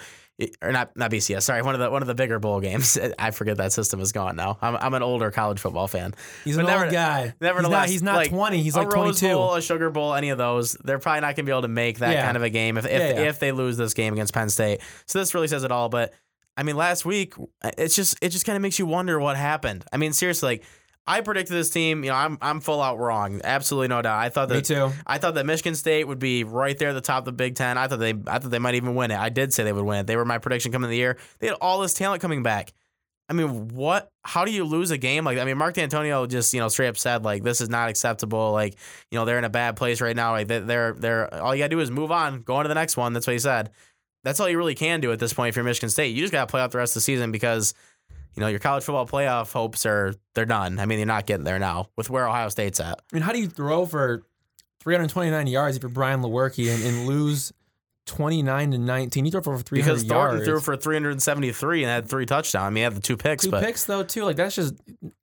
or 0.62 0.72
not 0.72 0.96
not 0.96 1.10
BCS. 1.10 1.42
Sorry, 1.42 1.60
one 1.62 1.74
of 1.74 1.80
the 1.80 1.90
one 1.90 2.00
of 2.02 2.08
the 2.08 2.14
bigger 2.14 2.38
bowl 2.38 2.60
games. 2.60 2.98
I 3.18 3.30
forget 3.32 3.58
that 3.58 3.72
system 3.72 4.00
is 4.00 4.12
gone 4.12 4.36
now. 4.36 4.58
I'm 4.62 4.76
I'm 4.76 4.94
an 4.94 5.02
older 5.02 5.30
college 5.30 5.58
football 5.60 5.88
fan. 5.88 6.14
He's 6.44 6.56
But 6.56 6.62
an 6.64 6.70
never- 6.70 6.84
old 6.84 6.92
guy. 6.92 7.22
He's 7.24 7.32
Nevertheless, 7.40 7.70
not, 7.70 7.88
he's 7.90 8.02
not 8.02 8.16
like, 8.16 8.30
20. 8.30 8.62
He's 8.62 8.74
a 8.74 8.78
like 8.78 8.92
Rose 8.92 9.20
22. 9.20 9.34
Bowl, 9.34 9.54
a 9.54 9.62
Sugar 9.62 9.90
Bowl, 9.90 10.14
any 10.14 10.30
of 10.30 10.38
those, 10.38 10.72
they're 10.84 10.98
probably 10.98 11.20
not 11.20 11.26
going 11.28 11.36
to 11.36 11.42
be 11.44 11.52
able 11.52 11.62
to 11.62 11.68
make 11.68 11.98
that 11.98 12.12
Yeah. 12.12 12.24
kind 12.24 12.36
of 12.36 12.42
a 12.42 12.50
game 12.50 12.76
if 12.78 12.86
if, 12.86 12.90
Yeah, 12.92 12.98
yeah. 13.20 13.28
if 13.28 13.38
they 13.38 13.52
lose 13.52 13.76
this 13.76 13.94
game 13.94 14.12
against 14.14 14.32
Penn 14.32 14.48
State. 14.48 14.80
So 15.06 15.18
this 15.18 15.34
really 15.34 15.48
says 15.48 15.64
it 15.64 15.70
all. 15.72 15.88
But 15.88 16.14
I 16.56 16.62
mean, 16.62 16.76
last 16.76 17.04
week 17.04 17.34
uh, 17.62 17.70
it's 17.76 17.94
just 17.94 18.16
it 18.22 18.30
just 18.30 18.44
kind 18.46 18.56
of 18.56 18.62
makes 18.62 18.78
you 18.78 18.86
wonder 18.86 19.20
what 19.20 19.36
happened. 19.36 19.84
I 19.92 19.96
mean, 19.96 20.12
seriously, 20.12 20.46
like 20.48 20.64
I 21.08 21.22
predicted 21.22 21.56
this 21.56 21.70
team. 21.70 22.04
You 22.04 22.10
know, 22.10 22.16
I'm 22.16 22.38
I'm 22.42 22.60
full 22.60 22.80
out 22.82 22.98
wrong. 22.98 23.40
Absolutely 23.42 23.88
no 23.88 24.02
doubt. 24.02 24.18
I 24.20 24.28
thought 24.28 24.48
that 24.50 24.54
Me 24.56 24.60
too. 24.62 24.90
I 25.06 25.18
thought 25.18 25.34
that 25.34 25.46
Michigan 25.46 25.74
State 25.74 26.06
would 26.06 26.18
be 26.18 26.44
right 26.44 26.78
there 26.78 26.90
at 26.90 26.92
the 26.92 27.00
top 27.00 27.20
of 27.20 27.24
the 27.24 27.32
Big 27.32 27.54
Ten. 27.54 27.78
I 27.78 27.88
thought 27.88 27.98
they 27.98 28.14
I 28.26 28.38
thought 28.38 28.50
they 28.50 28.58
might 28.58 28.74
even 28.74 28.94
win 28.94 29.10
it. 29.10 29.18
I 29.18 29.30
did 29.30 29.52
say 29.54 29.64
they 29.64 29.72
would 29.72 29.84
win 29.84 30.00
it. 30.00 30.06
They 30.06 30.16
were 30.16 30.24
my 30.26 30.38
prediction 30.38 30.70
coming 30.70 30.84
in 30.88 30.90
the 30.90 30.96
year. 30.98 31.16
They 31.38 31.46
had 31.48 31.56
all 31.60 31.80
this 31.80 31.94
talent 31.94 32.20
coming 32.22 32.42
back. 32.42 32.72
I 33.30 33.34
mean, 33.34 33.68
what? 33.68 34.10
How 34.24 34.44
do 34.46 34.50
you 34.52 34.64
lose 34.64 34.90
a 34.90 34.96
game 34.96 35.24
like? 35.24 35.36
that? 35.36 35.42
I 35.42 35.44
mean, 35.44 35.58
Mark 35.58 35.74
Dantonio 35.74 36.26
just 36.28 36.52
you 36.54 36.60
know 36.60 36.68
straight 36.68 36.88
up 36.88 36.96
said 36.96 37.24
like 37.24 37.42
this 37.42 37.60
is 37.60 37.68
not 37.68 37.88
acceptable. 37.88 38.52
Like 38.52 38.76
you 39.10 39.18
know 39.18 39.24
they're 39.24 39.38
in 39.38 39.44
a 39.44 39.50
bad 39.50 39.76
place 39.76 40.00
right 40.00 40.14
now. 40.16 40.32
Like 40.32 40.48
they- 40.48 40.60
they're 40.60 40.92
they're 40.92 41.34
all 41.34 41.54
you 41.54 41.60
gotta 41.62 41.70
do 41.70 41.80
is 41.80 41.90
move 41.90 42.10
on, 42.10 42.42
go 42.42 42.56
on 42.56 42.64
to 42.64 42.68
the 42.68 42.74
next 42.74 42.96
one. 42.96 43.12
That's 43.14 43.26
what 43.26 43.32
he 43.32 43.38
said. 43.38 43.70
That's 44.24 44.40
all 44.40 44.48
you 44.48 44.58
really 44.58 44.74
can 44.74 45.00
do 45.00 45.12
at 45.12 45.18
this 45.20 45.32
point 45.32 45.50
if 45.50 45.56
you're 45.56 45.64
Michigan 45.64 45.90
State. 45.90 46.14
You 46.14 46.20
just 46.22 46.32
gotta 46.32 46.46
play 46.50 46.60
out 46.60 46.70
the 46.70 46.78
rest 46.78 46.92
of 46.92 46.94
the 46.94 47.00
season 47.02 47.30
because 47.32 47.72
you 48.38 48.40
know 48.44 48.48
your 48.48 48.60
college 48.60 48.84
football 48.84 49.04
playoff 49.04 49.52
hopes 49.52 49.84
are 49.84 50.14
they're 50.34 50.46
done. 50.46 50.78
I 50.78 50.86
mean, 50.86 51.00
you're 51.00 51.06
not 51.06 51.26
getting 51.26 51.42
there 51.42 51.58
now 51.58 51.88
with 51.96 52.08
where 52.08 52.28
Ohio 52.28 52.48
State's 52.50 52.78
at. 52.78 53.02
I 53.12 53.16
mean, 53.16 53.24
how 53.24 53.32
do 53.32 53.40
you 53.40 53.48
throw 53.48 53.84
for 53.84 54.22
329 54.78 55.48
yards 55.48 55.76
if 55.76 55.82
you're 55.82 55.90
Brian 55.90 56.22
Lewerke 56.22 56.72
and, 56.72 56.84
and 56.84 57.08
lose 57.08 57.52
29 58.08 58.72
to 58.72 58.78
19? 58.78 59.24
He 59.24 59.30
threw 59.30 59.40
for 59.42 59.52
over 59.54 59.62
300 59.62 59.84
Because 59.86 60.02
Thorson 60.08 60.36
yards. 60.38 60.44
threw 60.44 60.60
for 60.60 60.76
373 60.76 61.84
and 61.84 61.90
had 61.90 62.08
three 62.08 62.26
touchdowns. 62.26 62.64
I 62.66 62.70
mean, 62.70 62.76
he 62.76 62.82
had 62.82 62.94
the 62.96 63.00
two 63.00 63.16
picks, 63.16 63.44
two 63.44 63.50
but 63.50 63.62
picks 63.62 63.84
though 63.84 64.02
too. 64.02 64.24
Like 64.24 64.36
that's 64.36 64.56
just 64.56 64.74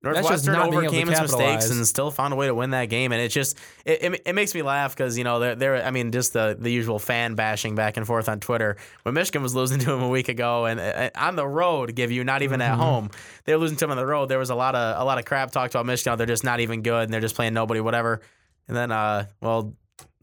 that's 0.02 0.28
just 0.28 0.46
Northwestern 0.46 0.56
able 0.56 0.72
to 0.72 0.78
overcame 0.78 1.10
its 1.10 1.20
mistakes 1.20 1.70
and 1.70 1.86
still 1.86 2.12
found 2.12 2.34
a 2.34 2.38
way 2.38 2.48
to 2.48 2.56
win 2.56 2.70
that 2.70 2.86
game. 2.86 3.12
And 3.12 3.22
it 3.22 3.30
just 3.30 3.58
it, 3.86 4.04
it, 4.04 4.22
it 4.28 4.34
makes 4.34 4.56
me 4.56 4.62
laugh 4.62 4.96
because 4.96 5.18
you 5.18 5.24
know 5.24 5.40
they're, 5.40 5.56
they're 5.56 5.84
I 5.84 5.92
mean 5.92 6.12
just 6.12 6.34
the 6.34 6.56
the 6.60 6.70
usual 6.72 7.00
fan 7.00 7.36
bashing 7.36 7.76
back 7.76 7.98
and 7.98 8.06
forth 8.08 8.30
on 8.30 8.40
Twitter 8.40 8.78
when 9.04 9.14
Michigan 9.16 9.42
was 9.42 9.54
losing 9.56 9.80
to 9.80 9.92
him 9.94 10.02
a 10.02 10.10
week 10.10 10.30
ago 10.30 10.66
and 10.66 10.80
uh, 10.80 11.10
on 11.16 11.36
the 11.36 11.48
road, 11.48 11.96
give 11.96 12.12
you 12.12 12.24
not 12.24 12.42
even 12.42 12.60
Mm-hmm. 12.60 12.72
at 12.72 12.78
home, 12.78 13.10
they 13.44 13.54
were 13.54 13.60
losing 13.60 13.78
to 13.78 13.86
him 13.86 13.92
on 13.92 13.98
the 13.98 14.06
road. 14.06 14.30
There 14.30 14.40
was 14.40 14.50
a 14.52 14.56
lot 14.56 14.76
of 14.76 15.02
a 15.02 15.04
lot 15.04 15.18
of 15.18 15.26
crap 15.26 15.52
talked 15.52 15.74
about 15.76 15.86
Michigan. 15.86 16.18
They're 16.18 16.28
just 16.28 16.44
not 16.44 16.60
even 16.60 16.82
good 16.84 17.04
and 17.04 17.14
they're 17.14 17.22
just 17.22 17.36
playing 17.36 17.54
nobody, 17.54 17.80
whatever. 17.82 18.22
And 18.68 18.78
then 18.78 18.92
uh 18.92 19.26
well. 19.42 19.74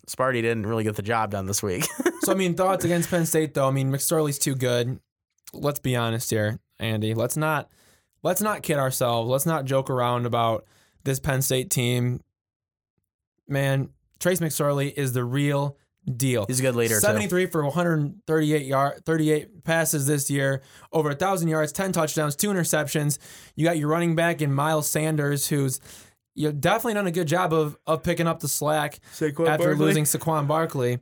Sparty 0.08 0.42
didn't 0.42 0.66
really 0.66 0.82
get 0.82 0.96
the 0.96 1.02
job 1.02 1.30
done 1.30 1.46
this 1.46 1.62
week. 1.62 1.86
So 2.24 2.32
I 2.32 2.34
mean, 2.36 2.54
thoughts 2.54 2.84
against 2.84 3.10
Penn 3.10 3.26
State 3.26 3.54
though. 3.54 3.66
I 3.66 3.72
mean, 3.72 3.90
McSorley's 3.90 4.38
too 4.38 4.54
good. 4.54 5.00
Let's 5.52 5.80
be 5.80 5.96
honest 5.96 6.30
here, 6.30 6.60
Andy. 6.78 7.14
Let's 7.14 7.36
not 7.36 7.68
let's 8.22 8.40
not 8.40 8.62
kid 8.62 8.78
ourselves. 8.78 9.28
Let's 9.28 9.46
not 9.46 9.64
joke 9.64 9.90
around 9.90 10.26
about 10.26 10.64
this 11.04 11.18
Penn 11.18 11.42
State 11.42 11.70
team. 11.70 12.20
Man, 13.48 13.90
Trace 14.20 14.40
McSorley 14.40 14.92
is 14.96 15.12
the 15.12 15.24
real 15.24 15.76
deal. 16.16 16.46
He's 16.46 16.60
a 16.60 16.62
good 16.62 16.76
leader 16.76 16.94
too. 16.94 17.00
73 17.00 17.46
for 17.46 17.64
138 17.64 18.66
yard 18.66 19.04
38 19.04 19.64
passes 19.64 20.06
this 20.06 20.30
year, 20.30 20.62
over 20.92 21.10
a 21.10 21.14
thousand 21.14 21.48
yards, 21.48 21.72
10 21.72 21.92
touchdowns, 21.92 22.36
two 22.36 22.48
interceptions. 22.48 23.18
You 23.56 23.64
got 23.64 23.78
your 23.78 23.88
running 23.88 24.14
back 24.14 24.40
in 24.40 24.52
Miles 24.52 24.88
Sanders, 24.88 25.48
who's 25.48 25.80
you've 26.34 26.60
definitely 26.60 26.94
done 26.94 27.08
a 27.08 27.12
good 27.12 27.28
job 27.28 27.52
of 27.52 27.76
of 27.86 28.02
picking 28.04 28.28
up 28.28 28.40
the 28.40 28.48
slack 28.48 29.00
after 29.48 29.74
losing 29.76 30.04
Saquon 30.04 30.46
Barkley. 30.46 31.00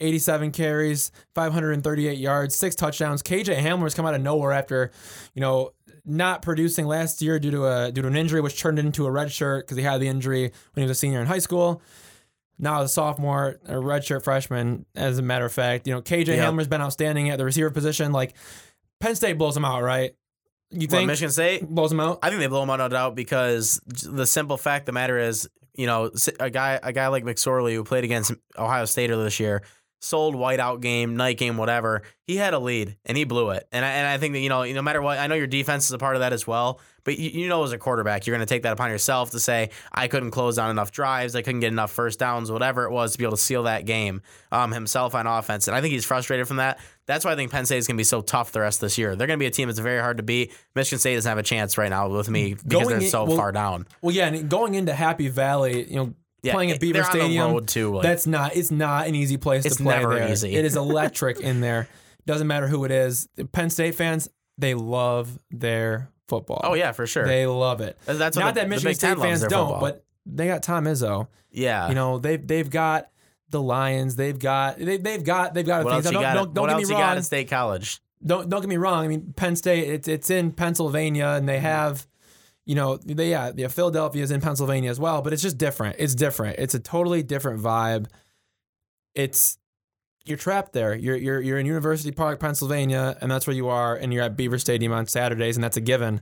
87 0.00 0.50
carries, 0.52 1.10
538 1.34 2.18
yards, 2.18 2.54
six 2.56 2.74
touchdowns. 2.74 3.22
KJ 3.22 3.56
Hamler's 3.58 3.94
come 3.94 4.06
out 4.06 4.14
of 4.14 4.20
nowhere 4.20 4.52
after, 4.52 4.90
you 5.34 5.40
know, 5.40 5.70
not 6.04 6.42
producing 6.42 6.86
last 6.86 7.20
year 7.22 7.38
due 7.38 7.50
to 7.50 7.66
a 7.66 7.90
due 7.92 8.02
to 8.02 8.08
an 8.08 8.16
injury, 8.16 8.40
which 8.40 8.60
turned 8.60 8.78
into 8.78 9.06
a 9.06 9.10
red 9.10 9.32
shirt 9.32 9.66
because 9.66 9.76
he 9.76 9.82
had 9.82 10.00
the 10.00 10.06
injury 10.08 10.42
when 10.42 10.82
he 10.82 10.82
was 10.82 10.90
a 10.90 10.94
senior 10.94 11.20
in 11.20 11.26
high 11.26 11.38
school. 11.40 11.82
Now 12.58 12.80
as 12.82 12.90
a 12.90 12.92
sophomore, 12.92 13.56
a 13.66 13.74
redshirt 13.74 14.22
freshman. 14.24 14.86
As 14.94 15.18
a 15.18 15.22
matter 15.22 15.44
of 15.44 15.52
fact, 15.52 15.86
you 15.86 15.92
know, 15.94 16.00
KJ 16.00 16.28
Yep. 16.28 16.38
Hamler's 16.54 16.68
been 16.68 16.80
outstanding 16.80 17.28
at 17.30 17.38
the 17.38 17.44
receiver 17.44 17.70
position. 17.70 18.12
Like 18.12 18.34
Penn 19.00 19.14
State 19.16 19.34
blows 19.36 19.56
him 19.56 19.64
out, 19.64 19.82
right? 19.82 20.14
You 20.70 20.80
What, 20.82 20.90
think 20.90 21.06
Michigan 21.08 21.30
State? 21.32 21.68
blows 21.68 21.92
him 21.92 22.00
out? 22.00 22.18
I 22.22 22.28
think 22.30 22.40
they 22.40 22.46
blow 22.46 22.62
him 22.62 22.70
out 22.70 22.78
no 22.78 22.88
doubt 22.88 23.14
because 23.14 23.80
the 23.86 24.26
simple 24.26 24.56
fact 24.56 24.82
of 24.82 24.86
the 24.86 24.92
matter 24.92 25.18
is, 25.18 25.48
you 25.74 25.86
know, 25.86 26.10
a 26.40 26.50
guy 26.50 26.78
a 26.82 26.92
guy 26.92 27.08
like 27.08 27.24
McSorley 27.24 27.74
who 27.74 27.84
played 27.84 28.04
against 28.04 28.32
Ohio 28.56 28.84
State 28.86 29.10
earlier 29.10 29.24
this 29.24 29.38
year, 29.40 29.62
sold 30.06 30.34
whiteout 30.34 30.80
game, 30.80 31.16
night 31.16 31.38
game, 31.38 31.56
whatever. 31.56 32.02
He 32.22 32.36
had 32.36 32.54
a 32.54 32.58
lead 32.58 32.96
and 33.04 33.16
he 33.16 33.24
blew 33.24 33.50
it. 33.50 33.68
And 33.72 33.84
I, 33.84 33.90
and 33.90 34.06
I 34.06 34.18
think 34.18 34.34
that 34.34 34.40
you 34.40 34.48
know, 34.48 34.64
no 34.64 34.82
matter 34.82 35.02
what, 35.02 35.18
I 35.18 35.26
know 35.26 35.34
your 35.34 35.46
defense 35.46 35.86
is 35.86 35.92
a 35.92 35.98
part 35.98 36.16
of 36.16 36.20
that 36.20 36.32
as 36.32 36.46
well. 36.46 36.80
But 37.04 37.18
you, 37.18 37.42
you 37.42 37.48
know, 37.48 37.62
as 37.62 37.70
a 37.70 37.78
quarterback, 37.78 38.26
you're 38.26 38.36
going 38.36 38.44
to 38.44 38.52
take 38.52 38.62
that 38.64 38.72
upon 38.72 38.90
yourself 38.90 39.30
to 39.30 39.38
say, 39.38 39.70
I 39.92 40.08
couldn't 40.08 40.32
close 40.32 40.56
down 40.56 40.70
enough 40.70 40.90
drives, 40.90 41.36
I 41.36 41.42
couldn't 41.42 41.60
get 41.60 41.70
enough 41.72 41.92
first 41.92 42.18
downs, 42.18 42.50
whatever 42.50 42.84
it 42.84 42.90
was, 42.90 43.12
to 43.12 43.18
be 43.18 43.24
able 43.24 43.36
to 43.36 43.42
seal 43.42 43.62
that 43.64 43.84
game 43.84 44.22
um, 44.50 44.72
himself 44.72 45.14
on 45.14 45.26
offense. 45.26 45.68
And 45.68 45.76
I 45.76 45.80
think 45.80 45.92
he's 45.92 46.04
frustrated 46.04 46.48
from 46.48 46.56
that. 46.56 46.80
That's 47.06 47.24
why 47.24 47.30
I 47.30 47.36
think 47.36 47.52
Penn 47.52 47.64
State 47.64 47.78
is 47.78 47.86
going 47.86 47.96
to 47.96 48.00
be 48.00 48.04
so 48.04 48.22
tough 48.22 48.50
the 48.50 48.60
rest 48.60 48.78
of 48.78 48.86
this 48.86 48.98
year. 48.98 49.14
They're 49.14 49.28
going 49.28 49.38
to 49.38 49.42
be 49.42 49.46
a 49.46 49.52
team 49.52 49.68
that's 49.68 49.78
very 49.78 50.00
hard 50.00 50.16
to 50.16 50.24
beat. 50.24 50.52
Michigan 50.74 50.98
State 50.98 51.14
doesn't 51.14 51.28
have 51.28 51.38
a 51.38 51.44
chance 51.44 51.78
right 51.78 51.90
now 51.90 52.08
with 52.08 52.28
me 52.28 52.54
because 52.54 52.64
Going 52.66 52.88
they're 52.88 52.98
in- 52.98 53.08
so 53.08 53.24
well, 53.24 53.36
far 53.36 53.52
down. 53.52 53.86
Well, 54.02 54.12
yeah, 54.12 54.26
and 54.26 54.48
going 54.48 54.74
into 54.74 54.92
Happy 54.92 55.28
Valley, 55.28 55.88
you 55.88 55.96
know, 55.96 56.14
Yeah, 56.46 56.52
playing 56.54 56.70
at 56.70 56.80
Beaver 56.80 56.94
they're 56.94 57.04
on 57.04 57.12
the 57.12 57.24
Stadium. 57.24 57.66
too, 57.66 57.94
like- 57.94 58.02
that's 58.02 58.26
not. 58.26 58.56
It's 58.56 58.70
not 58.70 59.06
an 59.06 59.14
easy 59.14 59.36
place 59.36 59.64
to 59.64 59.70
play. 59.82 59.98
never 59.98 60.14
there. 60.14 60.30
easy. 60.30 60.54
It 60.54 60.64
is 60.64 60.76
electric 60.86 61.40
in 61.40 61.60
there. 61.60 61.88
Doesn't 62.26 62.46
matter 62.46 62.66
who 62.66 62.84
it 62.84 62.90
is. 62.90 63.28
Penn 63.52 63.70
State 63.70 63.94
fans, 63.94 64.28
they 64.58 64.74
love 64.74 65.38
their 65.50 66.10
football. 66.28 66.60
Oh 66.64 66.74
yeah, 66.74 66.92
for 66.92 67.06
sure. 67.06 67.26
they 67.26 67.46
love 67.46 67.80
it. 67.80 67.98
That's 68.04 68.36
what 68.36 68.42
not 68.44 68.54
the- 68.54 68.60
that 68.62 68.68
Michigan 68.68 68.94
State 68.94 69.18
fans 69.18 69.40
don't, 69.42 69.50
football. 69.50 69.80
but 69.80 70.04
they 70.24 70.46
got 70.46 70.62
Tom 70.62 70.84
Izzo. 70.86 71.28
yeah, 71.50 71.88
You 71.88 71.94
know, 71.94 72.18
they've 72.18 72.44
they've 72.44 72.68
got 72.68 73.10
the 73.50 73.62
Lions. 73.62 74.16
They've 74.16 74.38
got 74.38 74.78
they, 74.78 74.96
they've 74.96 75.22
got 75.22 75.54
they've 75.54 75.66
got 75.66 75.84
what 75.84 75.92
things. 75.92 76.06
else 76.06 76.12
you 76.14 76.20
Don't, 76.20 76.22
got? 76.22 76.34
don't, 76.34 76.54
don't 76.54 76.62
what 76.62 76.68
get 76.70 76.74
else 76.74 76.88
you 76.90 76.94
wrong. 76.96 77.02
got 77.02 77.16
at 77.18 77.24
State 77.24 77.48
College? 77.48 78.00
don't 78.24 78.48
don't 78.48 78.60
get 78.60 78.68
me 78.68 78.76
wrong. 78.76 79.04
I 79.04 79.08
mean, 79.08 79.32
Penn 79.36 79.54
State 79.56 79.88
it's 79.88 80.08
it's 80.08 80.30
in 80.30 80.50
Pennsylvania 80.52 81.28
and 81.36 81.48
they 81.48 81.56
mm-hmm. 81.56 81.66
have, 81.66 82.06
you 82.66 82.74
know, 82.74 82.96
they 82.96 83.30
yeah, 83.30 83.52
yeah, 83.56 83.68
Philadelphia 83.68 84.22
is 84.22 84.32
in 84.32 84.40
Pennsylvania 84.40 84.90
as 84.90 84.98
well, 84.98 85.22
but 85.22 85.32
it's 85.32 85.42
just 85.42 85.56
different. 85.56 85.96
It's 85.98 86.14
different. 86.14 86.58
It's 86.58 86.74
a 86.74 86.80
totally 86.80 87.22
different 87.22 87.62
vibe. 87.62 88.06
It's 89.14 89.56
you're 90.24 90.36
trapped 90.36 90.72
there. 90.72 90.94
You're 90.94 91.16
you're 91.16 91.40
you're 91.40 91.58
in 91.58 91.66
University 91.66 92.10
Park, 92.10 92.40
Pennsylvania, 92.40 93.16
and 93.20 93.30
that's 93.30 93.46
where 93.46 93.54
you 93.54 93.68
are, 93.68 93.94
and 93.94 94.12
you're 94.12 94.24
at 94.24 94.36
Beaver 94.36 94.58
Stadium 94.58 94.92
on 94.92 95.06
Saturdays, 95.06 95.56
and 95.56 95.62
that's 95.62 95.76
a 95.76 95.80
given. 95.80 96.20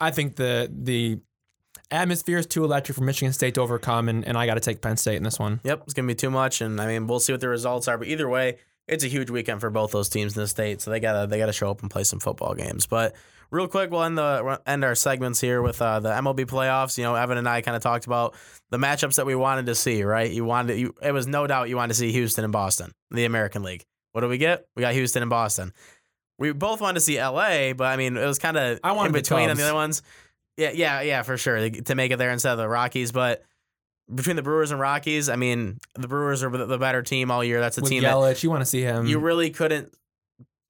I 0.00 0.10
think 0.10 0.34
the 0.34 0.68
the 0.72 1.20
atmosphere 1.92 2.38
is 2.38 2.46
too 2.46 2.64
electric 2.64 2.96
for 2.96 3.04
Michigan 3.04 3.32
State 3.32 3.54
to 3.54 3.60
overcome, 3.60 4.08
and, 4.08 4.24
and 4.24 4.36
I 4.36 4.46
got 4.46 4.54
to 4.54 4.60
take 4.60 4.80
Penn 4.80 4.96
State 4.96 5.16
in 5.16 5.22
this 5.22 5.38
one. 5.38 5.60
Yep, 5.62 5.82
it's 5.84 5.94
gonna 5.94 6.08
be 6.08 6.16
too 6.16 6.30
much, 6.30 6.60
and 6.60 6.80
I 6.80 6.86
mean, 6.88 7.06
we'll 7.06 7.20
see 7.20 7.32
what 7.32 7.40
the 7.40 7.48
results 7.48 7.86
are. 7.86 7.96
But 7.96 8.08
either 8.08 8.28
way, 8.28 8.58
it's 8.88 9.04
a 9.04 9.08
huge 9.08 9.30
weekend 9.30 9.60
for 9.60 9.70
both 9.70 9.92
those 9.92 10.08
teams 10.08 10.36
in 10.36 10.42
the 10.42 10.48
state, 10.48 10.80
so 10.80 10.90
they 10.90 10.98
gotta 10.98 11.28
they 11.28 11.38
gotta 11.38 11.52
show 11.52 11.70
up 11.70 11.82
and 11.82 11.90
play 11.90 12.02
some 12.02 12.18
football 12.18 12.54
games. 12.54 12.86
But 12.86 13.14
real 13.50 13.68
quick, 13.68 13.90
we'll 13.90 14.02
end 14.04 14.16
the 14.18 14.60
end 14.66 14.84
our 14.84 14.94
segments 14.94 15.40
here 15.40 15.62
with 15.62 15.80
uh, 15.82 16.00
the 16.00 16.10
MLB 16.10 16.46
playoffs. 16.46 16.96
You 16.98 17.04
know, 17.04 17.14
Evan 17.14 17.38
and 17.38 17.48
I 17.48 17.60
kind 17.60 17.76
of 17.76 17.82
talked 17.82 18.06
about 18.06 18.34
the 18.70 18.78
matchups 18.78 19.16
that 19.16 19.26
we 19.26 19.34
wanted 19.34 19.66
to 19.66 19.74
see. 19.74 20.02
Right, 20.02 20.30
you 20.30 20.44
wanted 20.44 20.78
you 20.78 20.94
it 21.02 21.12
was 21.12 21.26
no 21.26 21.46
doubt 21.46 21.68
you 21.68 21.76
wanted 21.76 21.94
to 21.94 21.98
see 21.98 22.12
Houston 22.12 22.44
and 22.44 22.52
Boston, 22.52 22.92
the 23.10 23.24
American 23.24 23.62
League. 23.62 23.84
What 24.12 24.22
do 24.22 24.28
we 24.28 24.38
get? 24.38 24.66
We 24.76 24.80
got 24.80 24.94
Houston 24.94 25.22
and 25.22 25.30
Boston. 25.30 25.72
We 26.38 26.52
both 26.52 26.80
wanted 26.80 26.94
to 26.94 27.00
see 27.00 27.20
LA, 27.20 27.74
but 27.74 27.84
I 27.84 27.96
mean, 27.96 28.16
it 28.16 28.24
was 28.26 28.38
kind 28.38 28.56
of 28.56 28.80
I 28.82 28.92
wanted 28.92 29.08
in 29.08 29.12
the 29.12 29.18
between 29.20 29.50
on 29.50 29.56
the 29.56 29.62
other 29.62 29.74
ones. 29.74 30.02
Yeah, 30.56 30.72
yeah, 30.74 31.00
yeah, 31.02 31.22
for 31.22 31.36
sure 31.36 31.70
to 31.70 31.94
make 31.94 32.10
it 32.10 32.16
there 32.16 32.30
instead 32.30 32.52
of 32.52 32.58
the 32.58 32.68
Rockies. 32.68 33.12
But 33.12 33.44
between 34.12 34.36
the 34.36 34.42
Brewers 34.42 34.70
and 34.72 34.80
Rockies, 34.80 35.28
I 35.28 35.36
mean, 35.36 35.78
the 35.94 36.08
Brewers 36.08 36.42
are 36.42 36.50
the 36.50 36.78
better 36.78 37.02
team 37.02 37.30
all 37.30 37.44
year. 37.44 37.60
That's 37.60 37.78
a 37.78 37.82
With 37.82 37.90
team 37.90 38.02
that 38.02 38.14
Yelich, 38.14 38.42
you 38.42 38.50
want 38.50 38.62
to 38.62 38.66
see 38.66 38.82
him. 38.82 39.06
you 39.06 39.18
really 39.18 39.50
couldn't 39.50 39.94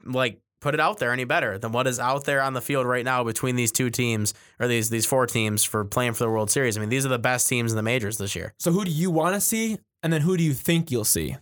like 0.05 0.41
put 0.61 0.75
it 0.75 0.81
out 0.81 0.99
there 0.99 1.13
any 1.13 1.25
better 1.25 1.59
than 1.59 1.73
what 1.73 1.87
is 1.87 1.99
out 1.99 2.25
there 2.25 2.43
on 2.43 2.53
the 2.53 2.61
field 2.61 2.87
right 2.87 3.05
now 3.05 3.25
between 3.25 3.57
these 3.57 3.73
two 3.73 3.91
teams 3.91 4.35
or 4.59 4.69
these 4.69 4.91
these 4.91 5.07
four 5.07 5.27
teams 5.27 5.65
for 5.65 5.85
playing 5.85 6.13
for 6.13 6.25
the 6.25 6.31
World 6.31 6.51
Series. 6.51 6.77
I 6.77 6.81
mean, 6.81 6.89
these 6.91 7.05
are 7.07 7.09
the 7.11 7.19
best 7.19 7.49
teams 7.49 7.73
in 7.73 7.77
the 7.77 7.83
majors 7.83 8.19
this 8.19 8.35
year. 8.37 8.53
so 8.59 8.71
who 8.73 8.85
do 8.85 8.91
you 8.91 9.11
want 9.11 9.35
to 9.35 9.41
see, 9.41 9.79
and 10.03 10.13
then 10.13 10.21
who 10.21 10.37
do 10.37 10.43
you 10.45 10.53
think 10.55 10.91
you'll 10.91 11.05
see? 11.05 11.37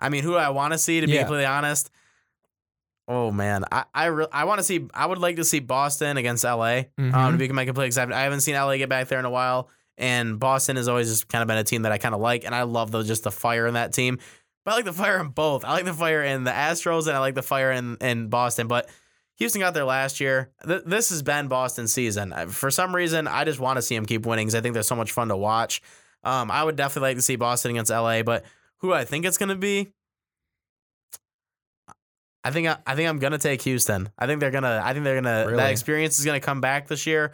I 0.00 0.08
mean, 0.08 0.24
who 0.24 0.30
do 0.32 0.36
I 0.36 0.48
want 0.48 0.72
to 0.72 0.78
see 0.78 1.00
to 1.00 1.06
be 1.06 1.16
completely 1.18 1.46
honest? 1.46 1.90
Oh 3.08 3.30
man, 3.32 3.64
I 3.70 3.84
I, 3.94 4.04
re- 4.06 4.26
I 4.32 4.44
want 4.44 4.58
to 4.58 4.64
see. 4.64 4.86
I 4.94 5.06
would 5.06 5.18
like 5.18 5.36
to 5.36 5.44
see 5.44 5.58
Boston 5.58 6.16
against 6.16 6.44
LA. 6.44 6.82
Um, 6.98 7.12
Mhm. 7.12 7.32
to 7.32 7.36
be 7.38 7.48
my 7.48 7.64
complete 7.64 7.96
I 7.98 8.22
haven't 8.22 8.40
seen 8.42 8.54
LA 8.54 8.76
get 8.78 8.88
back 8.88 9.08
there 9.08 9.18
in 9.18 9.24
a 9.24 9.30
while, 9.30 9.68
and 9.98 10.38
Boston 10.38 10.76
has 10.76 10.86
always 10.88 11.08
just 11.08 11.28
kind 11.28 11.42
of 11.42 11.48
been 11.48 11.58
a 11.58 11.64
team 11.64 11.82
that 11.82 11.92
I 11.92 11.98
kind 11.98 12.14
of 12.14 12.20
like, 12.20 12.44
and 12.44 12.54
I 12.54 12.62
love 12.62 12.90
the 12.92 13.02
just 13.02 13.24
the 13.24 13.32
fire 13.32 13.66
in 13.66 13.74
that 13.74 13.92
team. 13.92 14.18
But 14.64 14.72
I 14.72 14.74
like 14.76 14.84
the 14.84 14.92
fire 14.92 15.20
in 15.20 15.28
both. 15.28 15.64
I 15.64 15.72
like 15.72 15.84
the 15.84 15.94
fire 15.94 16.22
in 16.22 16.44
the 16.44 16.50
Astros, 16.50 17.06
and 17.06 17.16
I 17.16 17.20
like 17.20 17.34
the 17.34 17.42
fire 17.42 17.72
in 17.72 17.96
in 18.00 18.28
Boston. 18.28 18.68
But 18.68 18.88
Houston 19.36 19.60
got 19.60 19.74
there 19.74 19.84
last 19.84 20.20
year. 20.20 20.50
Th- 20.66 20.82
this 20.86 21.10
has 21.10 21.22
been 21.22 21.48
Boston's 21.48 21.92
season. 21.92 22.32
For 22.48 22.70
some 22.70 22.94
reason, 22.94 23.26
I 23.26 23.44
just 23.44 23.58
want 23.58 23.76
to 23.76 23.82
see 23.82 23.94
them 23.96 24.06
keep 24.06 24.24
winning 24.24 24.46
because 24.46 24.54
I 24.54 24.60
think 24.60 24.74
they're 24.74 24.82
so 24.82 24.96
much 24.96 25.12
fun 25.12 25.28
to 25.28 25.36
watch. 25.36 25.82
Um, 26.22 26.50
I 26.50 26.62
would 26.62 26.76
definitely 26.76 27.10
like 27.10 27.16
to 27.16 27.22
see 27.22 27.36
Boston 27.36 27.72
against 27.72 27.90
LA, 27.90 28.22
but 28.22 28.44
who 28.78 28.92
I 28.92 29.04
think 29.04 29.24
it's 29.24 29.38
going 29.38 29.48
to 29.48 29.56
be, 29.56 29.92
I 32.44 32.50
think 32.50 32.68
I, 32.68 32.78
I 32.86 32.94
think 32.94 33.08
I'm 33.08 33.18
gonna 33.18 33.38
take 33.38 33.62
Houston. 33.62 34.08
I 34.18 34.26
think 34.26 34.40
they're 34.40 34.50
gonna. 34.50 34.82
I 34.84 34.92
think 34.92 35.04
they're 35.04 35.20
gonna. 35.20 35.44
Really? 35.46 35.56
That 35.58 35.70
experience 35.70 36.18
is 36.18 36.24
gonna 36.24 36.40
come 36.40 36.60
back 36.60 36.88
this 36.88 37.06
year 37.06 37.32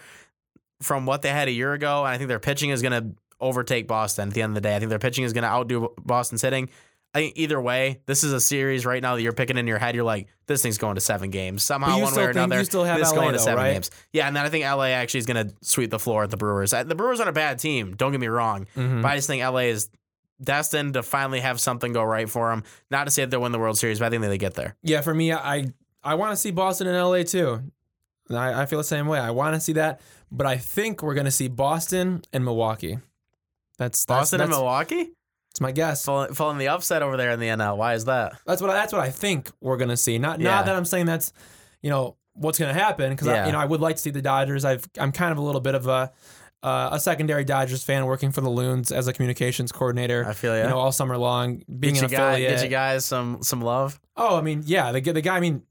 from 0.83 1.07
what 1.07 1.23
they 1.23 1.31
had 1.31 1.49
a 1.49 1.53
year 1.53 1.73
ago, 1.73 2.05
and 2.05 2.09
I 2.09 2.19
think 2.19 2.29
their 2.29 2.39
pitching 2.39 2.71
is 2.71 2.83
gonna 2.83 3.13
overtake 3.41 3.89
Boston 3.89 4.29
at 4.29 4.35
the 4.35 4.43
end 4.43 4.51
of 4.51 4.55
the 4.55 4.61
day. 4.61 4.77
I 4.77 4.79
think 4.79 4.91
their 4.91 4.99
pitching 4.99 5.25
is 5.25 5.33
gonna 5.33 5.47
outdo 5.47 5.95
Boston's 6.05 6.43
hitting. 6.43 6.69
I 7.15 7.33
either 7.37 7.61
way, 7.61 8.01
this 8.07 8.23
is 8.23 8.33
a 8.35 8.41
series 8.41 8.85
right 8.85 9.03
now 9.03 9.17
that 9.17 9.23
you're 9.23 9.33
picking 9.33 9.57
in 9.57 9.67
your 9.67 9.79
head. 9.79 9.95
You're 9.95 10.05
like, 10.05 10.29
this 10.47 10.63
thing's 10.63 10.77
going 10.79 10.97
to 10.97 11.01
seven 11.01 11.31
games 11.31 11.63
somehow, 11.63 11.99
one 12.01 12.15
way 12.15 12.25
or 12.25 12.31
another. 12.31 12.59
you 12.59 12.65
still 12.65 12.85
have 12.85 12.99
this 12.99 13.11
LA 13.13 13.17
going 13.21 13.33
to 13.33 13.39
seven 13.39 13.65
right? 13.65 13.73
games. 13.73 13.91
Yeah, 14.13 14.29
and 14.29 14.37
then 14.37 14.45
I 14.45 14.51
think 14.51 14.65
LA 14.65 14.89
actually 14.89 15.21
is 15.21 15.27
going 15.27 15.49
to 15.49 15.55
sweep 15.63 15.91
the 15.91 15.99
floor 15.99 16.25
at 16.25 16.31
the 16.31 16.37
Brewers. 16.37 16.73
Uh, 16.75 16.85
The 16.85 16.95
Brewers 16.95 17.19
aren't 17.19 17.31
a 17.31 17.33
bad 17.33 17.59
team. 17.59 17.97
Don't 17.97 18.13
get 18.13 18.21
me 18.21 18.27
wrong, 18.29 18.67
Mhm. 18.77 19.01
but 19.03 19.09
I 19.11 19.17
just 19.17 19.27
think 19.27 19.43
LA 19.43 19.69
is 19.71 19.89
destined 20.43 20.95
to 20.95 21.03
finally 21.03 21.41
have 21.41 21.59
something 21.61 21.93
go 21.95 22.03
right 22.05 22.29
for 22.29 22.51
them. 22.51 22.63
Not 22.91 23.05
to 23.05 23.11
say 23.11 23.23
that 23.23 23.31
they'll 23.31 23.41
win 23.41 23.53
the 23.53 23.59
World 23.59 23.79
Series, 23.79 23.99
but 23.99 24.07
I 24.07 24.11
think 24.11 24.23
that 24.23 24.29
they 24.29 24.39
get 24.39 24.55
there. 24.55 24.77
Yeah, 24.83 25.01
for 25.01 25.15
me, 25.15 25.33
I 25.33 25.73
I 26.05 26.15
want 26.15 26.33
to 26.33 26.37
see 26.37 26.51
Boston 26.51 26.87
and 26.87 26.97
LA 26.97 27.23
too. 27.25 27.63
I, 28.31 28.63
I 28.63 28.67
feel 28.67 28.79
the 28.79 28.85
same 28.85 29.07
way. 29.07 29.19
I 29.19 29.31
want 29.31 29.55
to 29.55 29.61
see 29.61 29.73
that, 29.73 30.01
but 30.31 30.47
I 30.47 30.59
think 30.59 31.03
we're 31.03 31.15
gonna 31.15 31.31
see 31.31 31.49
Boston 31.49 32.23
and 32.35 32.45
Milwaukee. 32.45 32.99
That's, 33.79 34.05
that's 34.05 34.07
Boston 34.07 34.39
that's, 34.39 34.49
and 34.49 34.57
Milwaukee 34.57 35.11
That's 35.51 35.61
my 35.61 35.73
guess. 35.73 36.05
falling, 36.05 36.35
falling 36.35 36.59
the 36.59 36.69
upset 36.69 37.03
over 37.03 37.17
there 37.17 37.31
in 37.31 37.41
the 37.41 37.47
NL. 37.49 37.77
Why 37.77 37.95
is 37.95 38.05
that? 38.05 38.33
That's 38.47 38.61
what 38.61 38.71
I, 38.71 38.75
that's 38.75 38.93
what 38.93 39.03
I 39.03 39.11
think 39.11 39.51
we're 39.61 39.77
gonna 39.77 39.97
see. 39.97 40.19
Not 40.19 40.41
Yeah. 40.41 40.51
not 40.51 40.67
that 40.67 40.77
I'm 40.77 40.85
saying 40.85 41.07
that's 41.07 41.33
you 41.83 41.91
know 41.91 42.17
what's 42.35 42.59
gonna 42.59 42.75
happen 42.75 43.11
because 43.11 43.27
Yeah. 43.27 43.47
you 43.47 43.53
know 43.53 43.59
I 43.59 43.65
would 43.65 43.81
like 43.81 43.97
to 43.97 44.03
see 44.03 44.11
the 44.11 44.23
Dodgers. 44.23 44.65
I've 44.65 44.89
I'm 44.99 45.13
kind 45.13 45.33
of 45.33 45.39
a 45.39 45.43
little 45.43 45.61
bit 45.61 45.75
of 45.75 45.87
a 45.87 46.13
uh, 46.63 46.89
a 46.93 46.99
secondary 47.01 47.45
Dodgers 47.45 47.85
fan 47.85 48.05
working 48.07 48.33
for 48.33 48.41
the 48.41 48.51
Loons 48.51 48.91
as 48.91 49.07
a 49.07 49.13
communications 49.13 49.71
coordinator. 49.71 50.27
I 50.27 50.33
feel 50.33 50.57
You 50.57 50.63
ya. 50.65 50.69
know, 50.71 50.79
all 50.79 50.91
summer 50.91 51.17
long, 51.17 51.63
being 51.79 51.95
Get 51.95 52.03
an 52.05 52.11
you, 52.11 52.17
affiliate. 52.17 52.51
get 52.57 52.65
you 52.65 52.69
guys 52.69 53.05
some 53.07 53.39
some 53.43 53.61
love. 53.61 54.01
Oh, 54.17 54.37
I 54.37 54.41
mean, 54.43 54.63
yeah, 54.67 54.91
the 54.93 55.01
the 55.01 55.21
guy. 55.21 55.37
I 55.37 55.41
mean, 55.41 55.63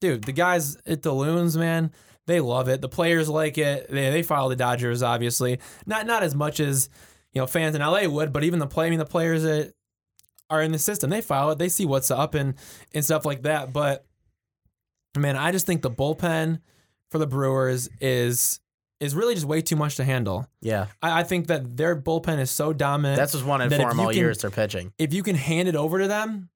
dude, 0.00 0.24
the 0.24 0.32
guys 0.32 0.76
at 0.86 1.02
the 1.02 1.12
Loons, 1.12 1.56
man, 1.56 1.90
they 2.28 2.38
love 2.40 2.68
it. 2.68 2.80
The 2.80 2.88
players 2.88 3.28
like 3.28 3.58
it. 3.58 3.90
They 3.90 4.10
they 4.10 4.22
follow 4.22 4.48
the 4.48 4.54
Dodgers, 4.56 5.02
obviously. 5.02 5.58
Not 5.86 6.06
not 6.06 6.22
as 6.22 6.36
much 6.36 6.60
as 6.60 6.88
you 7.32 7.40
know 7.40 7.46
fans 7.46 7.74
in 7.74 7.80
LA 7.82 8.06
would, 8.06 8.32
but 8.32 8.44
even 8.44 8.58
the 8.58 8.66
play. 8.66 8.86
I 8.86 8.90
mean, 8.90 8.98
the 8.98 9.04
players 9.04 9.42
that 9.42 9.72
are 10.50 10.62
in 10.62 10.72
the 10.72 10.78
system, 10.78 11.10
they 11.10 11.20
follow 11.20 11.52
it. 11.52 11.58
They 11.58 11.68
see 11.68 11.84
what's 11.86 12.10
up 12.10 12.34
and 12.34 12.54
and 12.94 13.04
stuff 13.04 13.24
like 13.26 13.42
that. 13.42 13.72
But 13.72 14.04
man, 15.16 15.36
I 15.36 15.52
just 15.52 15.66
think 15.66 15.82
the 15.82 15.90
bullpen 15.90 16.60
for 17.10 17.18
the 17.18 17.26
Brewers 17.26 17.88
is 18.00 18.60
is 19.00 19.14
really 19.14 19.34
just 19.34 19.46
way 19.46 19.60
too 19.62 19.76
much 19.76 19.96
to 19.96 20.04
handle. 20.04 20.48
Yeah, 20.60 20.86
I, 21.02 21.20
I 21.20 21.24
think 21.24 21.46
that 21.48 21.76
their 21.76 21.94
bullpen 22.00 22.38
is 22.40 22.50
so 22.50 22.72
dominant. 22.72 23.16
that's 23.18 23.32
what's 23.34 23.46
wanted 23.46 23.70
That 23.70 23.76
for 23.80 23.82
if 23.82 23.88
them 23.90 23.98
you 23.98 24.04
all 24.04 24.10
can- 24.10 24.18
year. 24.18 24.30
is 24.30 24.38
their 24.38 24.50
pitching. 24.50 24.92
if 24.98 25.12
you 25.14 25.22
can 25.22 25.36
hand 25.36 25.68
it 25.68 25.76
over 25.76 26.00
to 26.00 26.08
them, 26.08 26.48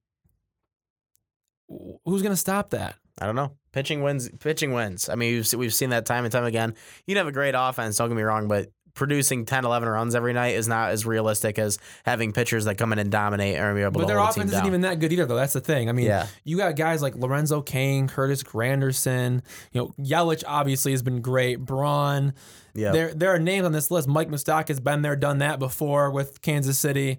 who's 2.04 2.22
gonna 2.22 2.36
stop 2.36 2.70
that? 2.70 2.96
I 3.20 3.26
don't 3.26 3.36
know. 3.36 3.52
Pitching 3.72 4.02
wins. 4.02 4.28
Pitching 4.40 4.72
wins. 4.72 5.08
I 5.08 5.14
mean, 5.14 5.34
we've, 5.34 5.52
we've 5.54 5.74
seen 5.74 5.90
that 5.90 6.06
time 6.06 6.24
and 6.24 6.32
time 6.32 6.44
again. 6.44 6.74
You 7.06 7.14
can 7.14 7.18
have 7.18 7.26
a 7.26 7.32
great 7.32 7.54
offense. 7.56 7.96
Don't 7.96 8.08
get 8.08 8.16
me 8.16 8.22
wrong, 8.22 8.48
but 8.48 8.68
producing 8.94 9.44
10, 9.46 9.64
11 9.64 9.88
runs 9.88 10.14
every 10.14 10.32
night 10.32 10.54
is 10.54 10.68
not 10.68 10.90
as 10.90 11.06
realistic 11.06 11.58
as 11.58 11.78
having 12.04 12.32
pitchers 12.32 12.66
that 12.66 12.76
come 12.76 12.92
in 12.92 12.98
and 12.98 13.10
dominate 13.10 13.56
and 13.56 13.74
be 13.74 13.82
able 13.82 13.92
But 13.92 14.00
to 14.00 14.06
their 14.06 14.18
hold 14.18 14.28
the 14.28 14.40
offense 14.40 14.50
team 14.50 14.54
isn't 14.58 14.66
even 14.66 14.80
that 14.82 14.98
good 15.00 15.12
either, 15.12 15.24
though. 15.26 15.36
That's 15.36 15.54
the 15.54 15.60
thing. 15.60 15.88
I 15.88 15.92
mean, 15.92 16.06
Yeah. 16.06 16.26
you 16.44 16.56
got 16.58 16.76
guys 16.76 17.00
like 17.00 17.14
Lorenzo 17.16 17.62
Cain, 17.62 18.06
Curtis 18.08 18.42
Granderson. 18.42 19.42
You 19.72 19.80
know, 19.80 19.94
Yelich 19.98 20.44
obviously 20.46 20.92
has 20.92 21.02
been 21.02 21.20
great. 21.22 21.56
Braun. 21.60 22.34
Yeah. 22.74 22.92
There, 22.92 23.14
there 23.14 23.30
are 23.34 23.38
names 23.38 23.64
on 23.64 23.72
this 23.72 23.90
list. 23.90 24.08
Mike 24.08 24.28
Mustak 24.28 24.68
has 24.68 24.80
been 24.80 25.02
there, 25.02 25.16
done 25.16 25.38
that 25.38 25.58
before 25.58 26.10
with 26.10 26.42
Kansas 26.42 26.78
City. 26.78 27.18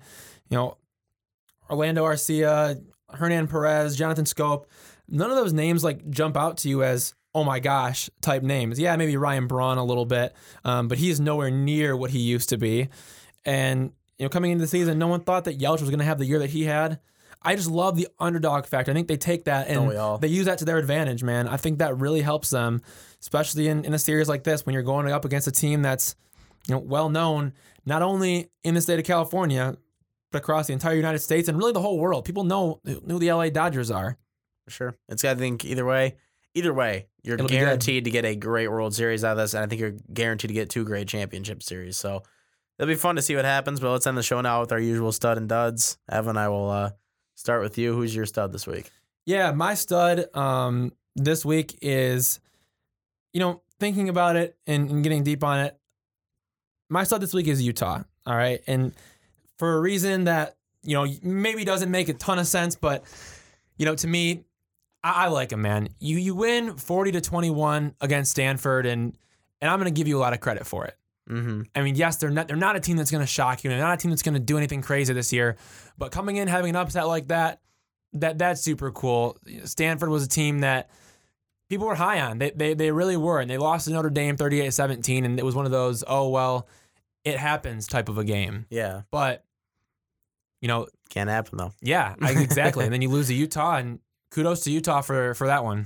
You 0.49 0.57
know, 0.57 0.77
Orlando 1.69 2.03
Arcia, 2.05 2.83
Hernan 3.11 3.47
Perez, 3.47 3.95
Jonathan 3.95 4.25
Schoop. 4.25 4.65
None 5.07 5.29
of 5.29 5.37
those 5.37 5.53
names 5.53 5.83
like 5.83 6.07
jump 6.09 6.37
out 6.37 6.57
to 6.57 6.69
you 6.69 6.83
as 6.83 7.13
oh 7.35 7.43
my 7.43 7.59
gosh 7.59 8.09
type 8.21 8.43
names. 8.43 8.79
Yeah, 8.79 8.95
maybe 8.95 9.17
Ryan 9.17 9.47
Braun 9.47 9.77
a 9.77 9.83
little 9.83 10.05
bit, 10.05 10.33
um, 10.63 10.87
but 10.87 10.97
he 10.97 11.09
is 11.09 11.19
nowhere 11.19 11.51
near 11.51 11.95
what 11.95 12.11
he 12.11 12.19
used 12.19 12.49
to 12.49 12.57
be. 12.57 12.89
And 13.45 13.91
you 14.17 14.25
know, 14.25 14.29
coming 14.29 14.51
into 14.51 14.61
the 14.61 14.67
season, 14.67 14.99
no 14.99 15.07
one 15.07 15.21
thought 15.21 15.45
that 15.45 15.59
Yelich 15.59 15.81
was 15.81 15.89
going 15.89 15.99
to 15.99 16.05
have 16.05 16.19
the 16.19 16.25
year 16.25 16.39
that 16.39 16.51
he 16.51 16.63
had. 16.63 16.99
I 17.41 17.55
just 17.55 17.69
love 17.69 17.97
the 17.97 18.07
underdog 18.19 18.65
factor. 18.65 18.91
I 18.91 18.93
think 18.93 19.09
they 19.09 19.17
take 19.17 19.45
that 19.45 19.67
and 19.67 19.91
they 20.21 20.29
use 20.29 20.45
that 20.45 20.59
to 20.59 20.65
their 20.65 20.77
advantage, 20.77 21.23
man. 21.23 21.47
I 21.47 21.57
think 21.57 21.79
that 21.79 21.97
really 21.97 22.21
helps 22.21 22.51
them, 22.51 22.81
especially 23.19 23.67
in, 23.67 23.83
in 23.83 23.93
a 23.93 23.99
series 23.99 24.29
like 24.29 24.43
this 24.43 24.65
when 24.65 24.73
you're 24.73 24.83
going 24.83 25.11
up 25.11 25.25
against 25.25 25.47
a 25.47 25.51
team 25.51 25.81
that's 25.81 26.15
you 26.67 26.75
know 26.75 26.79
well 26.79 27.09
known 27.09 27.51
not 27.85 28.01
only 28.01 28.49
in 28.63 28.75
the 28.75 28.81
state 28.81 28.97
of 28.97 29.05
California 29.05 29.75
but 30.31 30.39
across 30.39 30.67
the 30.67 30.73
entire 30.73 30.95
United 30.95 31.19
States 31.19 31.47
and 31.47 31.57
really 31.57 31.71
the 31.71 31.81
whole 31.81 31.99
world. 31.99 32.25
People 32.25 32.43
know 32.43 32.79
who 32.85 33.19
the 33.19 33.31
LA 33.31 33.49
Dodgers 33.49 33.91
are. 33.91 34.17
For 34.65 34.71
sure. 34.71 34.95
it's 35.09 35.21
got 35.21 35.33
to 35.33 35.39
think 35.39 35.65
either 35.65 35.85
way, 35.85 36.15
either 36.53 36.73
way, 36.73 37.07
you're 37.23 37.35
It'll 37.35 37.47
guaranteed 37.47 38.05
to 38.05 38.11
get 38.11 38.25
a 38.25 38.35
great 38.35 38.69
World 38.69 38.93
Series 38.93 39.23
out 39.23 39.33
of 39.33 39.37
this, 39.37 39.53
and 39.53 39.63
I 39.63 39.67
think 39.67 39.81
you're 39.81 39.95
guaranteed 40.13 40.49
to 40.49 40.53
get 40.53 40.69
two 40.69 40.83
great 40.83 41.07
championship 41.07 41.63
series. 41.63 41.97
So 41.97 42.23
it'll 42.77 42.87
be 42.87 42.95
fun 42.95 43.15
to 43.15 43.21
see 43.21 43.35
what 43.35 43.45
happens. 43.45 43.79
But 43.79 43.91
let's 43.91 44.07
end 44.07 44.17
the 44.17 44.23
show 44.23 44.41
now 44.41 44.61
with 44.61 44.71
our 44.71 44.79
usual 44.79 45.11
stud 45.11 45.37
and 45.37 45.47
duds. 45.47 45.97
Evan, 46.09 46.37
I 46.37 46.49
will 46.49 46.69
uh, 46.69 46.91
start 47.35 47.61
with 47.61 47.77
you. 47.77 47.93
Who's 47.93 48.15
your 48.15 48.25
stud 48.25 48.51
this 48.51 48.67
week? 48.67 48.91
Yeah, 49.25 49.51
my 49.51 49.73
stud 49.73 50.35
um, 50.35 50.91
this 51.15 51.45
week 51.45 51.77
is, 51.81 52.39
you 53.31 53.39
know, 53.39 53.61
thinking 53.79 54.09
about 54.09 54.35
it 54.35 54.57
and, 54.67 54.89
and 54.89 55.03
getting 55.03 55.23
deep 55.23 55.43
on 55.43 55.61
it. 55.61 55.77
My 56.89 57.03
stud 57.05 57.21
this 57.21 57.33
week 57.33 57.47
is 57.47 57.61
Utah. 57.61 58.03
All 58.25 58.35
right. 58.35 58.61
And 58.67 58.93
for 59.57 59.75
a 59.75 59.79
reason 59.79 60.25
that, 60.25 60.57
you 60.83 60.95
know, 60.95 61.07
maybe 61.21 61.63
doesn't 61.63 61.89
make 61.89 62.09
a 62.09 62.13
ton 62.13 62.37
of 62.37 62.47
sense, 62.47 62.75
but, 62.75 63.05
you 63.77 63.85
know, 63.85 63.95
to 63.95 64.07
me, 64.07 64.43
I, 65.03 65.25
I 65.25 65.27
like 65.27 65.51
him, 65.51 65.61
man. 65.61 65.89
You 65.99 66.17
you 66.17 66.35
win 66.35 66.77
40 66.77 67.11
to 67.13 67.21
21 67.21 67.95
against 68.01 68.31
Stanford, 68.31 68.85
and 68.85 69.17
and 69.61 69.71
I'm 69.71 69.79
going 69.79 69.93
to 69.93 69.97
give 69.97 70.07
you 70.07 70.17
a 70.17 70.21
lot 70.21 70.33
of 70.33 70.39
credit 70.39 70.65
for 70.65 70.85
it. 70.85 70.97
Mm-hmm. 71.29 71.61
I 71.73 71.81
mean, 71.81 71.95
yes, 71.95 72.17
they're 72.17 72.29
not 72.29 72.47
they're 72.47 72.57
not 72.57 72.75
a 72.75 72.79
team 72.79 72.97
that's 72.97 73.11
going 73.11 73.21
to 73.23 73.27
shock 73.27 73.63
you. 73.63 73.69
They're 73.69 73.79
not 73.79 73.93
a 73.93 73.97
team 73.97 74.11
that's 74.11 74.23
going 74.23 74.33
to 74.33 74.39
do 74.39 74.57
anything 74.57 74.81
crazy 74.81 75.13
this 75.13 75.31
year. 75.31 75.57
But 75.97 76.11
coming 76.11 76.35
in 76.37 76.47
having 76.47 76.71
an 76.71 76.75
upset 76.75 77.07
like 77.07 77.27
that, 77.29 77.61
that 78.13 78.37
that's 78.37 78.61
super 78.61 78.91
cool. 78.91 79.37
Stanford 79.63 80.09
was 80.09 80.23
a 80.25 80.27
team 80.27 80.59
that 80.59 80.89
people 81.69 81.87
were 81.87 81.95
high 81.95 82.19
on. 82.19 82.39
They 82.39 82.51
they, 82.51 82.73
they 82.73 82.91
really 82.91 83.15
were, 83.17 83.39
and 83.39 83.49
they 83.49 83.57
lost 83.57 83.85
to 83.87 83.93
Notre 83.93 84.09
Dame 84.09 84.35
38-17, 84.35 85.23
and 85.23 85.39
it 85.39 85.45
was 85.45 85.55
one 85.55 85.65
of 85.65 85.71
those 85.71 86.03
oh 86.05 86.27
well, 86.29 86.67
it 87.23 87.37
happens 87.37 87.87
type 87.87 88.09
of 88.09 88.17
a 88.17 88.23
game. 88.25 88.65
Yeah, 88.69 89.03
But 89.09 89.45
you 90.59 90.67
know, 90.67 90.87
can't 91.09 91.29
happen 91.29 91.57
though. 91.57 91.71
yeah, 91.81 92.15
exactly. 92.21 92.83
and 92.83 92.93
then 92.93 93.01
you 93.01 93.09
lose 93.09 93.27
to 93.27 93.33
Utah, 93.33 93.77
and 93.77 93.99
kudos 94.33 94.61
to 94.61 94.71
Utah 94.71 95.01
for 95.01 95.33
for 95.35 95.47
that 95.47 95.63
one. 95.63 95.85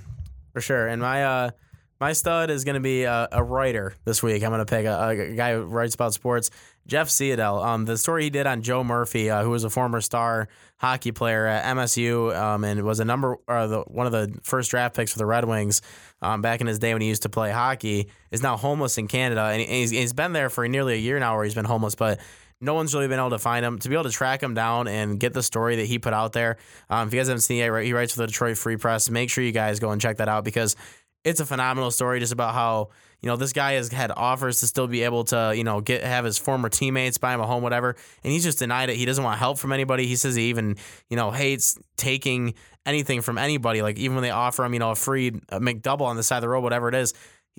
For 0.54 0.62
sure. 0.62 0.88
And 0.88 1.02
my 1.02 1.24
uh 1.24 1.52
my 2.00 2.14
stud 2.14 2.52
is 2.52 2.64
going 2.64 2.76
to 2.76 2.80
be 2.80 3.04
a, 3.04 3.28
a 3.32 3.44
writer 3.44 3.96
this 4.06 4.22
week. 4.22 4.44
I'm 4.44 4.52
going 4.52 4.64
to 4.64 4.66
pick 4.66 4.86
a, 4.86 5.10
a 5.10 5.36
guy 5.36 5.54
who 5.54 5.64
writes 5.64 5.96
about 5.96 6.14
sports, 6.14 6.52
Jeff 6.86 7.10
Seidel. 7.10 7.60
Um, 7.60 7.86
the 7.86 7.98
story 7.98 8.26
he 8.26 8.30
did 8.30 8.46
on 8.46 8.62
Joe 8.62 8.84
Murphy, 8.84 9.32
uh, 9.32 9.42
who 9.44 9.50
was 9.50 9.64
a 9.64 9.70
former 9.70 10.00
star 10.00 10.48
hockey 10.78 11.12
player 11.12 11.48
at 11.48 11.76
MSU, 11.76 12.36
um, 12.36 12.64
and 12.64 12.84
was 12.84 13.00
a 13.00 13.06
number 13.06 13.38
uh, 13.48 13.66
the, 13.66 13.82
one 13.82 14.06
of 14.06 14.12
the 14.12 14.40
first 14.44 14.70
draft 14.70 14.96
picks 14.96 15.12
for 15.12 15.18
the 15.18 15.26
Red 15.26 15.46
Wings 15.46 15.82
um, 16.22 16.44
back 16.44 16.62
in 16.62 16.68
his 16.68 16.78
day 16.78 16.94
when 16.94 17.02
he 17.02 17.08
used 17.08 17.24
to 17.24 17.30
play 17.30 17.52
hockey, 17.52 18.10
is 18.30 18.44
now 18.44 18.58
homeless 18.58 19.00
in 19.00 19.08
Canada, 19.08 19.42
and 19.42 19.62
he's, 19.62 19.90
he's 19.90 20.14
been 20.14 20.34
there 20.34 20.52
for 20.52 20.68
nearly 20.68 20.94
a 20.94 20.98
year 20.98 21.20
now, 21.20 21.36
where 21.36 21.44
he's 21.44 21.56
been 21.56 21.66
homeless, 21.66 21.96
but. 21.96 22.20
No 22.60 22.74
one's 22.74 22.94
really 22.94 23.08
been 23.08 23.20
able 23.20 23.30
to 23.32 23.40
find 23.40 23.64
him. 23.64 23.78
To 23.80 23.90
be 23.90 23.96
able 23.96 24.06
to 24.06 24.10
track 24.10 24.42
him 24.42 24.54
down 24.54 24.88
and 24.88 25.20
get 25.20 25.34
the 25.34 25.44
story 25.44 25.76
that 25.76 25.86
he 25.86 26.00
put 26.00 26.14
out 26.14 26.34
there. 26.34 26.58
Um, 26.90 27.08
if 27.08 27.14
you 27.14 27.20
guys 27.20 27.28
haven't 27.28 27.42
seen 27.42 27.62
it, 27.62 27.84
he 27.84 27.94
writes 27.94 28.14
for 28.14 28.22
the 28.22 28.28
Detroit 28.28 28.58
Free 28.58 28.78
Press. 28.78 29.10
Make 29.10 29.30
sure 29.30 29.44
you 29.44 29.52
guys 29.52 29.80
go 29.80 29.92
and 29.92 30.02
check 30.02 30.18
that 30.18 30.28
out 30.28 30.44
because 30.44 30.76
it's 31.24 31.40
a 31.40 31.46
phenomenal 31.46 31.92
story 31.92 32.20
just 32.20 32.32
about 32.32 32.54
how 32.54 32.90
you 33.22 33.28
know 33.28 33.36
this 33.36 33.52
guy 33.52 33.74
has 33.74 33.92
had 33.92 34.12
offers 34.16 34.60
to 34.62 34.68
still 34.68 34.88
be 34.88 35.04
able 35.04 35.24
to 35.26 35.54
you 35.56 35.64
know 35.64 35.82
get 35.82 36.04
have 36.04 36.24
his 36.24 36.38
former 36.38 36.70
teammates 36.70 37.18
buy 37.18 37.34
him 37.34 37.42
a 37.42 37.46
home 37.46 37.64
whatever 37.64 37.96
and 38.24 38.32
he's 38.32 38.44
just 38.44 38.60
denied 38.60 38.90
it 38.90 38.96
he 38.96 39.06
doesn't 39.06 39.24
want 39.24 39.38
help 39.38 39.58
from 39.58 39.72
anybody 39.72 40.06
he 40.06 40.16
says 40.16 40.36
he 40.36 40.44
even 40.44 40.76
you 41.10 41.18
know 41.18 41.32
hates 41.32 41.78
taking 41.98 42.54
anything 42.86 43.22
from 43.22 43.38
anybody 43.38 43.82
like 43.82 43.98
even 43.98 44.16
when 44.16 44.22
they 44.22 44.30
offer 44.30 44.64
him 44.64 44.74
you 44.74 44.80
know 44.80 44.92
a 44.92 44.96
free 44.96 45.32
mcdouble 45.32 46.02
on 46.02 46.16
the 46.16 46.24
side 46.24 46.38
of 46.38 46.42
the 46.44 46.50
road 46.50 46.62
whatever 46.62 46.88
it 46.88 46.96
is 46.96 47.14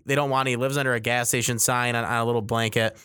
they 0.07 0.15
don't 0.15 0.31
want 0.31 0.49
it. 0.49 0.53
he 0.53 0.57
lives 0.57 0.77
under 0.77 0.95
a 0.95 1.01
gas 1.01 1.29
station 1.29 1.59
sign 1.59 1.95
on, 1.95 2.05
on 2.05 2.17
a 2.19 2.25
little 2.25 2.43
blanket 2.43 2.97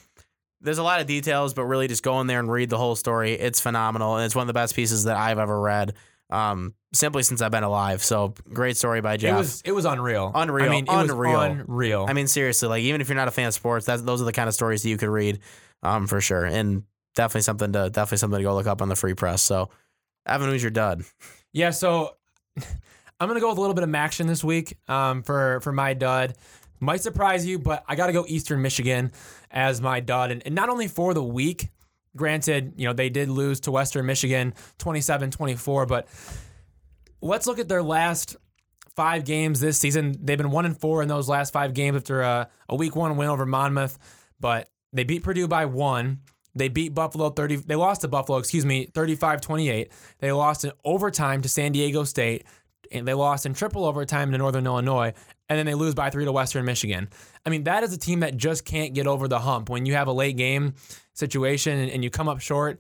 there's 0.64 0.80
a 0.80 0.84
lot 0.84 1.02
of 1.02 1.08
details 1.08 1.54
but 1.54 1.66
really 1.66 1.88
just 1.88 2.04
go 2.04 2.20
in 2.22 2.28
there 2.28 2.40
and 2.40 2.52
read 2.52 2.70
the 2.70 2.78
whole 2.78 2.96
story 2.96 3.34
it's 3.34 3.60
phenomenal 3.60 4.16
and 4.16 4.26
it's 4.26 4.36
one 4.36 4.44
of 4.44 4.48
the 4.48 4.54
best 4.54 4.76
pieces 4.76 5.04
that 5.04 5.18
i've 5.18 5.40
ever 5.40 5.60
read 5.60 5.94
um, 6.30 6.74
simply 6.94 7.24
since 7.24 7.42
I've 7.42 7.52
been 7.52 7.64
alive. 7.64 8.04
So 8.04 8.34
great 8.52 8.76
story 8.76 9.02
by 9.02 9.18
Jeff. 9.18 9.36
It 9.36 9.38
was 9.38 9.62
it 9.66 9.72
was 9.72 9.86
unreal. 9.86 10.32
Unreal. 10.34 10.66
I 10.66 10.70
mean, 10.70 10.86
it 10.86 10.90
Unreal. 10.92 11.34
was 11.34 11.60
unreal. 11.60 12.06
I 12.10 12.14
mean, 12.14 12.28
seriously, 12.28 12.68
like 12.68 12.82
even 12.84 13.02
if 13.02 13.08
you're 13.08 13.16
not 13.16 13.28
a 13.28 13.32
fan 13.32 13.48
of 13.48 13.54
sports, 13.54 13.86
that's 13.86 14.02
those 14.02 14.22
are 14.22 14.26
the 14.26 14.34
kind 14.34 14.48
of 14.48 14.56
stories 14.56 14.82
that 14.84 14.90
you 14.90 14.98
could 14.98 15.10
read, 15.10 15.40
um, 15.84 16.08
for 16.08 16.22
sure, 16.22 16.46
and 16.46 16.84
definitely 17.16 17.42
something 17.42 17.72
to 17.74 17.90
definitely 17.90 18.18
something 18.18 18.40
to 18.40 18.44
go 18.44 18.56
look 18.56 18.68
up 18.68 18.82
on 18.82 18.90
the 18.90 18.96
free 18.96 19.14
press. 19.14 19.42
So, 19.42 19.70
Evan, 20.26 20.50
who's 20.50 20.64
your 20.64 20.72
dud? 20.72 21.04
Yeah, 21.52 21.70
so 21.70 22.16
I'm 22.58 23.28
gonna 23.28 23.40
go 23.40 23.50
with 23.50 23.58
a 23.58 23.62
little 23.62 23.76
bit 23.76 23.84
of 23.84 23.94
action 23.94 24.28
this 24.28 24.44
week 24.44 24.78
um, 24.88 25.24
for 25.24 25.60
for 25.62 25.72
my 25.72 25.94
dud. 25.94 26.36
Might 26.80 27.02
surprise 27.02 27.46
you, 27.46 27.60
but 27.60 27.84
I 27.88 27.96
got 27.96 28.08
to 28.08 28.14
go 28.14 28.26
Eastern 28.28 28.62
Michigan 28.62 29.14
as 29.54 29.80
my 29.80 30.00
dud, 30.00 30.32
and, 30.32 30.42
and 30.46 30.56
not 30.56 30.70
only 30.70 30.88
for 30.88 31.14
the 31.14 31.24
week. 31.24 31.70
Granted, 32.16 32.74
you 32.78 32.86
know 32.86 32.94
they 32.94 33.10
did 33.10 33.28
lose 33.28 33.62
to 33.62 33.72
Western 33.72 34.06
Michigan 34.06 34.54
27-24, 34.78 35.88
but 35.88 36.08
let's 37.22 37.48
look 37.48 37.58
at 37.58 37.68
their 37.68 37.82
last 37.82 38.36
five 38.96 39.26
games 39.26 39.60
this 39.60 39.80
season. 39.80 40.16
They've 40.22 40.38
been 40.38 40.52
one 40.52 40.66
and 40.66 40.80
four 40.80 41.02
in 41.02 41.08
those 41.08 41.28
last 41.28 41.54
five 41.54 41.74
games 41.74 41.98
after 41.98 42.22
a, 42.22 42.50
a 42.70 42.76
week 42.76 42.96
one 42.96 43.18
win 43.18 43.30
over 43.30 43.48
Monmouth, 43.48 43.98
but 44.40 44.70
they 44.92 45.04
beat 45.04 45.24
Purdue 45.24 45.48
by 45.48 45.66
one. 45.66 46.20
They 46.56 46.68
beat 46.68 46.94
Buffalo 46.94 47.30
30. 47.30 47.58
They 47.58 47.76
lost 47.76 48.02
to 48.02 48.08
Buffalo, 48.08 48.38
excuse 48.38 48.66
me, 48.66 48.86
35 48.94 49.42
28. 49.42 49.92
They 50.20 50.32
lost 50.32 50.66
in 50.66 50.72
overtime 50.86 51.42
to 51.42 51.50
San 51.50 51.72
Diego 51.72 52.04
State. 52.04 52.46
And 52.92 53.08
they 53.08 53.16
lost 53.16 53.48
in 53.48 53.56
triple 53.56 53.86
overtime 53.86 54.32
to 54.32 54.38
Northern 54.38 54.68
Illinois. 54.68 55.14
And 55.50 55.58
then 55.58 55.66
they 55.66 55.74
lose 55.74 55.96
by 55.96 56.12
three 56.12 56.26
to 56.26 56.32
Western 56.32 56.64
Michigan. 56.66 57.10
I 57.46 57.50
mean, 57.50 57.64
that 57.66 57.84
is 57.84 57.94
a 57.94 57.98
team 57.98 58.22
that 58.22 58.38
just 58.38 58.66
can't 58.66 58.94
get 58.94 59.08
over 59.08 59.28
the 59.28 59.40
hump. 59.40 59.70
When 59.70 59.86
you 59.86 59.94
have 59.96 60.08
a 60.08 60.14
late 60.14 60.38
game 60.38 60.76
situation 61.14 61.78
and, 61.78 61.92
and 61.92 62.04
you 62.04 62.10
come 62.10 62.30
up 62.30 62.40
short, 62.40 62.80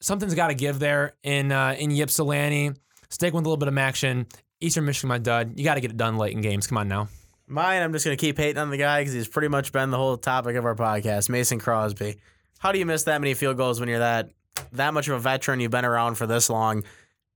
something's 0.00 0.34
got 0.34 0.48
to 0.48 0.54
give 0.54 0.78
there 0.78 1.14
in 1.22 1.52
uh, 1.52 1.76
in 1.78 1.90
Ypsilanti. 1.90 2.72
Stick 3.10 3.32
with 3.32 3.44
a 3.44 3.48
little 3.48 3.56
bit 3.56 3.68
of 3.68 3.78
action. 3.78 4.26
Eastern 4.60 4.84
Michigan, 4.84 5.08
my 5.08 5.18
dud. 5.18 5.52
You 5.56 5.64
got 5.64 5.74
to 5.74 5.80
get 5.80 5.90
it 5.90 5.96
done 5.96 6.16
late 6.16 6.34
in 6.34 6.40
games. 6.40 6.66
Come 6.66 6.78
on 6.78 6.88
now. 6.88 7.08
Mine, 7.50 7.82
I'm 7.82 7.94
just 7.94 8.04
gonna 8.04 8.16
keep 8.16 8.36
hating 8.36 8.58
on 8.58 8.68
the 8.68 8.76
guy 8.76 9.00
because 9.00 9.14
he's 9.14 9.26
pretty 9.26 9.48
much 9.48 9.72
been 9.72 9.90
the 9.90 9.96
whole 9.96 10.18
topic 10.18 10.56
of 10.56 10.66
our 10.66 10.74
podcast. 10.74 11.30
Mason 11.30 11.58
Crosby. 11.58 12.16
How 12.58 12.72
do 12.72 12.78
you 12.78 12.84
miss 12.84 13.04
that 13.04 13.20
many 13.22 13.32
field 13.32 13.56
goals 13.56 13.80
when 13.80 13.88
you're 13.88 14.00
that 14.00 14.30
that 14.72 14.92
much 14.92 15.08
of 15.08 15.14
a 15.14 15.18
veteran? 15.18 15.58
You've 15.60 15.70
been 15.70 15.86
around 15.86 16.16
for 16.16 16.26
this 16.26 16.50
long. 16.50 16.84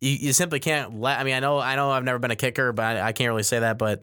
You, 0.03 0.11
you 0.11 0.33
simply 0.35 0.61
can't 0.61 1.01
let. 1.01 1.19
I 1.19 1.25
mean, 1.25 1.33
I 1.33 1.41
know 1.41 1.59
I 1.59 1.77
know 1.77 1.91
I've 1.91 2.05
never 2.05 2.19
been 2.19 2.31
a 2.31 2.37
kicker, 2.37 2.73
but 2.73 2.85
I, 2.85 3.09
I 3.09 3.13
can't 3.13 3.31
really 3.31 3.43
say 3.43 3.61
that. 3.61 3.79
But 3.79 4.03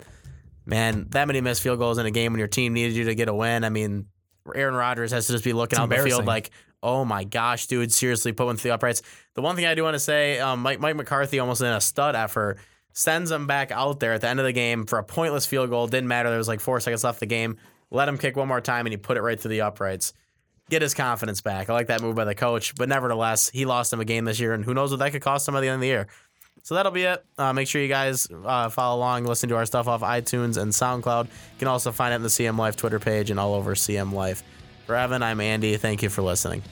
man, 0.70 1.06
that 1.10 1.26
many 1.26 1.40
missed 1.40 1.62
field 1.62 1.78
goals 1.78 1.98
in 1.98 2.06
a 2.06 2.10
game 2.10 2.32
when 2.32 2.38
your 2.38 2.48
team 2.48 2.72
needed 2.72 2.94
you 2.94 3.04
to 3.04 3.14
get 3.14 3.28
a 3.28 3.34
win. 3.34 3.64
I 3.64 3.68
mean, 3.68 4.06
Aaron 4.54 4.74
Rodgers 4.74 5.10
has 5.10 5.26
to 5.26 5.32
just 5.32 5.44
be 5.44 5.52
looking 5.52 5.76
It's 5.76 5.80
out 5.80 5.90
the 5.90 5.96
field 5.96 6.24
like, 6.24 6.50
oh 6.82 7.04
my 7.04 7.24
gosh, 7.24 7.66
dude, 7.66 7.92
seriously, 7.92 8.32
put 8.32 8.46
one 8.46 8.56
through 8.56 8.70
the 8.70 8.74
uprights. 8.74 9.02
The 9.34 9.42
one 9.42 9.56
thing 9.56 9.66
I 9.66 9.74
do 9.74 9.82
want 9.82 9.94
to 9.94 10.00
say, 10.00 10.38
um, 10.38 10.62
Mike 10.62 10.80
Mike 10.80 10.96
McCarthy 10.96 11.40
almost 11.40 11.60
in 11.60 11.66
a 11.66 11.80
stud 11.80 12.14
effort 12.14 12.58
sends 12.92 13.30
him 13.30 13.46
back 13.46 13.70
out 13.70 14.00
there 14.00 14.14
at 14.14 14.20
the 14.20 14.28
end 14.28 14.40
of 14.40 14.46
the 14.46 14.52
game 14.52 14.86
for 14.86 14.98
a 14.98 15.04
pointless 15.04 15.44
field 15.44 15.70
goal. 15.70 15.86
Didn't 15.86 16.08
matter. 16.08 16.28
There 16.28 16.38
was 16.38 16.48
like 16.48 16.60
four 16.60 16.80
seconds 16.80 17.04
left 17.04 17.16
of 17.16 17.20
the 17.20 17.26
game. 17.26 17.58
Let 17.90 18.08
him 18.08 18.18
kick 18.18 18.36
one 18.36 18.48
more 18.48 18.60
time, 18.60 18.86
and 18.86 18.92
he 18.92 18.96
put 18.96 19.16
it 19.16 19.22
right 19.22 19.38
through 19.38 19.50
the 19.50 19.62
uprights. 19.62 20.12
Get 20.70 20.82
his 20.82 20.94
confidence 20.94 21.40
back. 21.40 21.68
I 21.68 21.72
like 21.72 21.88
that 21.88 22.00
move 22.00 22.14
by 22.14 22.24
the 22.24 22.34
coach, 22.36 22.76
but 22.76 22.88
nevertheless, 22.88 23.50
he 23.50 23.64
lost 23.64 23.92
him 23.92 23.98
a 23.98 24.04
game 24.04 24.24
this 24.24 24.38
year, 24.38 24.54
and 24.54 24.64
who 24.64 24.72
knows 24.72 24.92
what 24.92 25.00
that 25.00 25.10
could 25.10 25.22
cost 25.22 25.48
him 25.48 25.56
at 25.56 25.60
the 25.60 25.66
end 25.66 25.74
of 25.76 25.80
the 25.80 25.88
year. 25.88 26.06
So 26.62 26.74
that'll 26.74 26.92
be 26.92 27.04
it. 27.04 27.24
Uh, 27.38 27.52
make 27.52 27.68
sure 27.68 27.80
you 27.82 27.88
guys 27.88 28.28
uh, 28.44 28.68
follow 28.68 28.98
along, 28.98 29.24
listen 29.24 29.48
to 29.48 29.56
our 29.56 29.66
stuff 29.66 29.88
off 29.88 30.02
iTunes 30.02 30.56
and 30.60 30.72
SoundCloud. 30.72 31.26
You 31.26 31.58
can 31.58 31.68
also 31.68 31.92
find 31.92 32.12
it 32.12 32.16
on 32.16 32.22
the 32.22 32.28
CM 32.28 32.58
Life 32.58 32.76
Twitter 32.76 32.98
page 32.98 33.30
and 33.30 33.40
all 33.40 33.54
over 33.54 33.74
CM 33.74 34.12
Life. 34.12 34.42
For 34.86 34.96
Evan, 34.96 35.22
I'm 35.22 35.40
Andy. 35.40 35.76
Thank 35.76 36.02
you 36.02 36.08
for 36.10 36.22
listening. 36.22 36.62